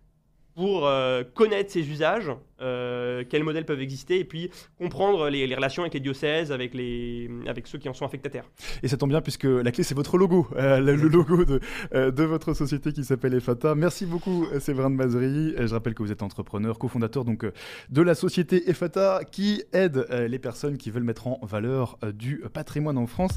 pour 0.57 0.87
euh, 0.87 1.23
connaître 1.35 1.71
ces 1.71 1.87
usages, 1.87 2.31
euh, 2.61 3.23
quels 3.29 3.43
modèles 3.43 3.65
peuvent 3.65 3.79
exister, 3.79 4.17
et 4.19 4.25
puis 4.25 4.49
comprendre 4.79 5.29
les, 5.29 5.45
les 5.45 5.53
relations 5.53 5.83
avec 5.83 5.93
les 5.93 5.99
diocèses, 5.99 6.51
avec, 6.51 6.73
les, 6.73 7.29
avec 7.45 7.67
ceux 7.67 7.77
qui 7.77 7.87
en 7.87 7.93
sont 7.93 8.05
affectataires. 8.05 8.49
Et 8.81 8.87
ça 8.87 8.97
tombe 8.97 9.11
bien 9.11 9.21
puisque 9.21 9.43
la 9.43 9.71
clé 9.71 9.83
c'est 9.83 9.93
votre 9.93 10.17
logo, 10.17 10.47
euh, 10.55 10.79
le, 10.79 10.95
le 10.95 11.09
logo 11.09 11.45
de, 11.45 11.59
euh, 11.93 12.09
de 12.09 12.23
votre 12.23 12.55
société 12.55 12.91
qui 12.91 13.03
s'appelle 13.03 13.35
EFATA. 13.35 13.75
Merci 13.75 14.07
beaucoup 14.07 14.47
Séverin 14.59 14.89
de 14.89 14.95
Mazerie. 14.95 15.53
Je 15.59 15.71
rappelle 15.71 15.93
que 15.93 16.01
vous 16.01 16.11
êtes 16.11 16.23
entrepreneur, 16.23 16.79
cofondateur 16.79 17.23
donc 17.23 17.45
de 17.89 18.01
la 18.01 18.15
société 18.15 18.67
EFATA 18.67 19.21
qui 19.31 19.63
aide 19.73 20.07
euh, 20.09 20.27
les 20.27 20.39
personnes 20.39 20.77
qui 20.77 20.89
veulent 20.89 21.03
mettre 21.03 21.27
en 21.27 21.39
valeur 21.43 21.99
euh, 22.03 22.11
du 22.11 22.43
patrimoine 22.51 22.97
en 22.97 23.05
France. 23.05 23.35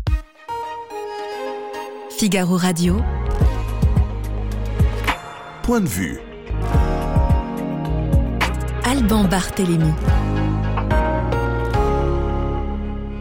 Figaro 2.09 2.57
Radio. 2.57 2.97
Point 5.63 5.83
de 5.83 5.87
vue. 5.87 6.19
Alban 8.91 9.23
Barthélémy. 9.23 9.93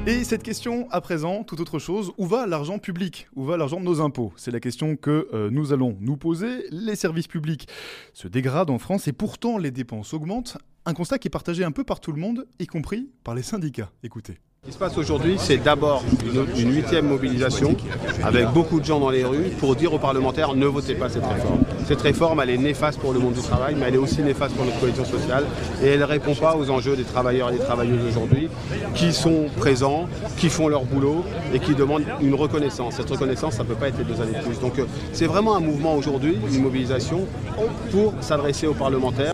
Et 0.08 0.24
cette 0.24 0.42
question 0.42 0.90
à 0.90 1.00
présent, 1.00 1.44
tout 1.44 1.62
autre 1.62 1.78
chose, 1.78 2.12
où 2.18 2.26
va 2.26 2.48
l'argent 2.48 2.80
public? 2.80 3.28
Où 3.36 3.46
va 3.46 3.56
l'argent 3.56 3.80
de 3.80 3.86
nos 3.86 4.02
impôts? 4.02 4.34
C'est 4.36 4.50
la 4.50 4.60
question 4.60 4.96
que 4.96 5.28
euh, 5.32 5.52
nous 5.52 5.72
allons 5.72 5.96
nous 6.00 6.18
poser. 6.18 6.64
Les 6.72 6.96
services 6.96 7.28
publics 7.28 7.68
se 8.14 8.28
dégradent 8.28 8.72
en 8.72 8.80
France 8.80 9.08
et 9.08 9.14
pourtant 9.14 9.60
les 9.60 9.70
dépenses 9.70 10.16
augmentent. 10.16 10.58
Un 10.88 10.96
constat 10.96 11.20
qui 11.20 11.28
est 11.28 11.30
partagé 11.30 11.64
un 11.64 11.72
peu 11.72 11.84
par 11.84 12.00
tout 12.00 12.14
le 12.14 12.20
monde, 12.20 12.48
y 12.58 12.66
compris 12.66 13.12
par 13.24 13.36
les 13.36 13.44
syndicats. 13.44 13.92
Écoutez. 14.02 14.40
Ce 14.62 14.68
qui 14.68 14.74
se 14.74 14.80
passe 14.80 14.98
aujourd'hui, 14.98 15.36
c'est 15.38 15.56
d'abord 15.56 16.04
une, 16.58 16.76
huitième 16.76 17.08
mobilisation 17.08 17.78
avec 18.22 18.50
beaucoup 18.50 18.82
de 18.82 18.86
gens 18.86 19.00
dans 19.00 19.10
les 19.10 19.24
rues 19.24 19.52
pour 19.58 19.74
dire 19.74 19.94
aux 19.94 20.00
parlementaires 20.00 20.54
ne 20.54 20.66
votez 20.66 20.96
pas 20.96 21.08
cette 21.08 21.26
réforme. 21.26 21.62
Cette 21.88 22.02
réforme, 22.02 22.42
elle 22.44 22.50
est 22.50 22.58
néfaste 22.58 23.00
pour 23.00 23.14
le 23.14 23.20
monde 23.20 23.36
du 23.36 23.42
travail, 23.42 23.76
mais 23.80 23.86
elle 23.88 23.96
est 23.96 24.00
aussi 24.00 24.22
néfaste 24.22 24.54
pour 24.58 24.66
notre 24.66 24.78
cohésion 24.82 25.06
sociale 25.06 25.46
et 25.82 25.88
elle 25.88 26.02
ne 26.02 26.06
répond 26.06 26.36
pas 26.36 26.58
aux 26.58 26.70
enjeux 26.72 26.98
des 26.98 27.06
travailleurs 27.06 27.52
et 27.52 27.54
des 27.54 27.64
travailleuses 27.64 28.06
aujourd'hui 28.06 28.50
qui 28.96 29.14
sont 29.14 29.46
présents, 29.56 30.10
qui 30.36 30.50
font 30.50 30.68
leur 30.68 30.84
boulot 30.84 31.24
et 31.54 31.60
qui 31.60 31.74
demandent 31.74 32.04
une 32.20 32.36
reconnaissance. 32.36 32.96
Cette 32.96 33.10
reconnaissance, 33.10 33.54
ça 33.54 33.64
ne 33.64 33.70
peut 33.70 33.76
pas 33.76 33.88
être 33.88 33.98
les 33.98 34.04
deux 34.04 34.22
années 34.22 34.38
de 34.38 34.44
plus. 34.44 34.60
Donc 34.60 34.78
euh, 34.78 34.86
c'est 35.14 35.28
vraiment 35.28 35.56
un 35.56 35.62
mouvement 35.62 35.96
aujourd'hui, 35.96 36.38
une 36.52 36.62
mobilisation 36.62 37.26
pour 37.92 38.14
s'adresser 38.20 38.68
aux 38.68 38.74
parlementaires. 38.74 39.34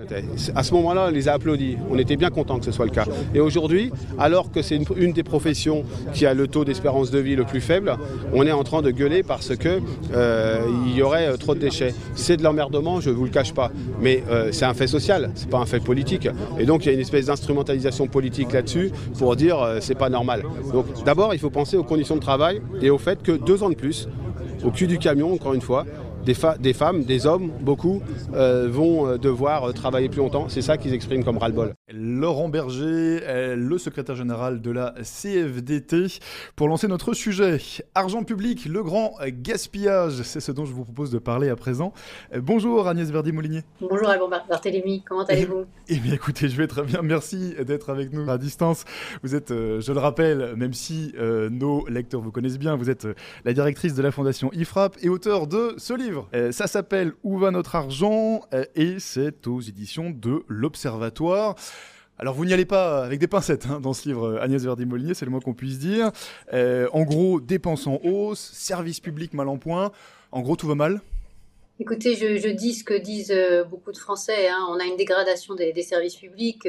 À 0.55 0.61
ce 0.61 0.71
moment-là, 0.75 1.07
on 1.09 1.11
les 1.11 1.27
a 1.27 1.33
applaudis. 1.33 1.77
On 1.89 1.97
était 1.97 2.15
bien 2.15 2.29
contents 2.29 2.59
que 2.59 2.65
ce 2.65 2.71
soit 2.71 2.85
le 2.85 2.91
cas. 2.91 3.05
Et 3.33 3.39
aujourd'hui, 3.39 3.91
alors 4.19 4.51
que 4.51 4.61
c'est 4.61 4.75
une 4.75 5.14
des 5.15 5.23
professions 5.23 5.83
qui 6.13 6.25
a 6.25 6.33
le 6.33 6.47
taux 6.47 6.65
d'espérance 6.65 7.09
de 7.09 7.19
vie 7.19 7.35
le 7.35 7.45
plus 7.45 7.61
faible, 7.61 7.97
on 8.33 8.45
est 8.45 8.51
en 8.51 8.63
train 8.63 8.81
de 8.81 8.91
gueuler 8.91 9.23
parce 9.23 9.55
que 9.55 9.79
euh, 10.13 10.59
y 10.95 11.01
aurait 11.01 11.27
euh, 11.27 11.37
trop 11.37 11.55
de 11.55 11.59
déchets. 11.59 11.95
C'est 12.13 12.37
de 12.37 12.43
l'emmerdement, 12.43 13.01
je 13.01 13.09
ne 13.09 13.15
vous 13.15 13.23
le 13.25 13.31
cache 13.31 13.53
pas, 13.53 13.71
mais 13.99 14.23
euh, 14.29 14.49
c'est 14.51 14.65
un 14.65 14.73
fait 14.73 14.87
social, 14.87 15.31
c'est 15.35 15.49
pas 15.49 15.57
un 15.57 15.65
fait 15.65 15.79
politique. 15.79 16.27
Et 16.59 16.65
donc 16.65 16.85
il 16.85 16.87
y 16.87 16.91
a 16.91 16.93
une 16.93 16.99
espèce 16.99 17.25
d'instrumentalisation 17.25 18.07
politique 18.07 18.51
là-dessus 18.51 18.91
pour 19.17 19.35
dire 19.35 19.57
c'est 19.79 19.95
pas 19.95 20.09
normal. 20.09 20.43
Donc 20.71 20.85
d'abord, 21.05 21.33
il 21.33 21.39
faut 21.39 21.49
penser 21.49 21.77
aux 21.77 21.83
conditions 21.83 22.15
de 22.15 22.21
travail 22.21 22.61
et 22.81 22.89
au 22.89 22.97
fait 22.97 23.23
que 23.23 23.31
deux 23.31 23.63
ans 23.63 23.69
de 23.69 23.75
plus, 23.75 24.07
au 24.63 24.71
cul 24.71 24.87
du 24.87 24.97
camion, 24.97 25.33
encore 25.33 25.53
une 25.53 25.61
fois, 25.61 25.85
des, 26.25 26.33
femmes, 26.73 27.03
des 27.03 27.25
hommes, 27.27 27.51
beaucoup, 27.61 28.01
euh, 28.33 28.67
vont 28.69 29.07
euh, 29.07 29.17
devoir 29.17 29.69
euh, 29.69 29.71
travailler 29.71 30.09
plus 30.09 30.17
longtemps. 30.19 30.49
C'est 30.49 30.61
ça 30.61 30.77
qu'ils 30.77 30.93
expriment 30.93 31.23
comme 31.23 31.37
ras-le-bol. 31.37 31.73
Laurent 31.93 32.49
Berger, 32.49 33.19
le 33.55 33.77
secrétaire 33.77 34.15
général 34.15 34.61
de 34.61 34.71
la 34.71 34.93
CFDT, 35.03 36.19
pour 36.55 36.67
lancer 36.67 36.87
notre 36.87 37.13
sujet. 37.13 37.59
Argent 37.93 38.23
public, 38.23 38.65
le 38.65 38.83
grand 38.83 39.13
gaspillage, 39.41 40.21
c'est 40.23 40.39
ce 40.39 40.51
dont 40.51 40.65
je 40.65 40.73
vous 40.73 40.83
propose 40.83 41.11
de 41.11 41.19
parler 41.19 41.49
à 41.49 41.55
présent. 41.55 41.93
Bonjour 42.37 42.87
Agnès 42.87 43.09
Verdi-Molinier. 43.11 43.61
Bonjour 43.81 44.07
Alban 44.09 44.27
Bar- 44.29 44.45
Barthélémy, 44.49 45.03
comment 45.07 45.23
allez-vous? 45.25 45.65
Eh 45.87 45.97
bien 45.97 46.13
écoutez, 46.13 46.49
je 46.49 46.57
vais 46.57 46.67
très 46.67 46.83
bien, 46.83 47.01
merci 47.03 47.53
d'être 47.65 47.89
avec 47.89 48.11
nous 48.11 48.29
à 48.29 48.37
distance. 48.37 48.85
Vous 49.23 49.35
êtes, 49.35 49.49
je 49.49 49.91
le 49.91 49.99
rappelle, 49.99 50.55
même 50.55 50.73
si 50.73 51.13
nos 51.51 51.87
lecteurs 51.87 52.21
vous 52.21 52.31
connaissent 52.31 52.59
bien, 52.59 52.75
vous 52.75 52.89
êtes 52.89 53.07
la 53.45 53.53
directrice 53.53 53.93
de 53.93 54.01
la 54.01 54.11
fondation 54.11 54.49
IFRAP 54.53 54.97
et 55.01 55.09
auteur 55.09 55.47
de 55.47 55.75
ce 55.77 55.93
livre. 55.93 56.14
Euh, 56.33 56.51
ça 56.51 56.67
s'appelle 56.67 57.13
Où 57.23 57.37
va 57.37 57.51
notre 57.51 57.75
argent 57.75 58.41
Euh, 58.53 58.65
et 58.75 58.99
c'est 58.99 59.47
aux 59.47 59.61
éditions 59.61 60.09
de 60.11 60.43
l'Observatoire. 60.47 61.55
Alors 62.17 62.33
vous 62.33 62.45
n'y 62.45 62.53
allez 62.53 62.65
pas 62.65 63.03
avec 63.03 63.19
des 63.19 63.27
pincettes 63.27 63.65
hein, 63.69 63.79
dans 63.81 63.93
ce 63.93 64.07
livre, 64.07 64.25
euh, 64.27 64.41
Agnès 64.41 64.63
Verdi-Molinier, 64.63 65.13
c'est 65.13 65.25
le 65.25 65.31
moins 65.31 65.41
qu'on 65.41 65.53
puisse 65.53 65.79
dire. 65.79 66.11
Euh, 66.53 66.87
en 66.93 67.03
gros, 67.03 67.41
dépenses 67.41 67.87
en 67.87 67.99
hausse, 68.03 68.39
services 68.53 69.01
publics 69.01 69.33
mal 69.33 69.49
en 69.49 69.57
point. 69.57 69.91
En 70.31 70.41
gros, 70.41 70.55
tout 70.55 70.67
va 70.67 70.75
mal. 70.75 71.01
Écoutez, 71.79 72.15
je, 72.15 72.37
je 72.37 72.49
dis 72.49 72.73
ce 72.73 72.83
que 72.85 72.93
disent 72.97 73.35
beaucoup 73.69 73.91
de 73.91 73.97
Français. 73.97 74.47
hein. 74.47 74.65
On 74.69 74.79
a 74.79 74.85
une 74.85 74.95
dégradation 74.95 75.55
des, 75.55 75.73
des 75.73 75.83
services 75.83 76.15
publics. 76.15 76.67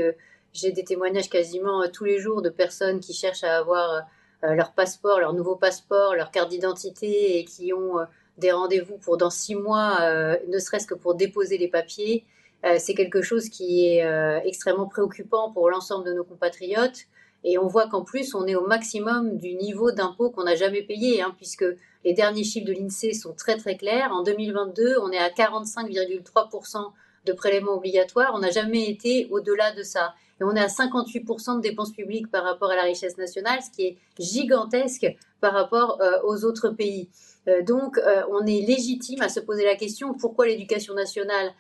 J'ai 0.53 0.73
des 0.73 0.83
témoignages 0.83 1.29
quasiment 1.29 1.85
tous 1.93 2.05
les 2.05 2.19
jours 2.19 2.43
de 2.43 2.49
personnes 2.51 2.99
qui 2.99 3.13
cherchent 3.13 3.45
à 3.45 3.57
avoir 3.59 4.03
leur 4.43 4.73
passeport, 4.73 5.21
leur 5.21 5.33
nouveau 5.33 5.57
passeport, 5.57 6.15
leur 6.15 6.31
carte 6.31 6.51
d'identité 6.51 7.39
et 7.39 7.45
qui 7.45 7.73
ont 7.73 7.99
euh, 7.99 8.05
des 8.39 8.53
rendez-vous 8.53 8.99
pour 8.99 9.17
dans 9.17 9.31
six 9.31 9.55
mois, 9.55 9.99
euh, 10.03 10.37
ne 10.49 10.59
serait-ce 10.59 10.87
que 10.87 10.95
pour 10.95 11.15
déposer 11.15 11.59
les 11.59 11.69
papiers. 11.69 12.25
Euh, 12.65 12.77
C'est 12.79 12.95
quelque 12.95 13.23
chose 13.23 13.49
qui 13.49 13.87
est 13.87 14.05
euh, 14.05 14.41
extrêmement 14.45 14.87
préoccupant 14.87 15.53
pour 15.53 15.71
l'ensemble 15.71 16.07
de 16.07 16.13
nos 16.13 16.25
compatriotes. 16.25 17.07
Et 17.45 17.59
on 17.59 17.67
voit 17.67 17.89
qu'en 17.89 18.03
plus, 18.03 18.35
on 18.35 18.47
est 18.47 18.57
au 18.57 18.67
maximum 18.67 19.37
du 19.37 19.55
niveau 19.55 19.93
d'impôt 19.93 20.31
qu'on 20.31 20.45
n'a 20.45 20.57
jamais 20.57 20.83
payé, 20.83 21.23
hein, 21.23 21.33
puisque 21.37 21.65
les 22.05 22.13
derniers 22.13 22.45
chiffres 22.45 22.67
de 22.67 22.73
l'INSEE 22.73 23.13
sont 23.13 23.35
très 23.35 23.57
très 23.57 23.77
clairs. 23.77 24.11
En 24.13 24.23
2022, 24.23 24.97
on 25.01 25.13
est 25.13 25.19
à 25.19 25.29
45,3% 25.29 26.93
de 27.27 27.33
prélèvements 27.33 27.77
obligatoires. 27.77 28.33
On 28.35 28.39
n'a 28.39 28.51
jamais 28.51 28.89
été 28.89 29.29
au-delà 29.31 29.73
de 29.73 29.83
ça. 29.83 30.15
Et 30.41 30.45
on 30.45 30.55
est 30.55 30.61
à 30.61 30.67
58% 30.67 31.57
de 31.57 31.61
dépenses 31.61 31.93
publiques 31.93 32.31
par 32.31 32.45
rapport 32.45 32.71
à 32.71 32.77
la 32.77 32.83
richesse 32.83 33.17
nationale, 33.17 33.61
ce 33.63 33.71
qui 33.71 33.87
est 33.87 33.97
gigantesque 34.19 35.07
par 35.41 35.53
rapport 35.53 36.01
euh, 36.01 36.21
aux 36.25 36.45
autres 36.45 36.69
pays. 36.71 37.09
Euh, 37.49 37.63
donc, 37.63 37.99
euh, 37.99 38.23
on 38.31 38.45
est 38.45 38.67
légitime 38.67 39.23
à 39.23 39.29
se 39.29 39.41
poser 39.41 39.65
la 39.65 39.77
question 39.77 40.15
pourquoi 40.15 40.47
l'éducation 40.47 40.95
nationale 40.95 41.53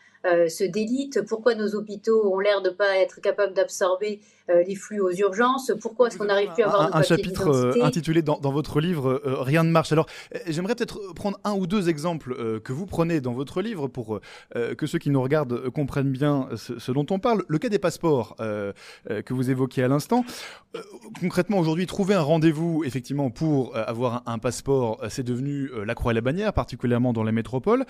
se 0.49 0.65
délite, 0.65 1.23
pourquoi 1.29 1.55
nos 1.55 1.75
hôpitaux 1.75 2.33
ont 2.33 2.39
l'air 2.39 2.63
de 2.63 2.71
ne 2.71 2.75
pas 2.75 2.97
être 2.99 3.21
capables 3.21 3.55
d'absorber 3.55 4.21
euh, 4.49 4.63
les 4.63 4.77
flux 4.77 5.01
aux 5.01 5.11
urgences, 5.11 5.73
pourquoi 5.81 6.07
est-ce 6.07 6.19
qu'on 6.19 6.27
n'arrive 6.27 6.53
plus 6.53 6.63
à 6.63 6.67
avoir 6.67 6.83
un, 6.83 6.91
nos 6.91 6.97
un 6.97 7.03
chapitre 7.03 7.49
euh, 7.49 7.83
intitulé 7.83 8.23
dans, 8.23 8.39
dans 8.39 8.53
votre 8.53 8.81
livre 8.81 9.21
euh, 9.25 9.43
Rien 9.43 9.65
ne 9.65 9.71
marche. 9.71 9.91
Alors, 9.91 10.07
euh, 10.35 10.39
j'aimerais 10.47 10.77
peut-être 10.77 11.01
prendre 11.15 11.39
un 11.43 11.55
ou 11.55 11.67
deux 11.67 11.89
exemples 11.89 12.33
euh, 12.39 12.61
que 12.61 12.73
vous 12.73 12.87
prenez 12.87 13.21
dans 13.21 13.33
votre 13.33 13.61
livre 13.61 13.89
pour 13.89 14.21
euh, 14.55 14.75
que 14.75 14.87
ceux 14.87 14.99
qui 14.99 15.11
nous 15.11 15.21
regardent 15.21 15.55
euh, 15.55 15.71
comprennent 15.71 16.13
bien 16.13 16.49
ce, 16.57 16.79
ce 16.79 16.93
dont 16.93 17.07
on 17.11 17.19
parle. 17.19 17.45
Le 17.49 17.59
cas 17.59 17.69
des 17.69 17.81
passeports 17.81 18.37
euh, 18.41 18.73
euh, 19.11 19.21
que 19.23 19.35
vous 19.35 19.51
évoquiez 19.51 19.83
à 19.83 19.89
l'instant. 19.89 20.25
Euh, 20.77 20.81
concrètement, 21.21 21.59
aujourd'hui, 21.59 21.87
trouver 21.87 22.15
un 22.15 22.23
rendez-vous, 22.23 22.85
effectivement, 22.85 23.31
pour 23.31 23.77
euh, 23.77 23.83
avoir 23.85 24.23
un, 24.27 24.35
un 24.35 24.39
passeport, 24.39 25.01
euh, 25.03 25.09
c'est 25.11 25.25
devenu 25.25 25.71
euh, 25.73 25.85
la 25.85 25.97
croix 25.97 26.13
et 26.13 26.15
la 26.15 26.21
bannière, 26.21 26.53
particulièrement 26.53 27.13
dans 27.13 27.25
les 27.25 27.33
métropoles. 27.33 27.85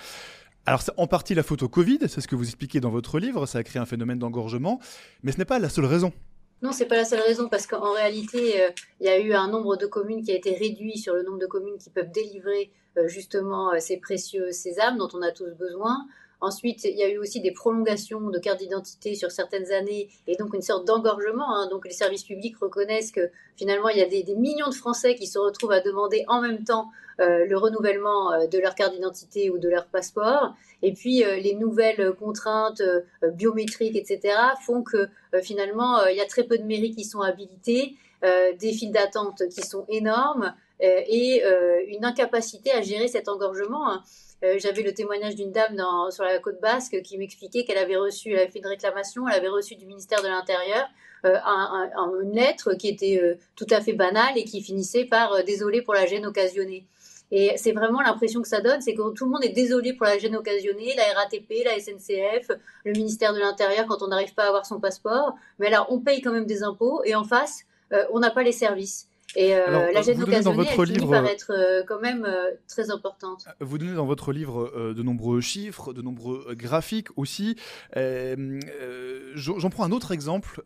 Alors, 0.69 0.83
c'est 0.83 0.93
en 0.97 1.07
partie 1.07 1.35
la 1.35 1.45
photo 1.45 1.69
Covid, 1.69 2.01
c'est 2.09 2.21
ce 2.21 2.27
que 2.27 2.35
vous 2.35 2.43
expliquez 2.43 2.81
dans 2.81 2.91
votre 2.91 3.21
livre, 3.21 3.47
ça 3.47 3.59
a 3.59 3.63
créé 3.63 3.81
un 3.81 3.87
phénomène 3.87 4.19
d'engorgement, 4.19 4.81
mais 5.23 5.31
ce 5.31 5.39
n'est 5.39 5.45
pas 5.45 5.61
la 5.61 5.69
seule 5.69 5.85
raison. 5.85 6.13
Non, 6.61 6.73
c'est 6.73 6.87
pas 6.87 6.97
la 6.97 7.05
seule 7.05 7.21
raison 7.21 7.49
parce 7.49 7.69
qu'en 7.69 7.93
réalité, 7.93 8.61
euh, 8.63 8.71
il 9.01 9.07
y 9.07 9.09
a 9.09 9.21
eu 9.21 9.33
un 9.33 9.47
nombre 9.49 9.77
de 9.77 9.87
communes 9.87 10.25
qui 10.25 10.33
a 10.33 10.35
été 10.35 10.57
réduit 10.57 10.99
sur 10.99 11.15
le 11.15 11.23
nombre 11.23 11.39
de 11.39 11.47
communes 11.47 11.79
qui 11.79 11.91
peuvent 11.91 12.11
délivrer 12.11 12.73
euh, 12.97 13.07
justement 13.07 13.73
euh, 13.73 13.77
ces 13.79 13.99
précieux 13.99 14.51
sésames 14.51 14.97
dont 14.99 15.09
on 15.15 15.23
a 15.23 15.31
tous 15.31 15.55
besoin. 15.57 16.07
Ensuite, 16.41 16.85
il 16.85 16.97
y 16.97 17.03
a 17.03 17.09
eu 17.09 17.19
aussi 17.19 17.41
des 17.41 17.51
prolongations 17.51 18.21
de 18.29 18.39
cartes 18.39 18.59
d'identité 18.59 19.15
sur 19.15 19.31
certaines 19.31 19.73
années 19.73 20.09
et 20.27 20.37
donc 20.37 20.55
une 20.55 20.63
sorte 20.63 20.87
d'engorgement. 20.87 21.57
hein. 21.57 21.69
Donc 21.71 21.87
les 21.87 21.93
services 21.93 22.25
publics 22.25 22.57
reconnaissent 22.59 23.11
que 23.11 23.31
finalement, 23.57 23.89
il 23.89 23.99
y 23.99 24.03
a 24.03 24.07
des, 24.07 24.35
millions 24.35 24.69
de 24.69 24.75
Français 24.75 25.15
qui 25.15 25.27
se 25.27 25.39
retrouvent 25.39 25.73
à 25.73 25.81
demander 25.81 26.25
en 26.29 26.43
même 26.43 26.63
temps 26.65 26.91
euh, 27.21 27.47
le 27.47 27.57
renouvellement 27.57 28.33
euh, 28.33 28.47
de 28.47 28.59
leur 28.59 28.75
carte 28.75 28.93
d'identité 28.93 29.49
ou 29.49 29.57
de 29.57 29.69
leur 29.69 29.87
passeport. 29.87 30.55
Et 30.83 30.93
puis, 30.93 31.25
euh, 31.25 31.37
les 31.37 31.55
nouvelles 31.55 32.13
contraintes 32.19 32.83
biométriques, 33.23 33.97
etc., 33.97 34.37
font 34.67 34.83
que 34.83 35.09
finalement, 35.43 36.05
il 36.07 36.17
y 36.17 36.21
a 36.21 36.27
très 36.27 36.45
peu 36.45 36.59
de 36.59 36.65
mairies 36.65 36.95
qui 36.95 37.05
sont 37.05 37.21
habilitées, 37.21 37.95
des 38.23 38.73
files 38.73 38.93
d'attente 38.93 39.43
qui 39.49 39.63
sont 39.63 39.85
énormes 39.89 40.55
et 40.81 41.43
une 41.89 42.05
incapacité 42.05 42.73
à 42.73 42.83
gérer 42.83 43.09
cet 43.09 43.29
engorgement. 43.29 43.91
hein. 43.91 44.03
Euh, 44.45 44.57
J'avais 44.59 44.83
le 44.83 44.93
témoignage 44.93 45.35
d'une 45.35 45.51
dame 45.53 45.77
dans, 45.77 46.11
sur 46.11 46.25
la 46.25 46.39
côte 46.39 46.61
basque 46.61 47.01
qui 47.03 47.17
m'expliquait 47.19 47.65
qu'elle 47.65 47.79
avait 47.79 47.97
reçu, 47.97 48.33
elle 48.33 48.41
avait 48.41 48.51
fait 48.51 48.59
une 48.59 48.67
réclamation, 48.67 49.27
elle 49.29 49.35
avait 49.37 49.49
reçu 49.49 49.77
du 49.77 49.87
ministère 49.87 50.23
de 50.23 50.29
l'Intérieur 50.29 50.87
euh, 51.25 51.35
un- 51.45 51.91
un- 51.97 52.03
un- 52.03 52.21
une 52.23 52.33
lettre 52.33 52.75
qui 52.75 52.89
était 52.89 53.19
euh, 53.23 53.37
tout 53.57 53.67
à 53.71 53.81
fait 53.81 53.95
banale 53.95 54.37
et 54.37 54.45
qui 54.45 54.61
finissait 54.63 55.07
par 55.07 55.43
désolé 55.45 55.81
pour 55.83 55.95
la 55.95 56.05
gêne 56.07 56.27
occasionnée. 56.27 56.85
Et 57.33 57.57
c'est 57.57 57.73
vraiment 57.73 58.03
l'impression 58.03 58.41
que 58.43 58.47
ça 58.47 58.61
donne, 58.61 58.81
c'est 58.83 58.95
que 58.95 59.03
tout 59.15 59.25
le 59.25 59.31
monde 59.31 59.43
est 59.45 59.49
désolé 59.49 59.95
pour 59.95 60.07
la 60.07 60.17
gêne 60.19 60.37
occasionnée, 60.37 60.95
la 60.97 61.13
RATP, 61.19 61.65
la 61.65 61.81
SNCF, 61.81 62.51
le 62.85 62.93
ministère 62.93 63.33
de 63.33 63.41
l'Intérieur 63.41 63.87
quand 63.89 64.03
on 64.03 64.09
n'arrive 64.09 64.35
pas 64.35 64.45
à 64.45 64.49
avoir 64.49 64.65
son 64.67 64.79
passeport. 64.79 65.35
Mais 65.59 65.67
alors, 65.69 65.87
on 65.91 65.99
paye 65.99 66.21
quand 66.21 66.31
même 66.31 66.47
des 66.47 66.63
impôts 66.63 67.03
et 67.05 67.17
en 67.17 67.25
face, 67.25 67.65
on 68.13 68.21
n'a 68.21 68.31
pas 68.31 68.45
les 68.45 68.53
services. 68.53 69.09
Et 69.35 69.55
euh, 69.55 69.67
Alors, 69.67 69.83
la 69.93 70.03
gêne 70.03 70.23
occasionnée, 70.23 70.69
elle 70.71 70.85
livre, 70.85 71.11
par 71.11 71.25
euh, 71.25 71.29
être 71.29 71.53
euh, 71.53 71.83
quand 71.87 72.01
même 72.01 72.25
euh, 72.25 72.51
très 72.69 72.91
importante. 72.91 73.47
Vous 73.61 73.77
donnez 73.77 73.95
dans 73.95 74.07
votre 74.07 74.33
livre 74.33 74.93
de 74.95 75.03
nombreux 75.03 75.41
chiffres, 75.41 75.93
de 75.93 76.01
nombreux 76.01 76.55
graphiques 76.55 77.09
aussi. 77.17 77.57
J'en 77.95 79.71
prends 79.71 79.85
un 79.85 79.93
autre 79.93 80.13
exemple 80.13 80.63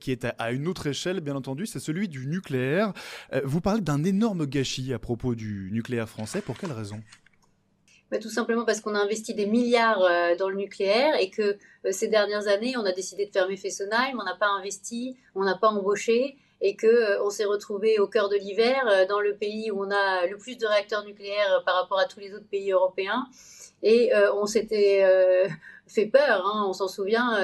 qui 0.00 0.10
est 0.10 0.24
à, 0.24 0.34
à 0.38 0.50
une 0.50 0.66
autre 0.66 0.86
échelle, 0.88 1.20
bien 1.20 1.36
entendu, 1.36 1.66
c'est 1.66 1.78
celui 1.78 2.08
du 2.08 2.26
nucléaire. 2.26 2.92
Vous 3.44 3.60
parlez 3.60 3.80
d'un 3.80 4.02
énorme 4.04 4.46
gâchis 4.46 4.92
à 4.92 4.98
propos 4.98 5.34
du 5.34 5.70
nucléaire 5.72 6.08
français. 6.08 6.40
Pour 6.40 6.58
quelle 6.58 6.72
raison? 6.72 7.00
Bah, 8.10 8.18
tout 8.18 8.28
simplement 8.28 8.64
parce 8.64 8.80
qu'on 8.80 8.94
a 8.96 8.98
investi 8.98 9.34
des 9.34 9.46
milliards 9.46 10.02
euh, 10.02 10.34
dans 10.34 10.48
le 10.48 10.56
nucléaire 10.56 11.14
et 11.20 11.30
que 11.30 11.42
euh, 11.86 11.92
ces 11.92 12.08
dernières 12.08 12.48
années, 12.48 12.76
on 12.76 12.84
a 12.84 12.92
décidé 12.92 13.26
de 13.26 13.30
fermer 13.30 13.56
Fessenheim, 13.56 14.18
on 14.20 14.24
n'a 14.24 14.34
pas 14.34 14.48
investi, 14.48 15.16
on 15.36 15.44
n'a 15.44 15.56
pas 15.56 15.68
embauché 15.68 16.36
et 16.60 16.76
que 16.76 16.86
euh, 16.86 17.22
on 17.24 17.30
s'est 17.30 17.44
retrouvé 17.44 17.98
au 17.98 18.06
cœur 18.06 18.28
de 18.28 18.36
l'hiver 18.36 18.86
euh, 18.88 19.06
dans 19.06 19.20
le 19.20 19.34
pays 19.34 19.70
où 19.70 19.82
on 19.82 19.90
a 19.90 20.26
le 20.26 20.36
plus 20.36 20.58
de 20.58 20.66
réacteurs 20.66 21.04
nucléaires 21.04 21.58
euh, 21.58 21.64
par 21.64 21.74
rapport 21.74 21.98
à 21.98 22.04
tous 22.04 22.20
les 22.20 22.34
autres 22.34 22.48
pays 22.50 22.72
européens 22.72 23.26
et 23.82 24.12
on 24.34 24.44
s'était 24.44 25.02
fait 25.86 26.04
peur, 26.04 26.46
hein, 26.46 26.66
on 26.68 26.74
s'en 26.74 26.86
souvient, 26.86 27.38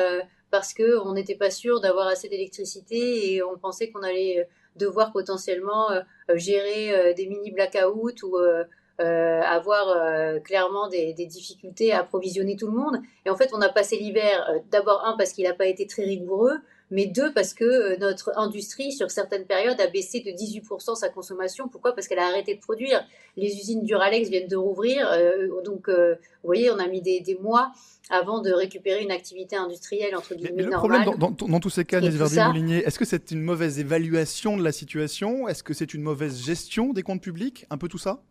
parce 0.51 0.75
que 0.75 0.99
on 0.99 1.15
n'était 1.15 1.35
pas 1.35 1.51
sûr 1.51 1.81
d'avoir 1.81 2.09
assez 2.09 2.29
d'électricité 2.29 3.33
et 3.33 3.43
on 3.43 3.57
pensait 3.57 3.91
qu'on 3.91 4.03
allait 4.03 4.47
devoir 4.77 5.13
potentiellement 5.13 5.89
gérer 6.35 7.15
des 7.15 7.27
mini 7.27 7.53
blackouts 7.53 8.23
ou 8.25 8.37
avoir 8.99 10.43
clairement 10.43 10.89
des, 10.89 11.15
difficultés 11.15 11.95
à 11.95 12.01
approvisionner 12.01 12.55
tout 12.55 12.67
le 12.67 12.77
monde. 12.77 13.01
Et 13.25 13.31
en 13.31 13.37
fait, 13.37 13.49
on 13.55 13.63
a 13.63 13.71
passé 13.71 13.97
l'hiver, 13.97 14.47
d'abord 14.71 15.07
un 15.07 15.17
parce 15.17 15.33
qu'il 15.33 15.45
n'a 15.45 15.55
pas 15.55 15.69
été 15.69 15.87
très 15.87 16.05
rigoureux, 16.05 16.59
mais 16.91 17.07
deux, 17.07 17.33
parce 17.33 17.55
que 17.55 17.65
euh, 17.65 17.97
notre 17.99 18.33
industrie, 18.37 18.93
sur 18.93 19.11
certaines 19.11 19.45
périodes, 19.45 19.81
a 19.81 19.87
baissé 19.87 20.21
de 20.21 20.31
18% 20.31 20.95
sa 20.95 21.09
consommation. 21.09 21.69
Pourquoi? 21.69 21.95
Parce 21.95 22.09
qu'elle 22.09 22.19
a 22.19 22.27
arrêté 22.27 22.55
de 22.55 22.61
produire. 22.61 23.05
Les 23.37 23.55
usines 23.57 23.83
Duralex 23.83 24.29
viennent 24.29 24.49
de 24.49 24.57
rouvrir, 24.57 25.09
euh, 25.11 25.49
donc 25.65 25.89
vous 25.89 26.17
voyez, 26.45 26.71
on 26.71 26.79
a 26.79 26.87
mis 26.87 27.03
des, 27.03 27.39
mois 27.41 27.73
avant 28.09 28.41
de 28.41 28.51
récupérer 28.53 29.03
une 29.03 29.11
activité 29.11 29.57
industrielle 29.57 30.15
entre 30.15 30.35
guillemets 30.35 30.53
mais, 30.55 30.63
le 30.63 30.71
problème 30.71 31.05
dans, 31.19 31.31
dans, 31.31 31.61
tous 31.61 31.71
ces 31.71 31.85
cas, 31.85 31.99
Agnès 31.99 32.15
Verdier-Moulinier, 32.15 32.85
est-ce 32.87 32.99
que 32.99 33.05
c'est 33.05 33.31
une 33.31 33.43
mauvaise 33.43 33.79
évaluation 33.79 34.57
de 34.57 34.63
la 34.63 34.73
situation? 34.73 35.49
Est-ce 35.49 35.63
que 35.63 35.75
c'est 35.75 35.93
une 35.93 36.03
mauvaise 36.03 36.41
gestion 36.41 36.93
des 36.93 37.03
comptes 37.03 37.21
publics 37.21 37.67
Un 37.69 37.79
peu 37.79 37.89
tout 37.89 37.99
ça? 37.99 38.23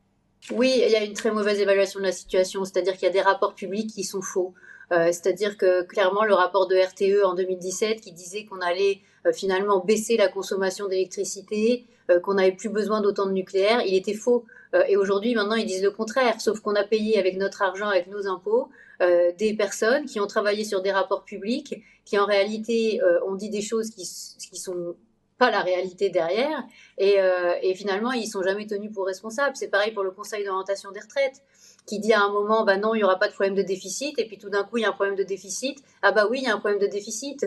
Oui, 0.51 0.81
il 0.85 0.91
y 0.91 0.95
a 0.95 1.03
une 1.03 1.13
très 1.13 1.31
mauvaise 1.31 1.59
évaluation 1.59 1.99
de 1.99 2.05
la 2.05 2.11
situation, 2.11 2.65
c'est-à-dire 2.65 2.93
qu'il 2.93 3.03
y 3.03 3.09
a 3.09 3.13
des 3.13 3.21
rapports 3.21 3.55
publics 3.55 3.89
qui 3.89 4.03
sont 4.03 4.21
faux. 4.21 4.53
Euh, 4.91 5.07
c'est-à-dire 5.07 5.57
que 5.57 5.83
clairement, 5.83 6.23
le 6.23 6.33
rapport 6.33 6.67
de 6.67 6.75
RTE 6.75 7.25
en 7.25 7.33
2017 7.33 8.01
qui 8.01 8.11
disait 8.11 8.45
qu'on 8.45 8.61
allait 8.61 8.99
euh, 9.25 9.33
finalement 9.33 9.79
baisser 9.79 10.17
la 10.17 10.27
consommation 10.27 10.87
d'électricité, 10.87 11.85
euh, 12.11 12.19
qu'on 12.19 12.35
n'avait 12.35 12.51
plus 12.51 12.69
besoin 12.69 13.01
d'autant 13.01 13.25
de 13.25 13.31
nucléaire, 13.31 13.81
il 13.85 13.95
était 13.95 14.13
faux. 14.13 14.45
et 14.89 14.97
aujourd'hui, 14.97 15.33
maintenant, 15.35 15.55
ils 15.55 15.65
disent 15.65 15.83
le 15.83 15.91
contraire, 15.91 16.41
sauf 16.41 16.59
qu'on 16.59 16.75
a 16.75 16.83
payé 16.83 17.17
avec 17.17 17.37
notre 17.37 17.61
argent, 17.61 17.87
avec 17.87 18.07
nos 18.07 18.27
impôts, 18.27 18.67
des 18.99 19.53
personnes 19.57 20.05
qui 20.05 20.19
ont 20.19 20.27
travaillé 20.27 20.65
sur 20.65 20.81
des 20.81 20.91
rapports 20.91 21.23
publics, 21.23 21.81
qui 22.03 22.19
en 22.19 22.25
réalité 22.25 22.99
ont 23.25 23.35
dit 23.35 23.49
des 23.49 23.61
choses 23.61 23.89
qui, 23.89 24.03
qui 24.03 24.59
sont 24.59 24.97
pas 25.37 25.51
la 25.51 25.61
réalité 25.61 26.09
derrière. 26.09 26.63
Et, 26.97 27.19
euh, 27.19 27.55
et, 27.61 27.75
finalement, 27.75 28.11
ils 28.11 28.27
sont 28.27 28.41
jamais 28.41 28.65
tenus 28.65 28.91
pour 28.93 29.05
responsables. 29.05 29.55
C'est 29.55 29.67
pareil 29.67 29.91
pour 29.91 30.03
le 30.03 30.11
Conseil 30.11 30.45
d'orientation 30.45 30.91
des 30.91 30.99
retraites, 30.99 31.41
qui 31.85 31.99
dit 31.99 32.13
à 32.13 32.21
un 32.21 32.31
moment, 32.31 32.63
bah 32.63 32.77
non, 32.77 32.95
il 32.95 32.99
y 32.99 33.03
aura 33.03 33.19
pas 33.19 33.27
de 33.27 33.33
problème 33.33 33.55
de 33.55 33.61
déficit, 33.61 34.17
et 34.17 34.25
puis 34.25 34.37
tout 34.37 34.49
d'un 34.49 34.63
coup, 34.63 34.77
il 34.77 34.81
y 34.81 34.85
a 34.85 34.89
un 34.89 34.93
problème 34.93 35.15
de 35.15 35.23
déficit. 35.23 35.83
Ah 36.01 36.11
bah 36.11 36.27
oui, 36.29 36.39
il 36.41 36.45
y 36.45 36.47
a 36.47 36.53
un 36.53 36.59
problème 36.59 36.79
de 36.79 36.87
déficit. 36.87 37.45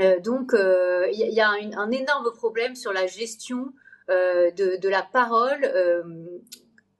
Euh, 0.00 0.18
donc, 0.20 0.54
euh, 0.54 1.08
il 1.12 1.32
y 1.32 1.40
a 1.40 1.50
un, 1.50 1.90
énorme 1.90 2.32
problème 2.32 2.74
sur 2.74 2.92
la 2.92 3.06
gestion 3.06 3.72
de, 4.08 4.88
la 4.88 5.02
parole 5.02 5.70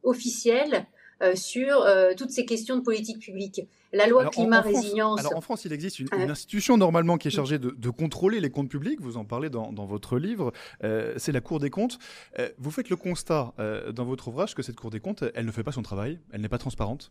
officielle 0.02 0.86
euh, 1.22 1.34
sur 1.34 1.86
toutes 2.16 2.30
ces 2.30 2.44
questions 2.44 2.76
de 2.76 2.82
politique 2.82 3.20
publique. 3.20 3.62
La 3.92 4.06
loi 4.06 4.26
climat 4.26 4.60
résilience. 4.60 5.20
alors 5.20 5.36
en 5.36 5.40
France, 5.40 5.64
il 5.64 5.72
existe 5.72 5.98
une, 5.98 6.08
institution 6.12 6.76
normalement 6.76 7.16
qui 7.16 7.28
est 7.28 7.30
chargée 7.30 7.58
de, 7.58 7.90
contrôler 7.90 8.40
les 8.40 8.50
comptes 8.50 8.68
publics. 8.68 9.00
Vous 9.00 9.16
en 9.16 9.24
parlez 9.24 9.48
dans, 9.48 9.86
votre 9.86 10.18
livre. 10.18 10.52
Euh, 10.84 11.14
c'est 11.16 11.32
la 11.32 11.40
Cour 11.40 11.58
des 11.58 11.70
comptes. 11.70 11.98
Euh, 12.38 12.48
vous 12.58 12.70
faites 12.70 12.90
le 12.90 12.96
constat 12.96 13.54
euh, 13.58 13.92
dans 13.92 14.04
votre 14.04 14.28
ouvrage 14.28 14.54
que 14.54 14.62
cette 14.62 14.76
Cour 14.76 14.90
des 14.90 15.00
comptes, 15.00 15.24
elle 15.34 15.46
ne 15.46 15.52
fait 15.52 15.62
pas 15.62 15.72
son 15.72 15.82
travail. 15.82 16.18
Elle 16.32 16.42
n'est 16.42 16.48
pas 16.48 16.58
transparente. 16.58 17.10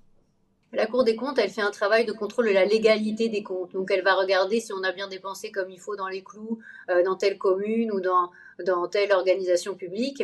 La 0.73 0.85
Cour 0.85 1.03
des 1.03 1.15
comptes, 1.15 1.39
elle 1.39 1.49
fait 1.49 1.61
un 1.61 1.71
travail 1.71 2.05
de 2.05 2.11
contrôle 2.11 2.47
de 2.47 2.53
la 2.53 2.65
légalité 2.65 3.29
des 3.29 3.41
comptes. 3.41 3.73
Donc, 3.73 3.89
elle 3.89 4.03
va 4.03 4.13
regarder 4.13 4.59
si 4.59 4.71
on 4.73 4.83
a 4.83 4.91
bien 4.91 5.07
dépensé 5.07 5.51
comme 5.51 5.71
il 5.71 5.79
faut 5.79 5.95
dans 5.95 6.09
les 6.09 6.21
clous, 6.21 6.59
dans 7.05 7.15
telle 7.15 7.37
commune 7.37 7.91
ou 7.91 8.01
dans, 8.01 8.31
dans 8.65 8.87
telle 8.87 9.13
organisation 9.13 9.75
publique. 9.75 10.23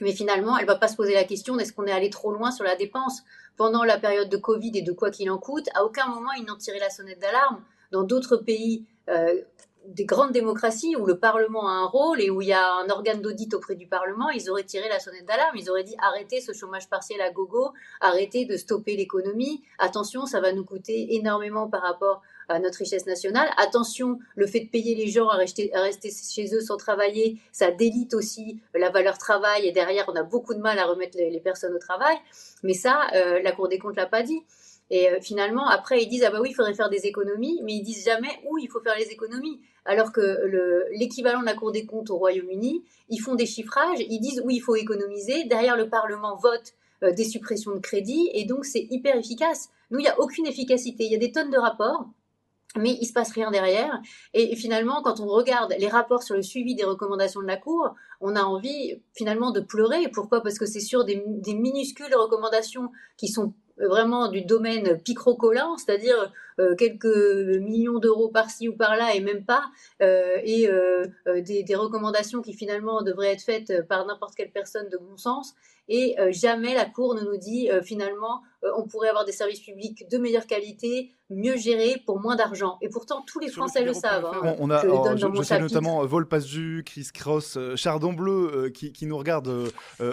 Mais 0.00 0.12
finalement, 0.12 0.56
elle 0.56 0.64
ne 0.64 0.70
va 0.70 0.76
pas 0.76 0.88
se 0.88 0.96
poser 0.96 1.14
la 1.14 1.24
question 1.24 1.58
est-ce 1.58 1.72
qu'on 1.72 1.86
est 1.86 1.92
allé 1.92 2.10
trop 2.10 2.32
loin 2.32 2.50
sur 2.50 2.64
la 2.64 2.76
dépense 2.76 3.22
pendant 3.56 3.84
la 3.84 3.98
période 3.98 4.28
de 4.28 4.36
Covid 4.36 4.72
et 4.74 4.82
de 4.82 4.92
quoi 4.92 5.10
qu'il 5.10 5.30
en 5.30 5.38
coûte. 5.38 5.68
À 5.74 5.84
aucun 5.84 6.06
moment, 6.06 6.32
ils 6.32 6.44
n'ont 6.44 6.56
tiré 6.56 6.78
la 6.78 6.90
sonnette 6.90 7.20
d'alarme. 7.20 7.62
Dans 7.90 8.02
d'autres 8.02 8.36
pays, 8.36 8.86
euh, 9.08 9.42
des 9.86 10.04
grandes 10.04 10.32
démocraties 10.32 10.96
où 10.96 11.06
le 11.06 11.18
Parlement 11.18 11.68
a 11.68 11.72
un 11.72 11.86
rôle 11.86 12.20
et 12.20 12.30
où 12.30 12.40
il 12.40 12.48
y 12.48 12.52
a 12.52 12.72
un 12.74 12.88
organe 12.88 13.20
d'audit 13.20 13.52
auprès 13.54 13.74
du 13.74 13.86
Parlement, 13.86 14.30
ils 14.30 14.48
auraient 14.50 14.64
tiré 14.64 14.88
la 14.88 15.00
sonnette 15.00 15.26
d'alarme. 15.26 15.56
Ils 15.56 15.68
auraient 15.70 15.84
dit 15.84 15.96
arrêtez 16.00 16.40
ce 16.40 16.52
chômage 16.52 16.88
partiel 16.88 17.20
à 17.20 17.30
gogo, 17.30 17.72
arrêtez 18.00 18.44
de 18.44 18.56
stopper 18.56 18.96
l'économie. 18.96 19.62
Attention, 19.78 20.26
ça 20.26 20.40
va 20.40 20.52
nous 20.52 20.64
coûter 20.64 21.14
énormément 21.14 21.68
par 21.68 21.82
rapport 21.82 22.22
à 22.48 22.58
notre 22.58 22.78
richesse 22.78 23.06
nationale. 23.06 23.48
Attention, 23.56 24.18
le 24.36 24.46
fait 24.46 24.60
de 24.60 24.68
payer 24.68 24.94
les 24.94 25.08
gens 25.08 25.28
à 25.28 25.36
rester, 25.36 25.74
à 25.74 25.82
rester 25.82 26.10
chez 26.10 26.54
eux 26.54 26.60
sans 26.60 26.76
travailler, 26.76 27.38
ça 27.52 27.70
délite 27.70 28.14
aussi 28.14 28.60
la 28.74 28.90
valeur 28.90 29.18
travail 29.18 29.66
et 29.66 29.72
derrière, 29.72 30.04
on 30.08 30.16
a 30.16 30.22
beaucoup 30.22 30.54
de 30.54 30.60
mal 30.60 30.78
à 30.78 30.86
remettre 30.86 31.16
les, 31.18 31.40
personnes 31.40 31.74
au 31.74 31.78
travail. 31.78 32.16
Mais 32.62 32.74
ça, 32.74 33.08
euh, 33.14 33.40
la 33.42 33.52
Cour 33.52 33.68
des 33.68 33.78
comptes 33.78 33.96
l'a 33.96 34.06
pas 34.06 34.22
dit. 34.22 34.42
Et 34.90 35.08
euh, 35.08 35.20
finalement, 35.20 35.66
après, 35.68 36.02
ils 36.02 36.08
disent, 36.08 36.24
ah 36.24 36.30
bah 36.30 36.38
oui, 36.40 36.50
il 36.50 36.54
faudrait 36.54 36.74
faire 36.74 36.90
des 36.90 37.06
économies, 37.06 37.60
mais 37.64 37.72
ils 37.72 37.82
disent 37.82 38.04
jamais 38.04 38.40
où 38.48 38.58
il 38.58 38.68
faut 38.68 38.80
faire 38.80 38.96
les 38.96 39.06
économies. 39.06 39.60
Alors 39.84 40.12
que 40.12 40.88
l'équivalent 40.92 41.40
de 41.40 41.46
la 41.46 41.54
Cour 41.54 41.72
des 41.72 41.86
comptes 41.86 42.10
au 42.10 42.16
Royaume-Uni, 42.16 42.84
ils 43.08 43.18
font 43.18 43.34
des 43.34 43.46
chiffrages, 43.46 43.98
ils 43.98 44.20
disent 44.20 44.42
où 44.44 44.50
il 44.50 44.60
faut 44.60 44.76
économiser, 44.76 45.44
derrière 45.44 45.76
le 45.76 45.88
Parlement 45.88 46.36
vote 46.36 46.74
euh, 47.02 47.12
des 47.12 47.24
suppressions 47.24 47.72
de 47.72 47.80
crédits, 47.80 48.30
et 48.32 48.44
donc 48.44 48.64
c'est 48.64 48.86
hyper 48.90 49.16
efficace. 49.16 49.70
Nous, 49.90 49.98
il 49.98 50.02
n'y 50.02 50.08
a 50.08 50.20
aucune 50.20 50.46
efficacité. 50.46 51.04
Il 51.04 51.12
y 51.12 51.16
a 51.16 51.18
des 51.18 51.32
tonnes 51.32 51.50
de 51.50 51.58
rapports, 51.58 52.06
mais 52.76 52.96
il 53.00 53.06
se 53.06 53.12
passe 53.12 53.32
rien 53.32 53.50
derrière. 53.50 54.00
Et 54.34 54.56
finalement, 54.56 55.02
quand 55.02 55.20
on 55.20 55.26
regarde 55.26 55.74
les 55.78 55.88
rapports 55.88 56.22
sur 56.22 56.34
le 56.34 56.42
suivi 56.42 56.74
des 56.74 56.84
recommandations 56.84 57.40
de 57.40 57.46
la 57.46 57.56
Cour, 57.56 57.94
on 58.20 58.36
a 58.36 58.42
envie 58.42 59.00
finalement 59.14 59.50
de 59.50 59.60
pleurer. 59.60 60.08
Pourquoi? 60.08 60.42
Parce 60.42 60.58
que 60.58 60.66
c'est 60.66 60.80
sur 60.80 61.04
des, 61.04 61.22
minuscules 61.46 62.14
recommandations 62.14 62.90
qui 63.16 63.28
sont 63.28 63.52
vraiment 63.78 64.28
du 64.28 64.42
domaine 64.42 65.00
picrocollant, 65.02 65.76
c'est-à-dire 65.76 66.32
euh, 66.60 66.76
quelques 66.76 67.06
millions 67.06 67.98
d'euros 67.98 68.28
par-ci 68.28 68.68
ou 68.68 68.76
par-là 68.76 69.14
et 69.14 69.20
même 69.20 69.44
pas, 69.44 69.64
euh, 70.02 70.36
et 70.44 70.68
euh, 70.68 71.06
des, 71.26 71.62
des, 71.62 71.74
recommandations 71.74 72.42
qui 72.42 72.52
finalement 72.52 73.02
devraient 73.02 73.32
être 73.32 73.42
faites 73.42 73.86
par 73.88 74.06
n'importe 74.06 74.34
quelle 74.34 74.50
personne 74.50 74.88
de 74.88 74.98
bon 74.98 75.16
sens. 75.16 75.54
Et 75.88 76.14
jamais 76.30 76.74
la 76.74 76.84
Cour 76.84 77.14
ne 77.16 77.22
nous 77.22 77.36
dit 77.36 77.68
finalement 77.82 78.42
on 78.76 78.86
pourrait 78.86 79.08
avoir 79.08 79.24
des 79.24 79.32
services 79.32 79.60
publics 79.60 80.08
de 80.10 80.18
meilleure 80.18 80.46
qualité, 80.46 81.12
mieux 81.30 81.56
gérés 81.56 82.02
pour 82.04 82.20
moins 82.20 82.36
d'argent. 82.36 82.78
Et 82.82 82.88
pourtant, 82.88 83.22
tous 83.26 83.38
les 83.38 83.48
Français 83.48 83.82
le, 83.84 83.94
savent. 83.94 84.26
Hein. 84.26 84.56
On, 84.58 84.70
a, 84.70 84.82
je, 85.16 85.42
sais 85.42 85.58
notamment 85.58 86.04
Vol 86.04 86.28
Pasju, 86.28 86.82
Chris 86.84 87.08
Cross, 87.12 87.58
Chardon 87.76 88.12
Bleu 88.12 88.70
qui, 88.74 88.92
qui, 88.92 89.06
nous 89.06 89.16
regarde 89.16 89.72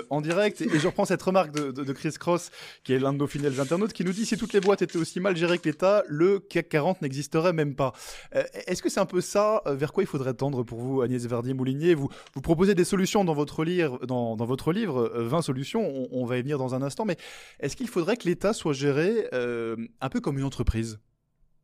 en 0.10 0.22
direct. 0.22 0.62
Et 0.62 0.80
je 0.80 0.88
reprends 0.88 1.06
cette 1.06 1.22
remarque 1.22 1.52
de, 1.52 1.72
de, 1.72 1.84
de 1.84 1.94
Chris 1.94 2.14
Cross, 2.18 2.52
qui 2.84 2.94
est 2.94 3.00
l'un 3.00 3.12
de 3.12 3.18
nos 3.18 3.28
fidèles 3.28 3.60
internautes, 3.60 3.94
qui 3.94 4.06
nous 4.06 4.14
dit 4.14 4.26
si 4.26 4.38
toutes 4.38 4.54
les 4.54 4.62
boîtes 4.62 4.82
étaient 4.82 4.98
aussi 4.98 5.20
mal 5.20 5.36
gérées 5.36 5.58
que 5.58 5.68
l'État, 5.68 6.04
le 6.08 6.40
CAC 6.40 6.70
40 6.70 7.02
n'existerait 7.02 7.54
même 7.54 7.76
pas. 7.76 7.94
Euh, 8.36 8.44
est-ce 8.68 8.82
que 8.82 8.90
c'est 8.90 9.00
un 9.00 9.06
peu 9.06 9.22
ça 9.22 9.62
euh, 9.66 9.76
vers 9.76 9.94
quoi 9.94 10.04
il 10.04 10.08
faudrait 10.08 10.34
tendre 10.34 10.64
pour 10.64 10.80
vous, 10.80 11.02
Agnès 11.02 11.26
Verdier-Moulinier 11.26 11.94
vous, 11.96 12.10
vous 12.34 12.42
proposez 12.42 12.76
des 12.76 12.86
solutions 12.86 13.24
dans 13.24 13.34
votre 13.34 13.64
livre, 13.64 14.06
dans, 14.06 14.36
votre 14.36 14.72
livre 14.72 15.12
20 15.16 15.38
euh, 15.38 15.42
solutions, 15.42 16.08
on, 16.12 16.26
va 16.26 16.38
y 16.38 16.42
venir 16.42 16.58
dans 16.58 16.76
un 16.76 16.82
instant, 16.82 17.06
mais 17.06 17.18
est-ce 17.60 17.76
qu'il 17.76 17.88
faudrait 17.88 18.18
que 18.18 18.28
l'État 18.28 18.39
soit 18.54 18.74
géré 18.74 19.28
un 19.32 20.10
peu 20.10 20.22
comme 20.22 20.38
une 20.38 20.46
entreprise 20.46 21.00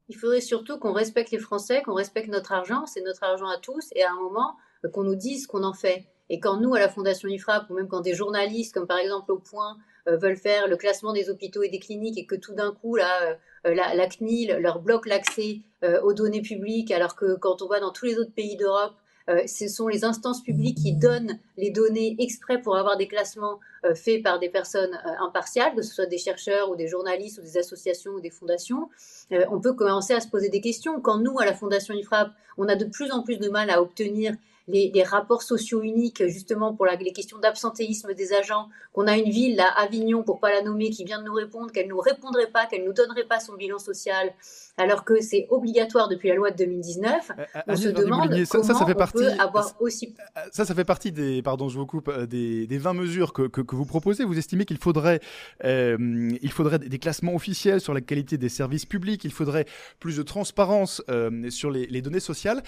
il 0.07 0.15
faudrait 0.15 0.41
surtout 0.41 0.77
qu'on 0.77 0.93
respecte 0.93 1.31
les 1.31 1.39
Français, 1.39 1.81
qu'on 1.81 1.95
respecte 1.95 2.29
notre 2.29 2.51
argent, 2.51 2.85
c'est 2.85 3.01
notre 3.01 3.23
argent 3.23 3.47
à 3.47 3.57
tous, 3.57 3.89
et 3.95 4.03
à 4.03 4.11
un 4.11 4.15
moment, 4.15 4.55
qu'on 4.93 5.03
nous 5.03 5.15
dise 5.15 5.43
ce 5.43 5.47
qu'on 5.47 5.63
en 5.63 5.73
fait. 5.73 6.05
Et 6.29 6.39
quand 6.39 6.59
nous, 6.59 6.73
à 6.73 6.79
la 6.79 6.89
Fondation 6.89 7.27
IFRAP, 7.29 7.69
ou 7.69 7.73
même 7.73 7.87
quand 7.87 8.01
des 8.01 8.13
journalistes, 8.13 8.73
comme 8.73 8.87
par 8.87 8.97
exemple 8.97 9.31
au 9.31 9.39
Point, 9.39 9.77
euh, 10.07 10.17
veulent 10.17 10.37
faire 10.37 10.67
le 10.67 10.75
classement 10.75 11.13
des 11.13 11.29
hôpitaux 11.29 11.63
et 11.63 11.69
des 11.69 11.79
cliniques 11.79 12.17
et 12.17 12.25
que 12.25 12.35
tout 12.35 12.53
d'un 12.53 12.71
coup, 12.71 12.95
là, 12.95 13.37
euh, 13.65 13.73
la, 13.73 14.07
CNIL 14.07 14.57
leur 14.59 14.79
bloque 14.79 15.07
l'accès 15.07 15.61
euh, 15.83 16.01
aux 16.01 16.13
données 16.13 16.41
publiques, 16.41 16.91
alors 16.91 17.15
que 17.15 17.35
quand 17.35 17.61
on 17.61 17.67
va 17.67 17.79
dans 17.79 17.91
tous 17.91 18.05
les 18.05 18.17
autres 18.17 18.33
pays 18.33 18.57
d'Europe, 18.57 18.95
ce 19.27 19.67
sont 19.67 19.87
les 19.87 20.03
instances 20.03 20.43
publiques 20.43 20.77
qui 20.77 20.93
donnent 20.93 21.39
les 21.57 21.71
données 21.71 22.15
exprès 22.19 22.61
pour 22.61 22.77
avoir 22.77 22.97
des 22.97 23.07
classements 23.07 23.59
faits 23.95 24.23
par 24.23 24.39
des 24.39 24.49
personnes 24.49 24.99
impartiales, 25.19 25.75
que 25.75 25.81
ce 25.81 25.93
soit 25.93 26.05
des 26.05 26.17
chercheurs 26.17 26.69
ou 26.69 26.75
des 26.75 26.87
journalistes 26.87 27.39
ou 27.39 27.41
des 27.41 27.57
associations 27.57 28.11
ou 28.11 28.19
des 28.19 28.29
fondations. 28.29 28.89
on 29.31 29.59
peut 29.59 29.73
commencer 29.73 30.13
à 30.13 30.19
se 30.19 30.27
poser 30.27 30.49
des 30.49 30.61
questions. 30.61 31.01
Quand 31.01 31.17
nous, 31.17 31.39
à 31.39 31.45
la 31.45 31.53
Fondation 31.53 31.93
IFRAP, 31.93 32.31
on 32.57 32.67
a 32.67 32.75
de 32.75 32.85
plus 32.85 33.11
en 33.11 33.23
plus 33.23 33.37
de 33.37 33.49
mal 33.49 33.69
à 33.69 33.81
obtenir 33.81 34.35
les, 34.67 35.03
rapports 35.03 35.43
sociaux 35.43 35.81
uniques, 35.81 36.25
justement 36.27 36.73
pour 36.73 36.85
la, 36.85 36.95
les 36.95 37.11
questions 37.11 37.37
d'absentéisme 37.37 38.13
des 38.13 38.33
agents, 38.33 38.69
qu'on 38.93 39.07
a 39.07 39.17
une 39.17 39.29
ville, 39.29 39.55
là, 39.57 39.67
Avignon, 39.77 40.23
pour 40.23 40.39
pas 40.39 40.51
la 40.51 40.61
nommer, 40.61 40.89
qui 40.89 41.03
vient 41.03 41.19
de 41.19 41.25
nous 41.25 41.33
répondre 41.33 41.71
qu'elle 41.71 41.87
nous 41.87 41.99
répondrait 41.99 42.49
pas, 42.49 42.65
qu'elle 42.65 42.83
nous 42.83 42.93
donnerait 42.93 43.25
pas 43.25 43.39
son 43.39 43.53
bilan 43.53 43.77
social, 43.77 44.33
alors 44.77 45.03
que 45.03 45.21
c'est 45.21 45.47
obligatoire 45.49 46.07
depuis 46.07 46.29
la 46.29 46.35
loi 46.35 46.51
de 46.51 46.57
2019. 46.57 47.31
Euh, 47.37 47.43
euh, 47.55 47.61
on 47.67 47.75
se 47.75 47.89
demande 47.89 48.29
comment 48.49 48.63
ça, 48.63 48.73
ça 48.73 48.85
fait 48.85 48.95
partie, 48.95 49.19
peut 49.19 49.31
avoir 49.39 49.73
aussi... 49.79 50.15
Euh, 50.37 50.41
ça, 50.51 50.65
ça 50.65 50.73
fait 50.73 50.85
partie 50.85 51.11
des, 51.11 51.41
pardon, 51.41 51.69
je 51.69 51.77
vous 51.77 51.85
coupe, 51.85 52.11
des, 52.25 52.65
des 52.65 52.77
20 52.77 52.93
mesures 52.93 53.33
que, 53.33 53.43
que, 53.43 53.61
que, 53.61 53.75
vous 53.75 53.85
proposez. 53.85 54.23
Vous 54.23 54.37
estimez 54.37 54.65
qu'il 54.65 54.77
faudrait, 54.77 55.19
il 55.63 56.51
faudrait 56.51 56.79
des 56.79 56.99
classements 56.99 57.35
officiels 57.35 57.81
sur 57.81 57.93
la 57.93 58.01
qualité 58.01 58.37
des 58.37 58.49
services 58.49 58.85
publics, 58.85 59.23
il 59.23 59.31
faudrait 59.31 59.65
plus 59.99 60.17
de 60.17 60.23
transparence 60.23 61.03
sur 61.49 61.69
les, 61.69 61.85
les 61.85 62.01
données 62.01 62.19
sociales. 62.19 62.63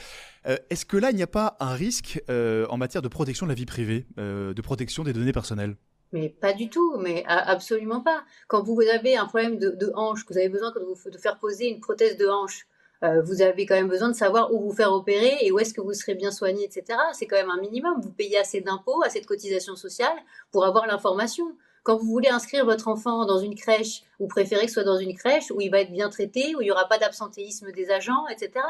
Est-ce 0.69 0.85
que 0.85 0.97
là, 0.97 1.11
il 1.11 1.15
n'y 1.15 1.23
a 1.23 1.27
pas 1.27 1.57
un 1.59 1.73
risque 1.73 1.86
en 2.29 2.77
matière 2.77 3.01
de 3.01 3.07
protection 3.07 3.45
de 3.45 3.51
la 3.51 3.55
vie 3.55 3.65
privée, 3.65 4.05
de 4.17 4.61
protection 4.61 5.03
des 5.03 5.13
données 5.13 5.33
personnelles? 5.33 5.75
Mais 6.13 6.29
pas 6.29 6.53
du 6.53 6.69
tout, 6.69 6.97
mais 6.97 7.23
absolument 7.27 8.01
pas. 8.01 8.23
Quand 8.47 8.63
vous 8.63 8.79
avez 8.81 9.17
un 9.17 9.25
problème 9.25 9.57
de, 9.57 9.91
hanche, 9.95 10.25
que 10.25 10.33
vous 10.33 10.39
avez 10.39 10.49
besoin 10.49 10.71
de 10.71 11.17
faire 11.17 11.37
poser 11.37 11.67
une 11.67 11.79
prothèse 11.79 12.17
de 12.17 12.27
hanche, 12.27 12.65
euh, 13.03 13.21
vous 13.21 13.41
avez 13.41 13.65
quand 13.65 13.75
même 13.75 13.89
besoin 13.89 14.09
de 14.09 14.15
savoir 14.15 14.53
où 14.53 14.59
vous 14.59 14.73
faire 14.73 14.91
opérer 14.91 15.37
et 15.41 15.51
où 15.51 15.59
est-ce 15.59 15.73
que 15.73 15.81
vous 15.81 15.93
serez 15.93 16.15
bien 16.15 16.31
soigné, 16.31 16.63
etc. 16.63 16.97
C'est 17.13 17.27
quand 17.27 17.35
même 17.35 17.51
un 17.51 17.59
minimum. 17.59 17.99
Vous 18.01 18.11
payez 18.11 18.39
assez 18.39 18.61
d'impôts, 18.61 19.03
assez 19.03 19.21
de 19.21 19.25
cotisations 19.25 19.75
sociales 19.75 20.17
pour 20.51 20.65
avoir 20.65 20.87
l'information. 20.87 21.45
Quand 21.83 21.97
vous 21.97 22.07
voulez 22.07 22.29
inscrire 22.29 22.65
votre 22.65 22.87
enfant 22.87 23.25
dans 23.25 23.39
une 23.39 23.55
crèche, 23.55 24.01
vous 24.19 24.27
préférez 24.27 24.63
que 24.63 24.67
ce 24.67 24.75
soit 24.75 24.83
dans 24.83 24.97
une 24.97 25.15
crèche 25.15 25.51
où 25.51 25.61
il 25.61 25.69
va 25.69 25.81
être 25.81 25.91
bien 25.91 26.09
traité, 26.09 26.55
où 26.55 26.61
il 26.61 26.65
n'y 26.65 26.71
aura 26.71 26.87
pas 26.87 26.97
d'absentéisme 26.97 27.71
des 27.71 27.91
agents, 27.91 28.27
etc. 28.27 28.65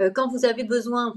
Euh, 0.00 0.10
quand 0.10 0.28
vous 0.28 0.44
avez 0.44 0.64
besoin 0.64 1.14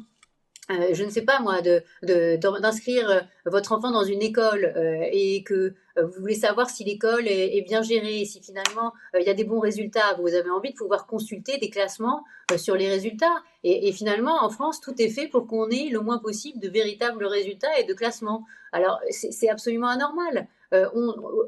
euh, 0.70 0.93
je 0.93 1.03
ne 1.03 1.09
sais 1.09 1.24
pas 1.24 1.39
moi, 1.39 1.62
d'inscrire 1.62 3.07
de, 3.09 3.49
votre 3.49 3.72
enfant 3.72 3.91
dans 3.91 4.03
une 4.03 4.22
école 4.22 4.74
et 5.12 5.43
que 5.43 5.74
vous 5.97 6.22
voulez 6.22 6.36
savoir 6.36 6.70
si 6.70 6.84
l'école 6.84 7.28
est, 7.28 7.62
bien 7.68 7.82
gérée, 7.82 8.24
si 8.26 8.41
finalement 8.41 8.93
il 9.20 9.26
y 9.26 9.30
a 9.30 9.34
des 9.34 9.43
bons 9.43 9.59
résultats, 9.59 10.16
vous 10.20 10.34
avez 10.34 10.49
envie 10.49 10.72
de 10.72 10.78
pouvoir 10.78 11.07
consulter 11.07 11.57
des 11.57 11.70
classements 11.70 12.24
sur 12.57 12.76
les 12.76 12.89
résultats. 12.89 13.43
Et, 13.64 13.91
finalement, 13.91 14.43
en 14.43 14.49
France, 14.49 14.80
tout 14.80 14.93
est 14.99 15.09
fait 15.09 15.28
pour 15.28 15.47
qu'on 15.47 15.70
ait 15.70 15.89
le 15.89 15.99
moins 15.99 16.20
possible 16.20 16.59
de 16.59 16.70
véritables 16.70 17.26
résultats 17.26 17.80
et 17.80 17.84
de 17.84 17.93
classements. 17.93 18.45
Alors, 18.72 18.99
c'est 19.09 19.49
absolument 19.49 19.89
anormal. 19.89 20.47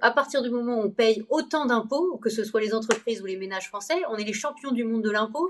À 0.02 0.12
partir 0.12 0.42
du 0.42 0.50
moment 0.50 0.80
où 0.80 0.84
on 0.84 0.90
paye 0.90 1.26
autant 1.30 1.66
d'impôts, 1.66 2.18
que 2.18 2.30
ce 2.30 2.44
soit 2.44 2.60
les 2.60 2.74
entreprises 2.74 3.22
ou 3.22 3.26
les 3.26 3.38
ménages 3.38 3.70
français, 3.70 4.02
on 4.10 4.18
est 4.18 4.26
les 4.26 4.34
champions 4.34 4.72
du 4.72 4.84
monde 4.84 5.04
de 5.04 5.12
l'impôt 5.12 5.50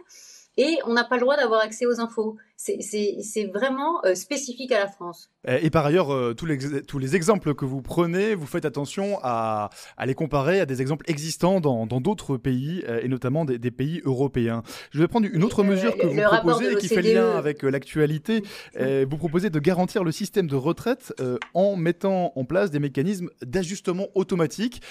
et 0.58 0.80
on 0.86 0.94
n'a 0.94 1.04
pas 1.04 1.16
le 1.16 1.22
droit 1.22 1.36
d'avoir 1.36 1.62
accès 1.62 1.86
aux 1.86 2.00
infos. 2.00 2.38
C'est 2.56 3.52
vraiment 3.54 4.06
euh, 4.06 4.16
spécifique 4.16 4.72
à 4.72 4.80
la 4.80 4.88
France. 4.88 5.30
Et 5.46 5.70
par 5.70 5.86
ailleurs, 5.86 6.14
euh, 6.14 6.34
tous, 6.34 6.46
les, 6.46 6.82
tous 6.84 7.00
les 7.00 7.16
exemples 7.16 7.54
que 7.56 7.66
vous 7.66 7.82
prenez, 7.82 8.36
vous 8.36 8.46
faites 8.46 8.64
attention 8.64 9.20
à, 9.22 9.70
à 9.98 10.06
les 10.06 10.14
comparer 10.14 10.62
à 10.62 10.66
des 10.66 10.82
exemples 10.82 11.04
existants 11.10 11.60
dans 11.60 11.86
d'autres 11.86 12.38
pays, 12.38 12.84
euh, 12.88 13.02
et 13.04 13.10
notamment 13.10 13.44
des, 13.44 13.58
des, 13.58 13.72
pays 13.72 14.02
européens. 14.06 14.64
Je 14.92 15.00
vais 15.00 15.08
prendre 15.08 15.28
une 15.30 15.44
autre 15.44 15.64
mesure 15.64 15.98
que 15.98 16.06
vous 16.06 16.22
proposez 16.22 16.72
et 16.72 16.76
qui 16.76 16.88
fait 16.88 17.02
lien 17.02 17.32
avec 17.32 17.64
l'actualité. 17.64 18.44
vous 18.80 19.18
proposez 19.18 19.50
de 19.50 19.60
garantir 19.60 20.04
le 20.04 20.12
système 20.12 20.48
de 20.48 20.56
retraite 20.56 21.14
en 21.54 21.76
mettant 21.76 22.32
en 22.36 22.46
place 22.46 22.72
des 22.72 22.80
mécanismes 22.80 23.30
d'ajustement 23.42 24.08
automatique. 24.16 24.82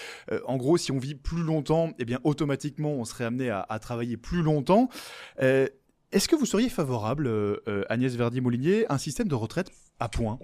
en 0.47 0.57
gros, 0.57 0.77
si 0.77 0.93
on 0.93 0.99
vit 0.99 1.15
plus 1.15 1.43
longtemps, 1.43 1.93
eh 1.99 2.05
bien 2.05 2.19
automatiquement, 2.25 2.91
on 2.91 3.05
serait 3.05 3.25
amené 3.25 3.51
à, 3.51 3.65
à 3.69 3.79
travailler 3.79 4.17
plus 4.17 4.43
longtemps. 4.43 4.89
Est-ce 6.13 6.29
que 6.29 6.37
vous 6.37 6.45
seriez 6.45 6.69
favorable, 6.69 7.27
euh, 7.27 7.63
euh, 7.69 7.85
Agnès 7.89 8.15
Verdi-Molinier, 8.15 8.85
à 8.91 8.95
un 8.95 8.99
système 8.99 9.29
de 9.29 9.35
retraite 9.35 9.71
à 9.99 10.09
points 10.09 10.39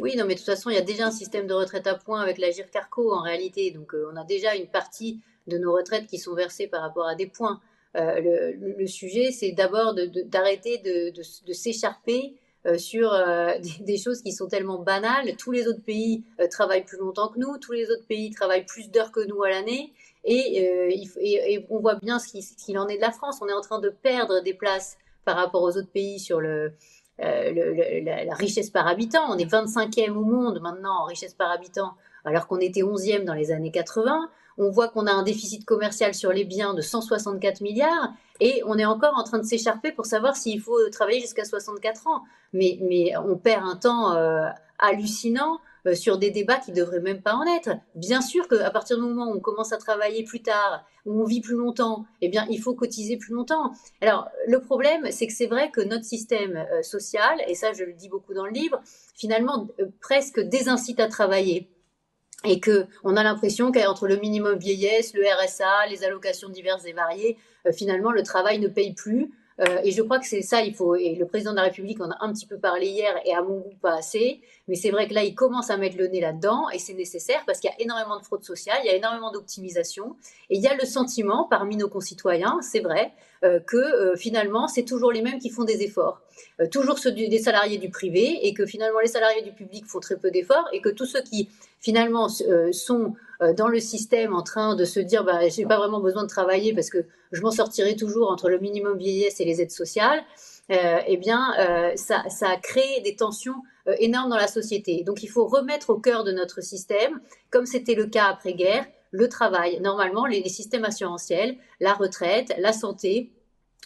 oui, 0.00 0.16
non, 0.16 0.24
mais 0.24 0.32
de 0.32 0.38
toute 0.38 0.46
façon, 0.46 0.70
il 0.70 0.76
y 0.76 0.78
a 0.78 0.82
déjà 0.82 1.08
un 1.08 1.10
système 1.10 1.46
de 1.46 1.52
retraite 1.52 1.86
à 1.86 1.94
points 1.94 2.22
avec 2.22 2.38
la 2.38 2.50
GIRCARCO 2.50 3.12
en 3.12 3.20
réalité. 3.20 3.70
Donc, 3.70 3.92
euh, 3.92 4.08
on 4.10 4.16
a 4.16 4.24
déjà 4.24 4.56
une 4.56 4.66
partie 4.66 5.20
de 5.46 5.58
nos 5.58 5.74
retraites 5.74 6.06
qui 6.06 6.16
sont 6.16 6.34
versées 6.34 6.68
par 6.68 6.80
rapport 6.80 7.06
à 7.06 7.14
des 7.14 7.26
points. 7.26 7.60
le, 7.94 8.86
sujet, 8.86 9.30
c'est 9.30 9.52
d'abord 9.52 9.94
d'arrêter 10.24 10.78
de, 10.78 11.52
s'écharper 11.52 12.36
sur 12.78 13.10
des, 13.80 13.98
choses 13.98 14.22
qui 14.22 14.32
sont 14.32 14.48
tellement 14.48 14.78
banales. 14.78 15.36
Tous 15.36 15.52
les 15.52 15.66
autres 15.66 15.84
pays 15.84 16.24
travaillent 16.50 16.86
plus 16.86 16.98
longtemps 16.98 17.28
que 17.28 17.38
nous, 17.38 17.58
tous 17.58 17.72
les 17.72 17.90
autres 17.90 18.06
pays 18.06 18.30
travaillent 18.30 18.64
plus 18.64 18.90
d'heures 18.90 19.12
que 19.12 19.20
nous 19.26 19.42
à 19.42 19.50
l'année. 19.50 19.92
Euh, 20.26 20.90
et, 21.20 21.66
on 21.70 21.80
voit 21.80 21.96
bien 21.96 22.18
ce 22.18 22.28
qu'il 22.28 22.78
en 22.78 22.88
est 22.88 22.96
de 22.96 23.00
la 23.00 23.12
France. 23.12 23.38
On 23.40 23.48
est 23.48 23.52
en 23.52 23.60
train 23.60 23.78
de 23.78 23.88
perdre 23.88 24.40
des 24.42 24.54
places 24.54 24.98
par 25.24 25.36
rapport 25.36 25.62
aux 25.62 25.76
autres 25.76 25.90
pays 25.90 26.18
sur 26.18 26.38
euh, 26.38 26.70
la, 27.18 28.34
richesse 28.34 28.70
par 28.70 28.86
habitant. 28.86 29.30
On 29.30 29.38
est 29.38 29.50
25e 29.50 30.10
au 30.10 30.24
monde 30.24 30.60
maintenant 30.60 31.02
en 31.02 31.04
richesse 31.04 31.34
par 31.34 31.50
habitant, 31.50 31.94
alors 32.24 32.46
qu'on 32.46 32.58
était 32.58 32.82
11e 32.82 33.24
dans 33.24 33.34
les 33.34 33.50
années 33.50 33.70
80. 33.70 34.30
On 34.58 34.70
voit 34.70 34.88
qu'on 34.88 35.06
a 35.06 35.12
un 35.12 35.22
déficit 35.22 35.64
commercial 35.64 36.14
sur 36.14 36.32
les 36.32 36.44
biens 36.44 36.74
de 36.74 36.82
164 36.82 37.60
milliards 37.60 38.12
et 38.40 38.62
on 38.66 38.76
est 38.76 38.84
encore 38.84 39.16
en 39.16 39.22
train 39.22 39.38
de 39.38 39.44
s'écharper 39.44 39.92
pour 39.92 40.06
savoir 40.06 40.36
s'il 40.36 40.60
faut 40.60 40.88
travailler 40.90 41.20
jusqu'à 41.20 41.44
64 41.44 42.08
ans. 42.08 42.22
Mais, 42.52 43.12
on 43.24 43.36
perd 43.36 43.64
un 43.64 43.76
temps 43.76 44.16
euh, 44.16 44.48
hallucinant 44.78 45.60
euh, 45.86 45.94
sur 45.94 46.18
des 46.18 46.30
débats 46.30 46.56
qui 46.56 46.72
ne 46.72 46.76
devraient 46.76 47.00
même 47.00 47.22
pas 47.22 47.34
en 47.34 47.44
être. 47.46 47.70
Bien 47.94 48.20
sûr 48.20 48.48
qu'à 48.48 48.70
partir 48.70 48.96
du 48.96 49.02
moment 49.02 49.30
où 49.30 49.36
on 49.36 49.40
commence 49.40 49.72
à 49.72 49.76
travailler 49.76 50.24
plus 50.24 50.42
tard, 50.42 50.84
où 51.06 51.22
on 51.22 51.24
vit 51.24 51.40
plus 51.40 51.54
longtemps, 51.54 52.06
eh 52.20 52.28
bien, 52.28 52.46
il 52.50 52.60
faut 52.60 52.74
cotiser 52.74 53.16
plus 53.16 53.34
longtemps. 53.34 53.72
Alors, 54.00 54.28
le 54.46 54.60
problème, 54.60 55.08
c'est 55.12 55.28
que 55.28 55.32
c'est 55.32 55.46
vrai 55.46 55.70
que 55.70 55.80
notre 55.80 56.04
système 56.04 56.56
euh, 56.56 56.82
social, 56.82 57.38
et 57.46 57.54
ça, 57.54 57.72
je 57.72 57.84
le 57.84 57.92
dis 57.92 58.08
beaucoup 58.08 58.34
dans 58.34 58.44
le 58.44 58.52
livre, 58.52 58.80
finalement, 59.14 59.68
presque 60.00 60.40
désincite 60.40 60.98
à 60.98 61.06
travailler 61.06 61.68
et 62.44 62.60
que 62.60 62.86
on 63.04 63.16
a 63.16 63.22
l'impression 63.22 63.72
qu'entre 63.72 64.06
le 64.06 64.16
minimum 64.16 64.58
vieillesse, 64.58 65.12
le 65.14 65.24
RSA, 65.24 65.86
les 65.90 66.04
allocations 66.04 66.48
diverses 66.48 66.86
et 66.86 66.92
variées, 66.92 67.36
finalement 67.72 68.12
le 68.12 68.22
travail 68.22 68.58
ne 68.58 68.68
paye 68.68 68.94
plus. 68.94 69.32
Euh, 69.60 69.80
et 69.82 69.90
je 69.90 70.02
crois 70.02 70.18
que 70.18 70.26
c'est 70.26 70.42
ça, 70.42 70.62
il 70.62 70.74
faut. 70.74 70.94
Et 70.94 71.14
le 71.14 71.26
président 71.26 71.50
de 71.50 71.56
la 71.56 71.64
République 71.64 72.00
en 72.00 72.10
a 72.10 72.16
un 72.20 72.32
petit 72.32 72.46
peu 72.46 72.58
parlé 72.58 72.86
hier, 72.86 73.14
et 73.24 73.34
à 73.34 73.42
mon 73.42 73.58
goût 73.58 73.74
pas 73.80 73.96
assez. 73.96 74.40
Mais 74.68 74.76
c'est 74.76 74.90
vrai 74.90 75.08
que 75.08 75.14
là, 75.14 75.24
il 75.24 75.34
commence 75.34 75.70
à 75.70 75.76
mettre 75.76 75.96
le 75.96 76.06
nez 76.06 76.20
là-dedans, 76.20 76.68
et 76.70 76.78
c'est 76.78 76.94
nécessaire 76.94 77.42
parce 77.46 77.58
qu'il 77.58 77.70
y 77.70 77.72
a 77.72 77.82
énormément 77.82 78.18
de 78.18 78.24
fraude 78.24 78.44
sociale, 78.44 78.78
il 78.84 78.86
y 78.86 78.90
a 78.90 78.94
énormément 78.94 79.32
d'optimisation, 79.32 80.16
et 80.50 80.56
il 80.56 80.62
y 80.62 80.68
a 80.68 80.74
le 80.74 80.84
sentiment 80.84 81.46
parmi 81.48 81.76
nos 81.76 81.88
concitoyens, 81.88 82.58
c'est 82.62 82.80
vrai, 82.80 83.06
euh, 83.06 83.27
que 83.42 83.76
euh, 83.76 84.16
finalement, 84.16 84.68
c'est 84.68 84.82
toujours 84.82 85.12
les 85.12 85.22
mêmes 85.22 85.38
qui 85.38 85.50
font 85.50 85.64
des 85.64 85.82
efforts, 85.82 86.20
toujours 86.70 86.98
ceux 86.98 87.12
des 87.12 87.38
salariés 87.38 87.78
du 87.78 87.88
privé, 87.90 88.46
et 88.46 88.54
que 88.54 88.66
finalement 88.66 89.00
les 89.00 89.08
salariés 89.08 89.42
du 89.42 89.52
public 89.52 89.86
font 89.86 90.00
très 90.00 90.16
peu 90.16 90.30
d'efforts, 90.30 90.68
et 90.72 90.80
que 90.80 90.88
tous 90.88 91.06
ceux 91.06 91.22
qui 91.22 91.48
finalement 91.80 92.28
sont 92.28 93.14
euh, 93.40 93.52
dans 93.52 93.68
le 93.68 93.78
système 93.78 94.34
en 94.34 94.42
train 94.42 94.74
de 94.74 94.84
se 94.84 94.98
dire 94.98 95.22
bah, 95.22 95.48
j'ai 95.48 95.64
pas 95.64 95.78
vraiment 95.78 96.00
besoin 96.00 96.24
de 96.24 96.28
travailler 96.28 96.74
parce 96.74 96.90
que 96.90 97.04
je 97.30 97.40
m'en 97.40 97.52
sortirai 97.52 97.94
toujours 97.94 98.30
entre 98.30 98.48
le 98.48 98.58
minimum 98.58 98.98
vieillesse 98.98 99.40
et 99.40 99.44
les 99.44 99.60
aides 99.60 99.70
sociales, 99.70 100.24
euh, 100.70 100.98
eh 101.06 101.16
bien, 101.16 101.54
euh, 101.58 101.92
ça, 101.96 102.24
ça, 102.28 102.56
des 103.02 103.16
tensions 103.16 103.62
euh, 103.86 103.94
énormes 104.00 104.28
dans 104.28 104.36
la 104.36 104.48
société. 104.48 105.02
Donc, 105.02 105.22
il 105.22 105.28
faut 105.28 105.46
remettre 105.46 105.90
au 105.90 105.98
cœur 105.98 106.24
de 106.24 106.32
notre 106.32 106.62
système, 106.62 107.20
comme 107.50 107.64
c'était 107.64 107.94
le 107.94 108.06
cas 108.06 108.26
après-guerre, 108.26 108.84
le 109.10 109.28
travail. 109.28 109.80
Normalement, 109.80 110.26
les, 110.26 110.48
systèmes 110.48 110.84
assurantiels, 110.84 111.56
la 111.80 111.94
retraite, 111.94 112.54
la 112.58 112.72
santé, 112.72 113.32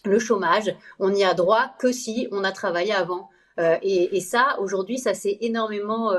le 0.04 0.18
chômage, 0.18 0.74
on 0.98 1.10
n'y 1.10 1.24
a 1.24 1.34
droit 1.34 1.74
que 1.78 1.92
si 1.92 2.28
on 2.32 2.44
a 2.44 2.52
travaillé 2.52 2.92
avant. 2.92 3.28
Et, 3.82 4.16
et, 4.16 4.20
ça, 4.20 4.56
aujourd'hui, 4.60 4.98
ça 4.98 5.14
s'est 5.14 5.38
énormément 5.42 6.10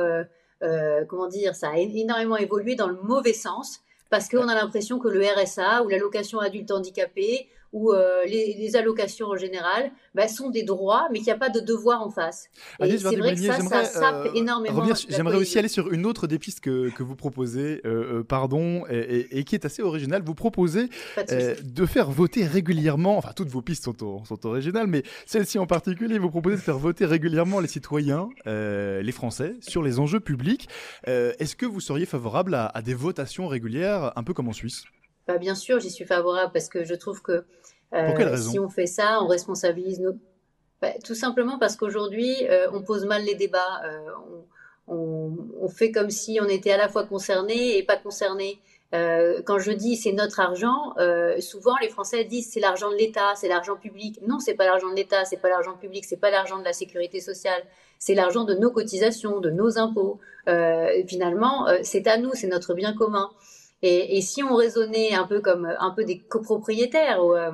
euh, 0.63 1.03
comment 1.05 1.27
dire, 1.27 1.55
ça 1.55 1.77
énormément 1.77 2.37
évolué 2.37 2.75
dans 2.75 2.87
le 2.87 2.97
mauvais 3.01 3.33
sens 3.33 3.81
parce 4.09 4.29
qu'on 4.29 4.47
a 4.47 4.55
l'impression 4.55 4.97
que 4.97 5.09
le 5.09 5.21
RSA 5.25 5.83
ou 5.83 5.89
l'allocation 5.89 6.39
adulte 6.39 6.71
handicapé 6.71 7.49
ou 7.73 7.91
euh, 7.91 8.23
les, 8.25 8.75
allocations 8.75 9.27
en 9.27 9.35
général 9.35 9.91
bah, 10.15 10.27
sont 10.27 10.49
des 10.49 10.63
droits, 10.63 11.07
mais 11.11 11.17
qu'il 11.17 11.25
n'y 11.25 11.33
a 11.33 11.37
pas 11.37 11.49
de 11.49 11.59
devoir 11.59 12.01
en 12.01 12.09
face. 12.09 12.49
c'est 12.79 12.97
vrai 13.15 13.35
que 13.35 13.41
ça, 13.41 13.59
ça 13.59 13.83
sape 13.83 14.27
euh, 14.27 14.33
énormément. 14.35 14.83
J'aimerais 15.09 15.37
aussi 15.37 15.59
aller 15.59 15.67
sur 15.67 15.91
une 15.91 16.05
autre 16.05 16.27
des 16.27 16.39
pistes 16.39 16.59
que, 16.59 16.89
que 16.89 17.03
vous 17.03 17.15
proposez, 17.15 17.81
euh, 17.85 18.23
pardon, 18.23 18.85
et, 18.89 19.43
qui 19.43 19.55
est 19.55 19.65
assez 19.65 19.81
originale. 19.81 20.21
Vous 20.23 20.35
proposez 20.35 20.89
de, 21.17 21.85
faire 21.85 22.11
voter 22.11 22.45
régulièrement, 22.45 23.17
enfin 23.17 23.31
toutes 23.35 23.49
vos 23.49 23.61
pistes 23.61 23.83
sont, 23.83 24.23
sont 24.23 24.45
originales, 24.45 24.87
mais 24.87 25.03
celle-ci 25.25 25.57
en 25.57 25.65
particulier, 25.65 26.19
vous 26.19 26.29
proposez 26.29 26.55
de 26.55 26.61
faire 26.61 26.77
voter 26.77 27.05
régulièrement 27.05 27.59
les 27.59 27.67
citoyens, 27.67 28.29
les 28.45 29.11
Français, 29.11 29.55
sur 29.61 29.81
les 29.81 29.99
enjeux 29.99 30.19
publics. 30.19 30.69
Est-ce 31.07 31.55
que 31.55 31.65
vous 31.65 31.81
seriez 31.81 32.05
favorable 32.05 32.53
à 32.55 32.81
des 32.83 32.93
votations 32.93 33.47
régulières, 33.47 34.13
un 34.15 34.23
peu 34.23 34.33
comme 34.33 34.47
en 34.47 34.53
Suisse? 34.53 34.83
Bah, 35.27 35.37
bien 35.37 35.55
sûr, 35.55 35.79
j'y 35.79 35.89
suis 35.89 36.05
favorable 36.05 36.51
parce 36.51 36.69
que 36.69 36.83
je 36.83 36.95
trouve 36.95 37.21
que 37.21 37.45
euh, 37.93 38.37
si 38.37 38.59
on 38.59 38.69
fait 38.69 38.87
ça, 38.87 39.21
on 39.21 39.27
responsabilise 39.27 39.99
nos. 39.99 40.13
Bah, 40.81 40.89
tout 41.03 41.15
simplement 41.15 41.57
parce 41.59 41.75
qu'aujourd'hui, 41.75 42.35
euh, 42.49 42.67
on 42.73 42.81
pose 42.81 43.05
mal 43.05 43.23
les 43.23 43.35
débats. 43.35 43.81
Euh, 43.85 43.99
on, 44.87 45.37
on, 45.61 45.69
fait 45.69 45.91
comme 45.91 46.09
si 46.09 46.39
on 46.41 46.49
était 46.49 46.71
à 46.71 46.77
la 46.77 46.89
fois 46.89 47.05
concerné 47.05 47.77
et 47.77 47.83
pas 47.83 47.95
concerné. 47.95 48.59
quand 48.91 49.59
je 49.59 49.71
dis 49.71 49.95
c'est 49.95 50.11
notre 50.11 50.41
argent, 50.41 50.93
souvent 51.39 51.75
les 51.81 51.87
Français 51.87 52.25
disent 52.25 52.51
c'est 52.51 52.59
l'argent 52.59 52.91
de 52.91 52.95
l'État, 52.95 53.33
c'est 53.35 53.47
l'argent 53.47 53.77
public. 53.77 54.19
Non, 54.27 54.39
c'est 54.39 54.55
pas 54.55 54.65
l'argent 54.65 54.89
de 54.89 54.95
l'État, 54.95 55.23
c'est 55.23 55.37
pas 55.37 55.47
l'argent 55.47 55.77
public, 55.77 56.03
c'est 56.03 56.19
pas 56.19 56.31
l'argent 56.31 56.59
de 56.59 56.65
la 56.65 56.73
sécurité 56.73 57.21
sociale, 57.21 57.63
c'est 57.97 58.13
l'argent 58.13 58.43
de 58.43 58.55
nos 58.55 58.71
cotisations, 58.71 59.39
de 59.39 59.49
nos 59.49 59.77
impôts. 59.77 60.19
finalement, 61.07 61.65
c'est 61.81 62.05
à 62.07 62.17
nous, 62.17 62.31
c'est 62.33 62.47
notre 62.47 62.73
bien 62.73 62.93
commun. 62.93 63.31
Et, 63.85 64.21
si 64.21 64.41
on 64.41 64.55
raisonnait 64.55 65.13
un 65.13 65.27
peu 65.27 65.41
comme 65.41 65.65
un 65.77 65.91
peu 65.91 66.05
des 66.05 66.19
copropriétaires 66.19 67.23
ou 67.23 67.35
euh, 67.35 67.51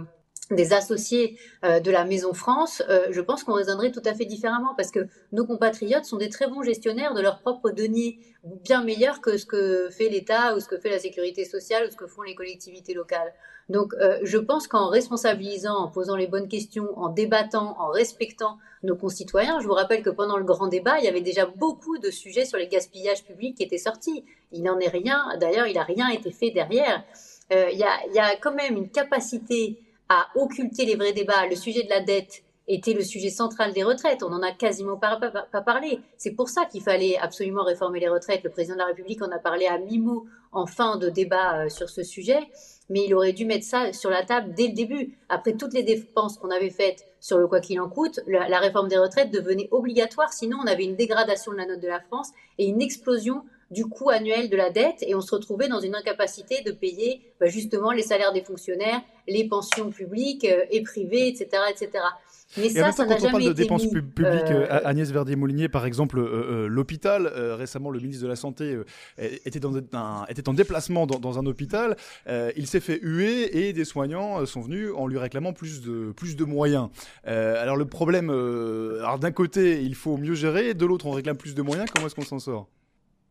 des 0.52 0.74
associés 0.74 1.38
euh, 1.64 1.80
de 1.80 1.92
la 1.92 2.06
Maison 2.06 2.34
France, 2.34 2.82
euh, 2.90 3.08
je 3.12 3.22
pense 3.22 3.44
qu'on 3.44 3.54
raisonnerait 3.54 3.92
tout 3.92 4.02
à 4.06 4.14
fait 4.14 4.26
différemment 4.26 4.74
parce 4.76 4.92
que 4.92 5.08
nos 5.32 5.46
compatriotes 5.46 6.06
sont 6.06 6.18
des 6.18 6.30
très 6.30 6.48
bons 6.48 6.64
gestionnaires 6.64 7.14
de 7.14 7.22
leurs 7.22 7.40
propres 7.40 7.72
deniers, 7.72 8.20
bien 8.44 8.84
meilleurs 8.84 9.22
que 9.22 9.38
ce 9.38 9.46
que 9.46 9.90
fait 9.90 10.10
l'État 10.10 10.56
ou 10.56 10.60
ce 10.60 10.68
que 10.68 10.78
fait 10.78 10.90
la 10.90 11.00
sécurité 11.00 11.46
sociale 11.46 11.88
ou 11.88 11.92
ce 11.92 11.96
que 11.96 12.08
font 12.08 12.24
les 12.24 12.36
collectivités 12.36 12.94
locales. 12.94 13.34
Donc, 13.68 13.94
je 14.24 14.38
pense 14.40 14.68
qu'en 14.68 14.88
responsabilisant, 14.88 15.76
en 15.76 15.90
posant 15.90 16.16
les 16.16 16.26
bonnes 16.26 16.48
questions, 16.48 16.88
en 16.98 17.10
débattant, 17.10 17.76
en 17.80 17.90
respectant 17.90 18.58
nos 18.84 18.96
concitoyens. 18.96 19.60
Je 19.60 19.68
vous 19.68 19.74
rappelle 19.74 20.02
que 20.02 20.10
pendant 20.10 20.38
le 20.38 20.44
grand 20.44 20.68
débat, 20.68 21.00
il 21.00 21.06
y 21.06 21.08
avait 21.08 21.22
déjà 21.22 21.46
beaucoup 21.46 21.98
de 21.98 22.10
sujets 22.10 22.46
sur 22.46 22.58
les 22.58 22.68
gaspillages 22.68 23.24
publics 23.24 23.58
qui 23.58 23.64
étaient 23.64 23.78
sortis. 23.78 24.24
Il 24.52 24.64
n'en 24.64 24.80
est 24.80 24.90
rien, 24.90 25.38
d'ailleurs, 25.40 25.68
il 25.68 25.76
n'a 25.76 25.84
rien 25.84 26.10
été 26.10 26.32
fait 26.32 26.52
derrière. 26.52 27.04
Euh, 27.52 27.70
il, 27.72 27.80
y 27.80 27.84
a, 27.84 28.06
il 28.08 28.14
y 28.14 28.20
a 28.20 28.36
quand 28.38 28.54
même 28.54 28.78
une 28.78 28.90
capacité 28.90 29.80
à 30.10 30.28
occulter 30.36 30.86
les 30.86 30.96
vrais 30.96 31.14
débats. 31.14 31.48
Le 31.48 31.56
sujet 31.56 31.84
de 31.84 31.90
la 31.90 32.02
dette 32.02 32.44
était 32.68 32.94
le 32.94 33.04
sujet 33.04 33.30
central 33.30 33.74
des 33.74 33.84
retraites. 33.84 34.24
On 34.24 34.30
n'en 34.30 34.42
a 34.44 34.52
quasiment 34.52 34.98
pas, 34.98 35.20
parlé. 35.66 36.00
C'est 36.18 36.32
pour 36.32 36.50
ça 36.50 36.66
qu'il 36.66 36.82
fallait 36.82 37.18
absolument 37.18 37.64
réformer 37.64 38.00
les 38.00 38.10
retraites. 38.10 38.44
Le 38.44 38.52
président 38.52 38.76
de 38.76 38.80
la 38.80 38.86
République 38.86 39.22
en 39.22 39.32
a 39.32 39.40
parlé 39.40 39.66
à 39.66 39.78
mi-mot 39.80 40.26
en 40.52 40.66
fin 40.66 40.98
de 40.98 41.10
débat 41.10 41.66
euh, 41.66 41.70
sur 41.70 41.90
ce 41.90 42.04
sujet. 42.04 42.40
mais 42.90 43.06
il 43.06 43.14
aurait 43.14 43.34
dû 43.34 43.46
mettre 43.46 43.66
ça 43.66 43.94
sur 43.94 44.10
la 44.10 44.24
table 44.24 44.54
dès 44.56 44.68
le 44.68 44.74
début. 44.74 45.18
Après 45.30 45.54
toutes 45.54 45.74
les 45.74 45.84
dépenses 45.84 46.38
qu'on 46.38 46.50
avait 46.50 46.72
faites 46.72 47.06
sur 47.20 47.38
le 47.38 47.48
quoi 47.48 47.60
qu'il 47.60 47.80
en 47.80 47.90
coûte, 47.90 48.20
la 48.28 48.60
réforme 48.60 48.88
des 48.88 48.98
retraites 48.98 49.32
devenait 49.32 49.68
obligatoire, 49.72 50.34
sinon 50.34 50.58
on 50.64 50.68
avait 50.68 50.86
une 50.86 50.96
dégradation 50.96 51.52
de 51.52 51.58
la 51.58 51.68
note 51.68 51.82
de 51.82 51.88
la 51.88 52.00
France 52.00 52.30
et 52.58 52.66
une 52.66 52.82
explosion 52.82 53.44
du 53.72 53.86
coût 53.86 54.10
annuel 54.10 54.50
de 54.50 54.58
la 54.58 54.70
dette 54.70 55.04
et 55.04 55.16
on 55.16 55.22
se 55.22 55.34
retrouvait 55.34 55.68
dans 55.68 55.80
une 55.80 55.96
incapacité 55.96 56.62
de 56.66 56.72
payer 56.72 57.22
bah, 57.40 57.48
justement 57.48 57.92
les 57.92 58.04
salaires 58.04 58.34
des 58.34 58.42
fonctionnaires, 58.42 59.02
les 59.28 59.48
pensions 59.48 59.90
publiques 59.92 60.46
euh, 60.46 60.66
et 60.72 60.82
privées, 60.82 61.28
etc., 61.28 61.50
etc. 61.70 62.04
Mais 62.58 62.70
ça, 62.70 62.92
ça 62.92 63.06
n'a 63.06 63.20
jamais 63.20 63.20
été 63.20 63.22
Quand 63.22 63.28
on 63.28 63.32
parle 63.32 63.44
de 63.44 63.54
dépenses 63.54 63.88
publiques, 63.88 64.18
euh, 64.50 64.66
euh, 64.72 64.82
Agnès 64.84 65.12
Verdier-Moulinier, 65.12 65.70
par 65.70 65.86
exemple, 65.86 66.20
l'hôpital, 66.20 67.28
récemment, 67.28 67.92
le 67.92 68.00
ministre 68.00 68.24
de 68.24 68.28
la 68.28 68.36
Santé 68.36 68.76
était, 69.46 69.60
dans 69.60 69.78
un, 69.78 70.26
était 70.30 70.50
en 70.50 70.54
déplacement 70.54 71.06
dans, 71.06 71.38
un 71.38 71.46
hôpital. 71.46 71.96
il 72.28 72.66
s'est 72.66 72.80
fait 72.80 73.00
huer 73.04 73.68
et 73.68 73.74
des 73.74 73.86
soignants 73.86 74.44
sont 74.48 74.62
venus 74.62 74.90
en 74.96 75.06
lui 75.06 75.20
réclamant 75.20 75.54
plus 75.54 75.82
de, 75.82 76.12
plus 76.12 76.36
de 76.36 76.44
moyens. 76.44 76.90
alors 77.24 77.78
le 77.78 77.86
problème, 77.86 78.32
alors 78.32 79.20
d'un 79.20 79.32
côté, 79.32 79.84
il 79.84 79.94
faut 79.94 80.18
mieux 80.18 80.34
gérer, 80.34 80.74
de 80.74 80.86
l'autre, 80.88 81.06
on 81.06 81.12
réclame 81.12 81.38
plus 81.38 81.54
de 81.54 81.62
moyens. 81.62 81.88
Comment 81.94 82.08
est-ce 82.08 82.16
qu'on 82.16 82.24
s'en 82.24 82.40
sort? 82.40 82.68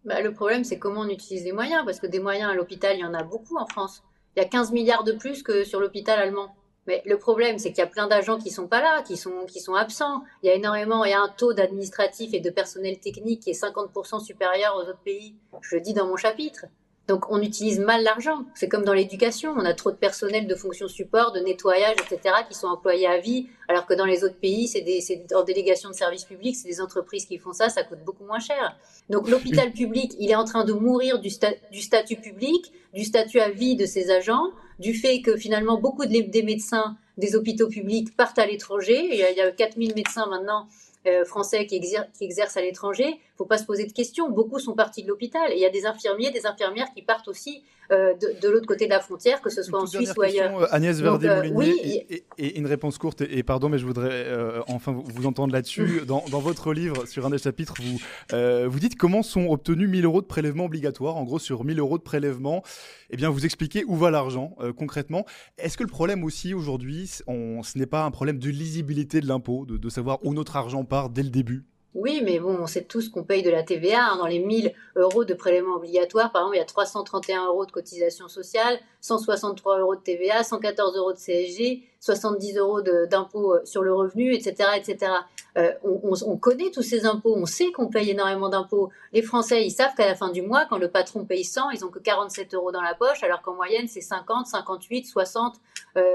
Bah, 0.08 0.22
le 0.22 0.32
problème, 0.32 0.64
c'est 0.64 0.78
comment 0.78 1.02
on 1.02 1.08
utilise 1.08 1.44
les 1.44 1.52
moyens, 1.52 1.84
parce 1.84 2.00
que 2.00 2.06
des 2.06 2.18
moyens 2.18 2.50
à 2.50 2.54
l'hôpital, 2.54 2.96
il 2.96 3.00
y 3.00 3.04
en 3.04 3.12
a 3.12 3.22
beaucoup 3.22 3.58
en 3.58 3.66
France. 3.66 4.02
Il 4.34 4.40
y 4.40 4.42
a 4.42 4.48
15 4.48 4.72
milliards 4.72 5.04
de 5.04 5.12
plus 5.12 5.42
que 5.42 5.64
sur 5.64 5.80
l'hôpital 5.80 6.18
allemand. 6.18 6.54
Mais 6.86 7.02
le 7.04 7.18
problème, 7.18 7.58
c'est 7.58 7.68
qu'il 7.68 7.80
y 7.80 7.86
a 7.86 7.86
plein 7.86 8.06
d'agents 8.06 8.38
qui 8.38 8.50
sont 8.50 8.66
pas 8.66 8.80
là, 8.80 9.02
qui 9.02 9.18
sont, 9.18 9.44
qui 9.46 9.60
sont 9.60 9.74
absents. 9.74 10.22
Il 10.42 10.46
y 10.46 10.50
a 10.50 10.54
énormément, 10.54 11.04
il 11.04 11.10
y 11.10 11.14
a 11.14 11.20
un 11.20 11.28
taux 11.28 11.52
d'administratif 11.52 12.32
et 12.32 12.40
de 12.40 12.48
personnel 12.48 12.98
technique 12.98 13.42
qui 13.42 13.50
est 13.50 13.62
50% 13.62 14.24
supérieur 14.24 14.76
aux 14.76 14.88
autres 14.88 15.02
pays. 15.04 15.34
Je 15.60 15.76
le 15.76 15.82
dis 15.82 15.92
dans 15.92 16.06
mon 16.06 16.16
chapitre. 16.16 16.64
Donc 17.08 17.30
on 17.30 17.40
utilise 17.40 17.80
mal 17.80 18.02
l'argent. 18.02 18.44
C'est 18.54 18.68
comme 18.68 18.84
dans 18.84 18.92
l'éducation, 18.92 19.54
on 19.56 19.64
a 19.64 19.72
trop 19.72 19.90
de 19.90 19.96
personnel 19.96 20.46
de 20.46 20.54
fonction 20.54 20.88
support, 20.88 21.32
de 21.32 21.40
nettoyage, 21.40 21.96
etc., 22.02 22.34
qui 22.48 22.54
sont 22.54 22.66
employés 22.66 23.06
à 23.06 23.18
vie, 23.18 23.48
alors 23.66 23.86
que 23.86 23.94
dans 23.94 24.04
les 24.04 24.24
autres 24.24 24.38
pays, 24.38 24.68
c'est 24.68 24.82
des, 24.82 25.02
en 25.34 25.42
délégation 25.42 25.88
de 25.88 25.94
services 25.94 26.24
publics, 26.24 26.54
c'est 26.54 26.68
des 26.68 26.80
entreprises 26.80 27.24
qui 27.24 27.38
font 27.38 27.52
ça, 27.54 27.70
ça 27.70 27.82
coûte 27.82 28.00
beaucoup 28.04 28.24
moins 28.24 28.40
cher. 28.40 28.76
Donc 29.08 29.28
l'hôpital 29.28 29.72
public, 29.72 30.12
il 30.18 30.30
est 30.30 30.36
en 30.36 30.44
train 30.44 30.64
de 30.64 30.74
mourir 30.74 31.18
du, 31.18 31.30
statut 31.30 32.16
public, 32.16 32.72
du 32.92 33.04
statut 33.04 33.40
à 33.40 33.48
vie 33.48 33.74
de 33.74 33.86
ses 33.86 34.10
agents, 34.10 34.50
du 34.78 34.94
fait 34.94 35.22
que 35.22 35.36
finalement 35.36 35.80
beaucoup 35.80 36.04
des 36.04 36.42
médecins 36.42 36.96
des 37.18 37.34
hôpitaux 37.34 37.68
publics 37.68 38.16
partent 38.16 38.38
à 38.38 38.46
l'étranger. 38.46 39.08
Il 39.10 39.18
y 39.18 39.40
a 39.40 39.50
4000 39.50 39.94
médecins 39.94 40.26
maintenant 40.26 40.68
euh, 41.06 41.24
français 41.24 41.66
qui, 41.66 41.80
exercent 42.20 42.56
à 42.56 42.62
l'étranger, 42.62 43.20
faut 43.38 43.46
pas 43.46 43.56
se 43.56 43.64
poser 43.64 43.86
de 43.86 43.92
questions. 43.92 44.28
Beaucoup 44.30 44.58
sont 44.58 44.74
partis 44.74 45.04
de 45.04 45.08
l'hôpital. 45.08 45.52
Et 45.52 45.54
il 45.54 45.60
y 45.60 45.64
a 45.64 45.70
des 45.70 45.86
infirmiers, 45.86 46.32
des 46.32 46.44
infirmières 46.44 46.88
qui 46.92 47.02
partent 47.02 47.28
aussi 47.28 47.62
euh, 47.92 48.12
de, 48.42 48.48
l'autre 48.48 48.66
côté 48.66 48.86
de 48.86 48.90
la 48.90 48.98
frontière, 48.98 49.40
que 49.40 49.48
ce 49.48 49.62
soit 49.62 49.80
en 49.80 49.86
Suisse 49.86 50.12
ou 50.16 50.22
ailleurs. 50.22 50.60
Euh, 50.60 50.66
Agnès 50.72 51.00
Verdet-Moulinier, 51.00 52.24
et, 52.36 52.58
une 52.58 52.66
réponse 52.66 52.98
courte, 52.98 53.20
et, 53.22 53.42
pardon, 53.44 53.68
mais 53.68 53.78
je 53.78 53.86
voudrais 53.86 54.26
enfin 54.66 54.92
vous, 54.92 55.26
entendre 55.26 55.52
là-dessus. 55.52 56.02
dans, 56.06 56.20
votre 56.20 56.74
livre, 56.74 57.06
sur 57.06 57.24
un 57.24 57.30
des 57.30 57.38
chapitres, 57.38 57.74
vous, 57.80 58.68
vous 58.68 58.80
dites 58.80 58.96
comment 58.96 59.22
sont 59.22 59.46
obtenus 59.46 59.88
1000 59.88 60.04
euros 60.04 60.20
de 60.20 60.26
prélèvement 60.26 60.64
obligatoire. 60.64 61.16
En 61.16 61.22
gros, 61.22 61.38
sur 61.38 61.64
1000 61.64 61.78
euros 61.78 61.96
de 61.96 62.02
prélèvement, 62.02 62.64
eh 63.10 63.16
bien, 63.16 63.30
vous 63.30 63.44
expliquez 63.44 63.84
où 63.86 63.96
va 63.96 64.10
l'argent 64.10 64.56
concrètement. 64.76 65.24
Est-ce 65.58 65.78
que 65.78 65.84
le 65.84 65.88
problème 65.88 66.24
aussi 66.24 66.54
aujourd'hui, 66.54 67.06
ce 67.06 67.78
n'est 67.78 67.86
pas 67.86 68.04
un 68.04 68.10
problème 68.10 68.38
de 68.38 68.50
lisibilité 68.50 69.20
de 69.20 69.28
l'impôt, 69.28 69.64
de, 69.64 69.76
de 69.76 69.88
savoir 69.88 70.18
où 70.24 70.34
notre 70.34 70.56
argent 70.56 70.84
part 70.84 71.08
dès 71.08 71.22
le 71.22 71.30
début? 71.30 71.64
Oui, 71.98 72.22
mais 72.24 72.38
bon, 72.38 72.56
on 72.60 72.66
sait 72.66 72.84
tous 72.84 73.08
qu'on 73.08 73.24
paye 73.24 73.42
de 73.42 73.50
la 73.50 73.64
TVA. 73.64 74.12
Hein. 74.12 74.16
Dans 74.18 74.26
les 74.26 74.38
1000 74.38 74.72
euros 74.94 75.24
de 75.24 75.34
prélèvement 75.34 75.74
obligatoire, 75.74 76.30
par 76.30 76.42
exemple, 76.42 76.56
il 76.56 76.58
y 76.60 76.62
a 76.62 76.64
331 76.64 77.46
euros 77.46 77.66
de 77.66 77.72
cotisation 77.72 78.28
sociale, 78.28 78.78
163 79.00 79.80
euros 79.80 79.96
de 79.96 80.00
TVA, 80.00 80.44
114 80.44 80.96
euros 80.96 81.12
de 81.12 81.18
CSG, 81.18 81.82
70 81.98 82.56
euros 82.56 82.82
d'impôts 82.82 83.54
euh, 83.54 83.64
sur 83.64 83.82
le 83.82 83.92
revenu, 83.92 84.32
etc. 84.32 84.70
etc. 84.76 85.12
Euh, 85.56 85.72
on, 85.82 86.36
connaît 86.36 86.70
tous 86.70 86.82
ces 86.82 87.04
impôts, 87.04 87.34
on 87.36 87.46
sait 87.46 87.72
qu'on 87.72 87.88
paye 87.88 88.10
énormément 88.10 88.48
d'impôts. 88.48 88.90
Les 89.12 89.22
Français, 89.22 89.66
ils 89.66 89.72
savent 89.72 89.94
qu'à 89.96 90.06
la 90.06 90.14
fin 90.14 90.30
du 90.30 90.42
mois, 90.42 90.66
quand 90.70 90.78
le 90.78 90.88
patron 90.88 91.24
paye 91.24 91.42
100, 91.42 91.70
ils 91.70 91.84
ont 91.84 91.88
que 91.88 91.98
47 91.98 92.54
euros 92.54 92.70
dans 92.70 92.82
la 92.82 92.94
poche, 92.94 93.24
alors 93.24 93.42
qu'en 93.42 93.54
moyenne, 93.54 93.88
c'est 93.88 94.00
50, 94.00 94.46
58, 94.46 95.06
60 95.06 95.56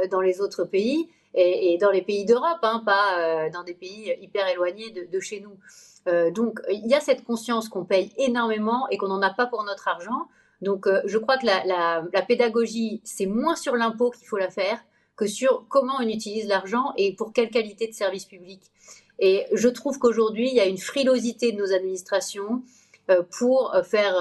dans 0.09 0.21
les 0.21 0.39
autres 0.39 0.63
pays 0.63 1.09
et, 1.35 1.77
dans 1.79 1.91
les 1.91 2.01
pays 2.01 2.25
d'Europe, 2.25 2.59
hein, 2.61 2.81
pas 2.85 3.19
euh, 3.19 3.49
dans 3.49 3.63
des 3.63 3.73
pays 3.73 4.15
hyper 4.21 4.47
éloignés 4.47 4.91
de, 4.91 5.19
chez 5.19 5.39
nous. 5.39 5.57
Euh, 6.07 6.31
donc 6.31 6.59
il 6.69 6.85
y 6.85 6.93
a 6.93 6.99
cette 6.99 7.23
conscience 7.23 7.69
qu'on 7.69 7.85
paye 7.85 8.11
énormément 8.17 8.87
et 8.89 8.97
qu'on 8.97 9.07
n'en 9.07 9.21
a 9.21 9.31
pas 9.31 9.45
pour 9.45 9.63
notre 9.63 9.87
argent. 9.87 10.27
Donc 10.61 10.85
euh, 10.85 11.01
je 11.05 11.17
crois 11.17 11.37
que 11.37 11.45
la, 11.45 12.21
pédagogie, 12.23 13.01
c'est 13.03 13.25
moins 13.25 13.55
sur 13.55 13.75
l'impôt 13.75 14.11
qu'il 14.11 14.27
faut 14.27 14.37
la 14.37 14.49
faire 14.49 14.79
que 15.15 15.27
sur 15.27 15.65
comment 15.69 15.93
on 15.99 16.07
utilise 16.07 16.47
l'argent 16.47 16.93
et 16.97 17.13
pour 17.15 17.33
quelle 17.33 17.49
qualité 17.49 17.87
de 17.87 17.93
service 17.93 18.25
public. 18.25 18.61
Et 19.19 19.45
je 19.53 19.69
trouve 19.69 19.99
qu'aujourd'hui, 19.99 20.49
il 20.49 20.55
y 20.55 20.59
a 20.59 20.65
une 20.65 20.79
frilosité 20.79 21.51
de 21.51 21.57
nos 21.57 21.71
administrations 21.71 22.63
pour 23.37 23.75
faire 23.83 24.15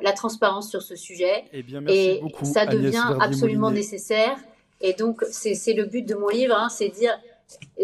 la 0.00 0.12
transparence 0.12 0.70
sur 0.70 0.82
ce 0.82 0.94
sujet. 0.94 1.46
Eh 1.52 1.64
bien, 1.64 1.82
et 1.88 2.22
ça 2.44 2.64
devient 2.64 3.16
absolument 3.18 3.72
nécessaire. 3.72 4.36
Et 4.80 4.92
donc, 4.92 5.24
c'est 5.30 5.74
le 5.74 5.86
but 5.86 6.06
de 6.06 6.14
mon 6.14 6.28
livre, 6.28 6.54
hein, 6.54 6.68
c'est 6.68 6.88
dire, 6.88 7.18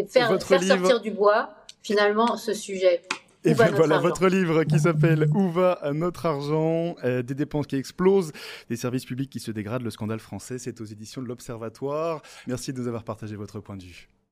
faire, 0.08 0.40
faire 0.42 0.62
sortir 0.62 1.00
du 1.00 1.10
bois, 1.10 1.54
finalement, 1.82 2.36
ce 2.36 2.54
sujet. 2.54 3.02
Et 3.44 3.54
bien 3.54 3.70
voilà 3.72 3.98
votre 3.98 4.28
livre 4.28 4.62
qui 4.62 4.78
s'appelle 4.78 5.26
Où 5.34 5.50
va 5.50 5.80
notre 5.92 6.26
argent? 6.26 6.94
Euh, 7.02 7.22
Des 7.22 7.34
dépenses 7.34 7.66
qui 7.66 7.74
explosent, 7.74 8.32
des 8.68 8.76
services 8.76 9.04
publics 9.04 9.30
qui 9.30 9.40
se 9.40 9.50
dégradent, 9.50 9.82
le 9.82 9.90
scandale 9.90 10.20
français, 10.20 10.58
c'est 10.58 10.80
aux 10.80 10.84
éditions 10.84 11.22
de 11.22 11.26
l'Observatoire. 11.26 12.22
Merci 12.46 12.72
de 12.72 12.80
nous 12.80 12.86
avoir 12.86 13.02
partagé 13.02 13.34
votre 13.34 13.58
point 13.58 13.76
de 13.76 13.82
vue. 13.82 14.08